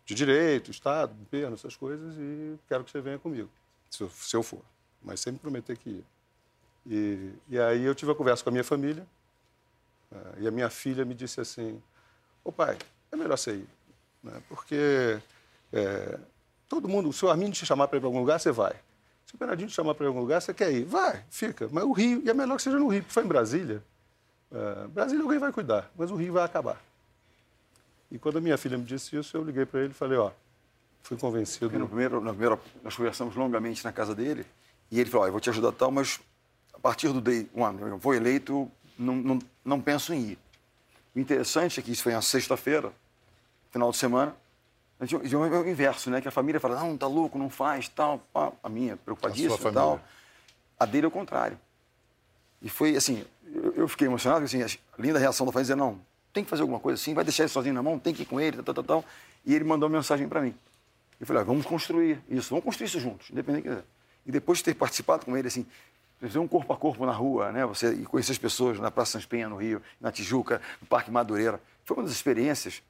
de 0.04 0.14
direito, 0.14 0.70
Estado, 0.70 1.14
governo, 1.14 1.54
essas 1.54 1.76
coisas, 1.76 2.14
e 2.18 2.58
quero 2.68 2.84
que 2.84 2.90
você 2.90 3.00
venha 3.00 3.18
comigo, 3.18 3.48
se 3.90 4.02
eu, 4.02 4.10
se 4.10 4.36
eu 4.36 4.42
for. 4.42 4.60
Mas 5.02 5.20
sem 5.20 5.32
me 5.32 5.38
prometer 5.38 5.76
que 5.78 5.90
ia. 5.90 6.04
E, 6.86 7.32
e 7.48 7.58
aí 7.58 7.84
eu 7.84 7.94
tive 7.94 8.12
a 8.12 8.14
conversa 8.14 8.44
com 8.44 8.50
a 8.50 8.52
minha 8.52 8.64
família, 8.64 9.06
é, 10.12 10.42
e 10.42 10.48
a 10.48 10.50
minha 10.50 10.68
filha 10.68 11.04
me 11.04 11.14
disse 11.14 11.40
assim, 11.40 11.82
ô 12.42 12.52
pai, 12.52 12.76
é 13.10 13.16
melhor 13.16 13.38
você 13.38 13.54
ir 13.54 13.68
né? 14.24 14.42
porque 14.48 15.20
é, 15.72 16.18
todo 16.68 16.88
mundo, 16.88 17.12
se 17.12 17.24
o 17.24 17.30
Arminio 17.30 17.52
te 17.52 17.64
chamar 17.64 17.86
para 17.88 17.98
ir 17.98 18.00
para 18.00 18.08
algum 18.08 18.20
lugar, 18.20 18.40
você 18.40 18.50
vai. 18.50 18.74
Se 19.26 19.34
o 19.34 19.38
Bernardinho 19.38 19.68
te 19.68 19.74
chamar 19.74 19.94
para 19.94 20.04
ir 20.04 20.08
algum 20.08 20.20
lugar, 20.20 20.40
você 20.40 20.52
quer 20.52 20.72
ir. 20.72 20.84
Vai, 20.84 21.22
fica. 21.30 21.68
Mas 21.70 21.84
o 21.84 21.92
Rio, 21.92 22.22
e 22.24 22.30
é 22.30 22.34
melhor 22.34 22.56
que 22.56 22.62
seja 22.62 22.78
no 22.78 22.88
Rio, 22.88 23.02
porque 23.02 23.12
foi 23.12 23.24
em 23.24 23.28
Brasília. 23.28 23.82
É, 24.50 24.86
Brasília 24.88 25.22
alguém 25.22 25.38
vai 25.38 25.52
cuidar, 25.52 25.90
mas 25.96 26.10
o 26.10 26.16
Rio 26.16 26.32
vai 26.32 26.44
acabar. 26.44 26.80
E 28.10 28.18
quando 28.18 28.38
a 28.38 28.40
minha 28.40 28.56
filha 28.56 28.78
me 28.78 28.84
disse 28.84 29.16
isso, 29.16 29.36
eu 29.36 29.42
liguei 29.42 29.66
para 29.66 29.80
ele 29.80 29.90
e 29.90 29.94
falei, 29.94 30.18
ó, 30.18 30.30
fui 31.02 31.16
convencido. 31.16 31.78
No 31.78 31.86
primeiro, 31.88 32.20
no 32.20 32.30
primeiro, 32.30 32.60
nós 32.82 32.94
conversamos 32.96 33.34
longamente 33.34 33.84
na 33.84 33.92
casa 33.92 34.14
dele, 34.14 34.46
e 34.90 35.00
ele 35.00 35.10
falou, 35.10 35.24
ó, 35.24 35.28
eu 35.28 35.32
vou 35.32 35.40
te 35.40 35.50
ajudar 35.50 35.72
tal, 35.72 35.90
mas 35.90 36.20
a 36.72 36.78
partir 36.78 37.08
do 37.08 37.20
day 37.20 37.48
one, 37.54 37.80
eu 37.80 37.98
vou 37.98 38.14
eleito, 38.14 38.70
não, 38.98 39.16
não, 39.16 39.38
não 39.64 39.80
penso 39.80 40.14
em 40.14 40.20
ir. 40.30 40.38
O 41.14 41.18
interessante 41.18 41.80
é 41.80 41.82
que 41.82 41.90
isso 41.90 42.02
foi 42.02 42.12
na 42.12 42.22
sexta-feira, 42.22 42.92
final 43.74 43.90
de 43.90 43.96
semana. 43.96 44.34
A 45.00 45.04
gente, 45.04 45.34
é 45.34 45.36
o 45.36 45.68
inverso, 45.68 46.08
né? 46.08 46.20
Que 46.20 46.28
a 46.28 46.30
família 46.30 46.60
fala, 46.60 46.78
não, 46.78 46.96
tá 46.96 47.08
louco, 47.08 47.36
não 47.36 47.50
faz, 47.50 47.88
tal. 47.88 48.22
A 48.62 48.68
minha, 48.68 48.96
preocupadíssima 48.96 49.70
e 49.70 49.72
tal. 49.72 50.00
A 50.78 50.86
dele 50.86 51.06
é 51.06 51.08
o 51.08 51.10
contrário. 51.10 51.58
E 52.62 52.68
foi 52.68 52.96
assim, 52.96 53.24
eu, 53.76 53.86
fiquei 53.88 54.06
emocionado, 54.06 54.44
assim, 54.44 54.62
a 54.62 54.68
linda 54.98 55.18
reação 55.18 55.44
da 55.44 55.52
família 55.52 55.74
dizer, 55.74 55.76
não, 55.76 56.00
tem 56.32 56.44
que 56.44 56.48
fazer 56.48 56.62
alguma 56.62 56.80
coisa 56.80 57.00
assim, 57.00 57.12
vai 57.12 57.24
deixar 57.24 57.42
ele 57.42 57.50
sozinho 57.50 57.74
na 57.74 57.82
mão, 57.82 57.98
tem 57.98 58.14
que 58.14 58.22
ir 58.22 58.26
com 58.26 58.40
ele, 58.40 58.62
tal, 58.62 58.74
tal, 58.74 58.84
tal. 58.84 59.04
E 59.44 59.54
ele 59.54 59.64
mandou 59.64 59.88
uma 59.88 59.98
mensagem 59.98 60.26
para 60.28 60.40
mim. 60.40 60.54
Eu 61.20 61.26
falei, 61.26 61.42
ah, 61.42 61.44
vamos 61.44 61.66
construir 61.66 62.22
isso, 62.28 62.50
vamos 62.50 62.64
construir 62.64 62.86
isso 62.86 63.00
juntos, 63.00 63.28
independente. 63.30 63.68
E 64.24 64.32
depois 64.32 64.58
de 64.58 64.64
ter 64.64 64.74
participado 64.74 65.26
com 65.26 65.36
ele, 65.36 65.48
assim, 65.48 65.66
fazer 66.20 66.38
um 66.38 66.48
corpo 66.48 66.72
a 66.72 66.76
corpo 66.76 67.04
na 67.04 67.12
rua, 67.12 67.52
né? 67.52 67.66
Você 67.66 67.92
e 67.92 68.04
conhecer 68.04 68.32
as 68.32 68.38
pessoas 68.38 68.78
na 68.78 68.90
Praça 68.90 69.12
Sans 69.12 69.26
Penha, 69.26 69.48
no 69.48 69.56
Rio, 69.56 69.82
na 70.00 70.10
Tijuca, 70.10 70.62
no 70.80 70.86
Parque 70.86 71.10
Madureira. 71.10 71.60
Foi 71.84 71.96
uma 71.96 72.04
das 72.04 72.12
experiências 72.12 72.82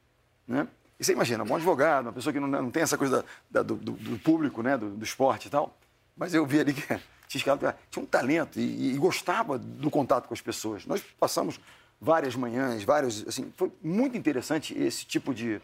né? 0.46 0.66
E 0.98 1.04
você 1.04 1.12
imagina, 1.12 1.42
um 1.42 1.46
bom 1.46 1.57
advogado, 1.57 2.07
uma 2.07 2.12
pessoa 2.12 2.33
que 2.33 2.38
não, 2.38 2.46
não 2.46 2.70
tem 2.70 2.83
essa 2.83 2.96
coisa 2.96 3.24
da, 3.50 3.62
da, 3.62 3.74
do, 3.74 3.74
do, 3.76 4.18
público, 4.18 4.62
né? 4.62 4.76
Do, 4.76 4.90
do, 4.90 5.04
esporte 5.04 5.48
e 5.48 5.50
tal. 5.50 5.76
Mas 6.16 6.35
eu 6.35 6.46
vi 6.46 6.61
ali 6.61 6.72
que 6.72 6.83
tinha, 7.28 7.57
tinha 7.90 8.02
um 8.02 8.07
talento 8.07 8.61
e, 8.61 8.94
e, 8.94 8.96
gostava 8.96 9.59
do 9.59 9.90
contato 9.90 10.28
com 10.28 10.35
as 10.35 10.40
pessoas. 10.40 10.87
Nós 10.87 11.02
passamos 11.18 11.59
várias 12.00 12.37
manhãs, 12.37 12.85
vários. 12.85 13.26
Assim, 13.26 13.52
foi 13.57 13.72
muito 13.83 14.16
interessante 14.16 14.76
esse 14.78 15.04
tipo 15.04 15.35
de, 15.35 15.61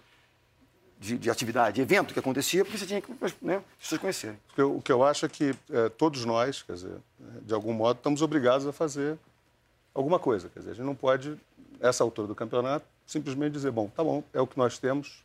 de, 0.98 1.16
de, 1.16 1.30
atividade, 1.30 1.80
evento 1.80 2.12
que 2.12 2.18
acontecia, 2.18 2.64
porque 2.64 2.78
você 2.78 2.86
tinha 2.86 3.00
que 3.00 3.12
né, 3.40 3.56
as 3.56 3.82
pessoas 3.82 4.00
conhecerem. 4.00 4.38
O 4.58 4.82
que 4.82 4.90
eu 4.90 5.04
acho 5.04 5.26
é 5.26 5.28
que 5.28 5.54
é, 5.70 5.88
todos 5.90 6.24
nós, 6.24 6.62
quer 6.62 6.72
dizer, 6.72 6.96
de 7.42 7.54
algum 7.54 7.72
modo, 7.72 7.98
estamos 7.98 8.20
obrigados 8.20 8.66
a 8.66 8.72
fazer 8.72 9.16
alguma 9.94 10.18
coisa. 10.18 10.48
Quer 10.48 10.60
dizer, 10.60 10.70
a 10.72 10.74
gente 10.74 10.86
não 10.86 10.94
pode, 10.94 11.38
essa 11.80 12.02
altura 12.02 12.26
do 12.26 12.34
campeonato, 12.34 12.84
simplesmente 13.11 13.53
dizer, 13.53 13.73
bom, 13.73 13.88
tá 13.88 14.05
bom, 14.05 14.23
é 14.33 14.40
o 14.40 14.46
que 14.46 14.57
nós 14.57 14.79
temos, 14.79 15.25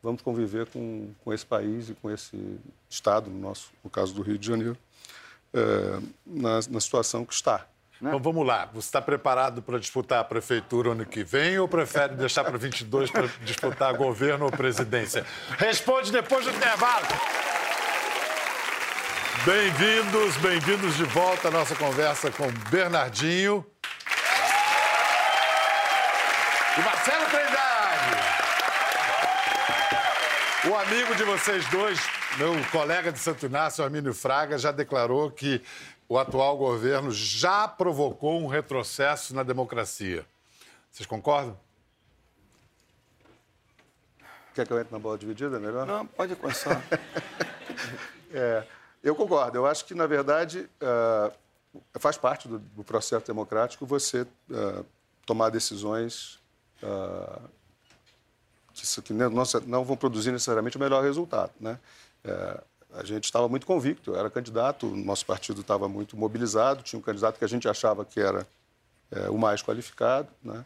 vamos 0.00 0.22
conviver 0.22 0.66
com, 0.66 1.10
com 1.24 1.34
esse 1.34 1.44
país 1.44 1.90
e 1.90 1.94
com 1.94 2.08
esse 2.08 2.56
Estado, 2.88 3.28
no, 3.28 3.40
nosso, 3.40 3.72
no 3.82 3.90
caso 3.90 4.14
do 4.14 4.22
Rio 4.22 4.38
de 4.38 4.46
Janeiro, 4.46 4.78
é, 5.52 6.00
na, 6.24 6.60
na 6.70 6.80
situação 6.80 7.24
que 7.24 7.34
está. 7.34 7.66
Né? 8.00 8.10
Então 8.10 8.20
vamos 8.20 8.46
lá. 8.46 8.66
Você 8.66 8.86
está 8.86 9.02
preparado 9.02 9.60
para 9.60 9.76
disputar 9.80 10.20
a 10.20 10.24
prefeitura 10.24 10.92
ano 10.92 11.04
que 11.04 11.24
vem 11.24 11.58
ou 11.58 11.66
prefere 11.66 12.14
deixar 12.14 12.44
para 12.44 12.56
22 12.56 13.10
para 13.10 13.26
disputar 13.42 13.92
governo 13.96 14.44
ou 14.44 14.52
presidência? 14.52 15.26
Responde 15.58 16.12
depois 16.12 16.44
do 16.44 16.52
intervalo. 16.52 17.06
Bem-vindos, 19.44 20.36
bem-vindos 20.36 20.96
de 20.96 21.04
volta 21.04 21.48
à 21.48 21.50
nossa 21.50 21.74
conversa 21.74 22.30
com 22.30 22.48
Bernardinho. 22.70 23.66
Amigo 30.86 31.16
de 31.16 31.24
vocês 31.24 31.68
dois, 31.68 31.98
meu 32.38 32.52
colega 32.70 33.10
de 33.10 33.18
Santo 33.18 33.44
Inácio, 33.44 33.82
Armínio 33.82 34.14
Fraga, 34.14 34.56
já 34.56 34.70
declarou 34.70 35.32
que 35.32 35.60
o 36.08 36.16
atual 36.16 36.56
governo 36.56 37.10
já 37.10 37.66
provocou 37.66 38.40
um 38.40 38.46
retrocesso 38.46 39.34
na 39.34 39.42
democracia. 39.42 40.24
Vocês 40.88 41.04
concordam? 41.04 41.58
Quer 44.54 44.64
que 44.64 44.72
eu 44.72 44.78
entre 44.78 44.92
na 44.92 45.00
bola 45.00 45.18
dividida, 45.18 45.58
melhor? 45.58 45.84
Não, 45.86 46.06
pode 46.06 46.36
começar. 46.36 46.80
é, 48.32 48.62
eu 49.02 49.16
concordo. 49.16 49.58
Eu 49.58 49.66
acho 49.66 49.84
que, 49.86 49.94
na 49.94 50.06
verdade, 50.06 50.70
uh, 50.80 51.32
faz 51.98 52.16
parte 52.16 52.46
do, 52.46 52.60
do, 52.60 52.84
processo 52.84 53.26
democrático 53.26 53.84
você 53.84 54.22
uh, 54.22 54.86
tomar 55.26 55.50
decisões 55.50 56.38
uh, 56.80 57.55
que, 58.82 59.02
que 59.02 59.12
não, 59.12 59.30
não, 59.66 59.84
vão 59.84 59.96
produzir 59.96 60.32
necessariamente 60.32 60.76
o 60.76 60.80
melhor 60.80 61.02
resultado. 61.02 61.52
Né? 61.60 61.78
É, 62.24 62.60
a 62.94 63.04
gente 63.04 63.24
estava 63.24 63.48
muito 63.48 63.66
convicto, 63.66 64.12
eu 64.12 64.16
era 64.16 64.30
candidato, 64.30 64.86
o 64.86 64.96
nosso 64.96 65.24
partido 65.26 65.60
estava 65.60 65.88
muito 65.88 66.16
mobilizado, 66.16 66.82
tinha 66.82 66.98
um 66.98 67.02
candidato 67.02 67.38
que 67.38 67.44
a 67.44 67.48
gente 67.48 67.68
achava 67.68 68.04
que 68.04 68.20
era 68.20 68.46
é, 69.10 69.28
o 69.30 69.38
mais 69.38 69.62
qualificado. 69.62 70.28
Né? 70.42 70.64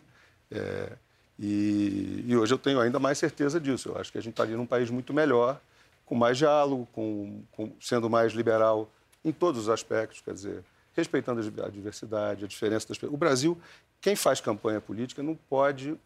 É, 0.51 0.93
e, 1.39 2.25
e, 2.27 2.37
hoje 2.37 2.53
eu 2.53 2.59
tenho 2.59 2.81
ainda 2.81 2.99
mais 2.99 3.19
certeza 3.19 3.59
disso. 3.59 3.89
Eu 3.89 3.99
acho 3.99 4.13
que 4.13 4.19
a 4.19 4.23
gente 4.23 4.33
estaria 4.33 4.57
num 4.57 4.67
país 4.67 4.91
muito 4.91 5.13
melhor, 5.15 5.61
com 6.05 6.15
mais 6.15 6.37
diálogo, 6.37 6.87
com, 6.93 7.43
com, 7.53 7.73
sendo 7.81 8.11
mais 8.11 8.33
liberal 8.33 8.91
em 9.25 9.33
todos 9.33 9.63
os 9.63 9.69
aspectos, 9.69 10.21
quer 10.21 10.35
dizer, 10.35 10.65
respeitando 10.95 11.41
a 11.41 11.69
diversidade, 11.69 12.45
a 12.45 12.49
diferença 12.49 12.89
das 12.89 12.99
pessoas. 12.99 13.15
O 13.15 13.17
Brasil 13.17 13.61
quem 14.01 14.17
faz 14.17 14.41
campanha 14.41 14.81
política 14.81 15.23
não 15.23 15.35
pode 15.35 15.91
é, 15.91 15.97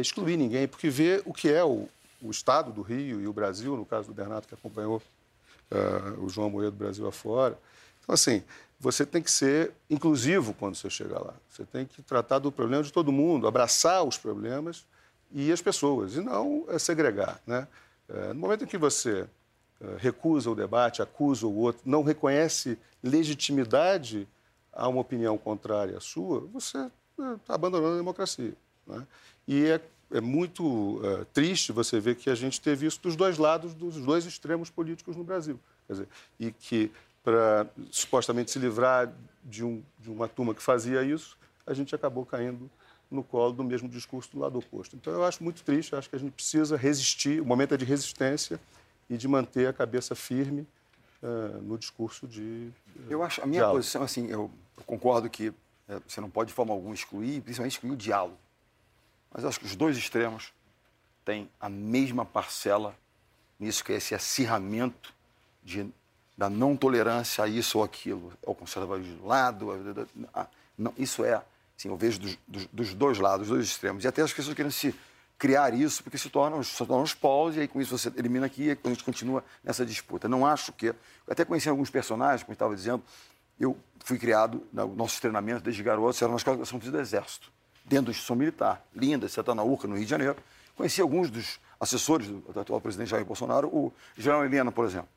excluir 0.00 0.36
ninguém, 0.36 0.66
porque 0.66 0.88
vê 0.88 1.22
o 1.24 1.32
que 1.32 1.50
é 1.50 1.62
o, 1.62 1.88
o 2.20 2.30
Estado 2.30 2.72
do 2.72 2.82
Rio 2.82 3.20
e 3.20 3.26
o 3.26 3.32
Brasil, 3.32 3.76
no 3.76 3.84
caso 3.84 4.08
do 4.08 4.14
Bernardo, 4.14 4.46
que 4.46 4.54
acompanhou 4.54 5.02
uh, 5.70 6.24
o 6.24 6.28
João 6.28 6.50
Moedo 6.50 6.76
Brasil 6.76 7.06
afora. 7.06 7.58
Então, 8.02 8.14
assim, 8.14 8.42
você 8.78 9.06
tem 9.06 9.22
que 9.22 9.30
ser 9.30 9.72
inclusivo 9.88 10.54
quando 10.54 10.74
você 10.74 10.90
chegar 10.90 11.20
lá. 11.20 11.34
Você 11.48 11.64
tem 11.64 11.86
que 11.86 12.02
tratar 12.02 12.40
do 12.40 12.50
problema 12.50 12.82
de 12.82 12.92
todo 12.92 13.12
mundo, 13.12 13.46
abraçar 13.46 14.02
os 14.02 14.18
problemas 14.18 14.84
e 15.30 15.52
as 15.52 15.62
pessoas, 15.62 16.16
e 16.16 16.20
não 16.20 16.64
é, 16.68 16.78
segregar. 16.78 17.40
Né? 17.46 17.66
É, 18.08 18.32
no 18.32 18.40
momento 18.40 18.64
em 18.64 18.66
que 18.66 18.76
você 18.76 19.26
é, 19.80 19.96
recusa 19.98 20.50
o 20.50 20.54
debate, 20.54 21.00
acusa 21.00 21.46
o 21.46 21.56
outro, 21.56 21.82
não 21.84 22.02
reconhece 22.02 22.78
legitimidade 23.02 24.28
a 24.72 24.88
uma 24.88 25.00
opinião 25.00 25.38
contrária 25.38 25.96
à 25.96 26.00
sua, 26.00 26.40
você 26.52 26.90
está 27.36 27.54
abandonando 27.54 27.94
a 27.94 27.98
democracia. 27.98 28.54
Né? 28.86 29.06
E 29.46 29.66
é, 29.66 29.80
é 30.12 30.20
muito 30.20 31.00
é, 31.04 31.24
triste 31.32 31.72
você 31.72 31.98
ver 32.00 32.16
que 32.16 32.30
a 32.30 32.34
gente 32.34 32.60
teve 32.60 32.86
isso 32.86 33.00
dos 33.02 33.16
dois 33.16 33.38
lados, 33.38 33.74
dos 33.74 33.96
dois 33.96 34.24
extremos 34.24 34.70
políticos 34.70 35.16
no 35.16 35.24
Brasil. 35.24 35.58
Dizer, 35.88 36.08
e 36.38 36.50
que 36.52 36.90
para 37.22 37.66
supostamente 37.90 38.50
se 38.50 38.58
livrar 38.58 39.12
de, 39.44 39.64
um, 39.64 39.82
de 39.98 40.10
uma 40.10 40.28
turma 40.28 40.54
que 40.54 40.62
fazia 40.62 41.02
isso, 41.02 41.36
a 41.66 41.72
gente 41.72 41.94
acabou 41.94 42.26
caindo 42.26 42.68
no 43.10 43.22
colo 43.22 43.52
do 43.52 43.62
mesmo 43.62 43.88
discurso 43.88 44.30
do 44.32 44.38
lado 44.38 44.58
oposto. 44.58 44.96
Então, 44.96 45.12
eu 45.12 45.24
acho 45.24 45.42
muito 45.44 45.62
triste, 45.62 45.94
acho 45.94 46.08
que 46.08 46.16
a 46.16 46.18
gente 46.18 46.32
precisa 46.32 46.76
resistir, 46.76 47.40
o 47.40 47.44
momento 47.44 47.74
é 47.74 47.76
de 47.76 47.84
resistência 47.84 48.58
e 49.08 49.16
de 49.16 49.28
manter 49.28 49.68
a 49.68 49.72
cabeça 49.72 50.14
firme 50.14 50.66
uh, 51.22 51.60
no 51.62 51.76
discurso 51.76 52.26
de. 52.26 52.40
Uh, 52.40 53.10
eu 53.10 53.22
acho, 53.22 53.42
a 53.42 53.46
minha 53.46 53.68
posição, 53.68 54.02
assim, 54.02 54.28
eu, 54.28 54.50
eu 54.76 54.84
concordo 54.84 55.28
que 55.28 55.50
uh, 55.50 55.54
você 56.08 56.20
não 56.20 56.30
pode 56.30 56.48
de 56.48 56.54
forma 56.54 56.72
alguma 56.72 56.94
excluir, 56.94 57.42
principalmente 57.42 57.72
excluir 57.72 57.92
o 57.92 57.96
diálogo. 57.96 58.38
Mas 59.32 59.44
acho 59.44 59.58
que 59.58 59.66
os 59.66 59.74
dois 59.74 59.96
extremos 59.96 60.52
têm 61.24 61.48
a 61.60 61.68
mesma 61.68 62.24
parcela 62.24 62.94
nisso, 63.58 63.84
que 63.84 63.92
é 63.92 63.96
esse 63.96 64.14
acirramento 64.14 65.14
de 65.62 65.90
da 66.36 66.48
não 66.48 66.76
tolerância 66.76 67.44
a 67.44 67.48
isso 67.48 67.78
ou 67.78 67.84
aquilo, 67.84 68.32
ao 68.44 68.54
conservadorismo 68.54 69.16
de 69.18 69.22
lado, 69.22 69.68
a, 70.34 70.46
não, 70.76 70.92
isso 70.96 71.24
é, 71.24 71.34
assim, 71.78 71.88
eu 71.88 71.96
vejo 71.96 72.18
dos, 72.18 72.38
dos, 72.48 72.66
dos, 72.66 72.94
dois 72.94 73.18
lados, 73.18 73.46
dos 73.46 73.56
dois 73.56 73.66
extremos, 73.66 74.02
e 74.02 74.08
até 74.08 74.22
as 74.22 74.32
pessoas 74.32 74.54
querendo 74.54 74.72
se 74.72 74.94
criar 75.38 75.74
isso, 75.74 76.02
porque 76.02 76.16
se 76.16 76.30
tornam, 76.30 76.62
se 76.62 76.76
tornam 76.78 77.02
os 77.02 77.14
polos, 77.14 77.56
e 77.56 77.60
aí 77.60 77.68
com 77.68 77.80
isso 77.80 77.96
você 77.96 78.08
elimina 78.16 78.46
aqui, 78.46 78.64
e 78.64 78.70
a 78.72 78.88
gente 78.88 79.04
continua 79.04 79.44
nessa 79.62 79.84
disputa. 79.84 80.28
Não 80.28 80.46
acho 80.46 80.72
que, 80.72 80.94
até 81.28 81.44
conheci 81.44 81.68
alguns 81.68 81.90
personagens, 81.90 82.42
como 82.42 82.52
eu 82.52 82.54
estava 82.54 82.74
dizendo, 82.74 83.02
eu 83.60 83.76
fui 84.00 84.18
criado, 84.18 84.66
no 84.72 84.94
nosso 84.94 85.20
treinamento 85.20 85.62
desde 85.62 85.82
garoto, 85.82 86.16
era 86.24 86.30
na 86.30 86.36
escola 86.36 86.56
de 86.56 86.90
do 86.90 87.00
Exército, 87.00 87.52
dentro 87.84 88.06
da 88.06 88.10
instituição 88.10 88.36
militar, 88.36 88.84
linda, 88.94 89.28
você 89.28 89.40
está 89.40 89.54
na 89.54 89.62
URCA, 89.62 89.88
no 89.88 89.94
Rio 89.94 90.04
de 90.04 90.10
Janeiro, 90.10 90.36
conheci 90.76 91.00
alguns 91.00 91.30
dos 91.30 91.60
assessores 91.78 92.28
do, 92.28 92.60
atual 92.60 92.80
presidente 92.80 93.10
Jair 93.10 93.24
Bolsonaro, 93.24 93.68
o 93.68 93.92
general 94.16 94.44
Helena, 94.44 94.70
por 94.70 94.84
exemplo, 94.84 95.08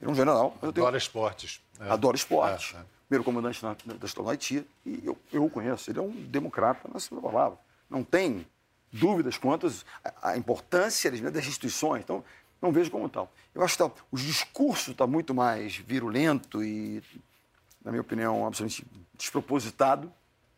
ele 0.00 0.10
é 0.10 0.12
um 0.12 0.14
general. 0.14 0.52
Mas 0.56 0.64
eu 0.64 0.72
tenho... 0.72 0.86
Adora 0.86 0.98
esportes. 0.98 1.62
É. 1.80 1.90
Adora 1.90 2.16
esportes. 2.16 2.74
É, 2.74 2.78
é. 2.78 2.84
Primeiro 3.08 3.24
comandante 3.24 3.62
na, 3.62 3.74
da 3.74 4.06
história 4.06 4.24
do 4.24 4.30
Haiti. 4.30 4.66
E 4.84 5.02
eu, 5.04 5.16
eu 5.32 5.44
o 5.44 5.50
conheço. 5.50 5.90
Ele 5.90 5.98
é 5.98 6.02
um 6.02 6.10
democrata 6.10 6.88
na 6.92 7.00
sua 7.00 7.20
palavra. 7.20 7.58
Não 7.88 8.02
tem 8.02 8.46
dúvidas 8.92 9.38
quanto 9.38 9.72
à 10.22 10.36
importância 10.36 11.10
das 11.10 11.46
instituições. 11.46 12.02
Então, 12.02 12.22
não 12.60 12.72
vejo 12.72 12.90
como 12.90 13.08
tal. 13.08 13.30
Eu 13.54 13.62
acho 13.62 13.76
que 13.76 13.84
tá, 13.84 13.90
o 14.10 14.16
discurso 14.16 14.90
está 14.90 15.06
muito 15.06 15.34
mais 15.34 15.76
virulento 15.76 16.62
e, 16.62 17.02
na 17.84 17.90
minha 17.90 18.00
opinião, 18.00 18.46
absolutamente 18.46 18.86
despropositado 19.16 20.12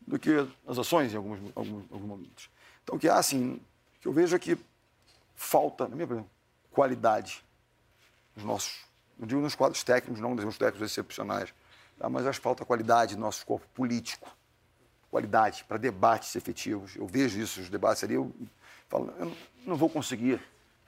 do 0.08 0.18
que 0.18 0.30
as 0.66 0.78
ações 0.78 1.12
em 1.12 1.16
alguns, 1.16 1.38
alguns, 1.54 1.84
alguns 1.92 2.08
momentos. 2.08 2.50
Então, 2.82 2.96
o 2.96 2.98
que 2.98 3.08
há, 3.08 3.16
assim, 3.16 3.60
que 4.00 4.08
eu 4.08 4.12
vejo 4.12 4.34
é 4.34 4.38
que 4.38 4.58
falta, 5.34 5.86
na 5.86 5.94
minha 5.94 6.04
opinião, 6.04 6.26
qualidade 6.70 7.44
nos 8.34 8.44
nossos 8.44 8.88
não 9.18 9.26
digo 9.26 9.40
nos 9.40 9.54
quadros 9.54 9.82
técnicos, 9.82 10.20
não 10.20 10.34
nos 10.34 10.56
técnicos 10.56 10.92
excepcionais, 10.92 11.52
tá? 11.98 12.08
mas 12.08 12.24
acho 12.24 12.38
que 12.38 12.44
falta 12.44 12.64
qualidade 12.64 13.16
no 13.16 13.22
nosso 13.22 13.44
corpo 13.44 13.66
político. 13.74 14.30
Qualidade 15.10 15.64
para 15.64 15.78
debates 15.78 16.36
efetivos. 16.36 16.94
Eu 16.94 17.06
vejo 17.06 17.40
isso, 17.40 17.60
os 17.60 17.68
debates 17.68 18.04
ali, 18.04 18.14
eu 18.14 18.32
falo, 18.88 19.12
eu 19.18 19.32
não 19.66 19.74
vou 19.74 19.88
conseguir, 19.88 20.40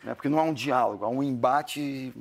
né? 0.04 0.14
porque 0.14 0.28
não 0.28 0.38
há 0.38 0.42
um 0.42 0.54
diálogo, 0.54 1.04
há 1.04 1.08
um 1.08 1.22
embate 1.22 2.12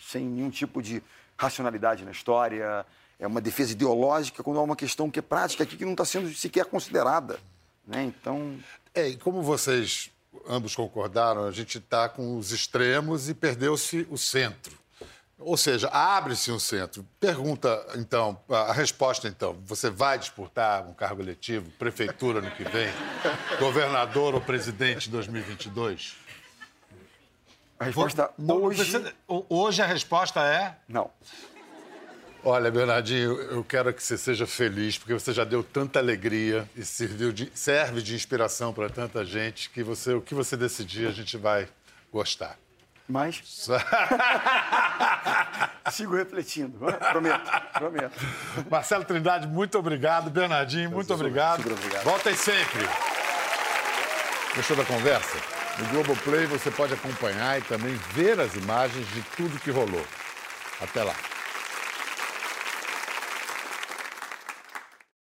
sem 0.00 0.24
nenhum 0.24 0.50
tipo 0.50 0.82
de 0.82 1.02
racionalidade 1.38 2.04
na 2.04 2.10
história, 2.10 2.84
é 3.22 3.26
uma 3.26 3.40
defesa 3.40 3.70
ideológica 3.70 4.42
quando 4.42 4.58
há 4.58 4.62
uma 4.62 4.74
questão 4.74 5.08
que 5.08 5.20
é 5.20 5.22
prática 5.22 5.62
aqui 5.62 5.76
que 5.76 5.84
não 5.84 5.92
está 5.92 6.04
sendo 6.04 6.28
sequer 6.34 6.64
considerada. 6.64 7.38
Né? 7.86 8.02
Então. 8.02 8.58
É, 8.92 9.08
e 9.08 9.16
como 9.16 9.40
vocês 9.42 10.10
ambos 10.48 10.74
concordaram, 10.74 11.44
a 11.44 11.52
gente 11.52 11.78
está 11.78 12.08
com 12.08 12.36
os 12.36 12.50
extremos 12.50 13.28
e 13.28 13.34
perdeu-se 13.34 14.06
o 14.10 14.18
centro. 14.18 14.76
Ou 15.38 15.56
seja, 15.56 15.88
abre-se 15.88 16.50
um 16.50 16.58
centro. 16.58 17.06
Pergunta, 17.20 17.86
então, 17.94 18.38
a 18.48 18.72
resposta, 18.72 19.28
então. 19.28 19.56
Você 19.66 19.88
vai 19.88 20.18
disputar 20.18 20.84
um 20.86 20.92
cargo 20.92 21.22
eletivo, 21.22 21.70
prefeitura 21.78 22.40
no 22.40 22.50
que 22.50 22.64
vem, 22.64 22.88
governador 23.60 24.34
ou 24.34 24.40
presidente 24.40 25.08
em 25.08 25.12
2022? 25.12 26.16
A 27.78 27.84
resposta 27.84 28.30
não, 28.36 28.62
hoje... 28.62 29.14
Hoje 29.26 29.82
a 29.82 29.86
resposta 29.86 30.40
é? 30.40 30.76
Não. 30.88 31.10
Olha, 32.44 32.72
Bernardinho, 32.72 33.40
eu 33.40 33.62
quero 33.62 33.94
que 33.94 34.02
você 34.02 34.18
seja 34.18 34.48
feliz, 34.48 34.98
porque 34.98 35.14
você 35.14 35.32
já 35.32 35.44
deu 35.44 35.62
tanta 35.62 36.00
alegria 36.00 36.68
e 36.74 36.84
serviu 36.84 37.32
de, 37.32 37.48
serve 37.54 38.02
de 38.02 38.16
inspiração 38.16 38.72
para 38.74 38.90
tanta 38.90 39.24
gente 39.24 39.70
que 39.70 39.80
você, 39.80 40.14
o 40.14 40.20
que 40.20 40.34
você 40.34 40.56
decidir, 40.56 41.06
a 41.06 41.12
gente 41.12 41.36
vai 41.36 41.68
gostar. 42.12 42.58
Mas. 43.08 43.42
Sigo 45.92 46.16
refletindo. 46.16 46.78
Prometo, 46.78 47.50
prometo. 47.74 48.20
Marcelo 48.68 49.04
Trindade, 49.04 49.46
muito 49.46 49.78
obrigado. 49.78 50.28
Bernardinho, 50.28 50.90
muito 50.90 51.14
obrigado. 51.14 51.60
obrigado. 51.60 52.02
Voltem 52.02 52.34
sempre. 52.34 52.88
Gostou 54.56 54.76
da 54.76 54.84
conversa? 54.84 55.36
No 55.78 55.86
Globoplay 55.88 56.46
você 56.46 56.70
pode 56.70 56.92
acompanhar 56.92 57.58
e 57.58 57.62
também 57.62 57.94
ver 58.12 58.40
as 58.40 58.54
imagens 58.54 59.06
de 59.08 59.22
tudo 59.36 59.60
que 59.60 59.70
rolou. 59.70 60.04
Até 60.80 61.04
lá. 61.04 61.14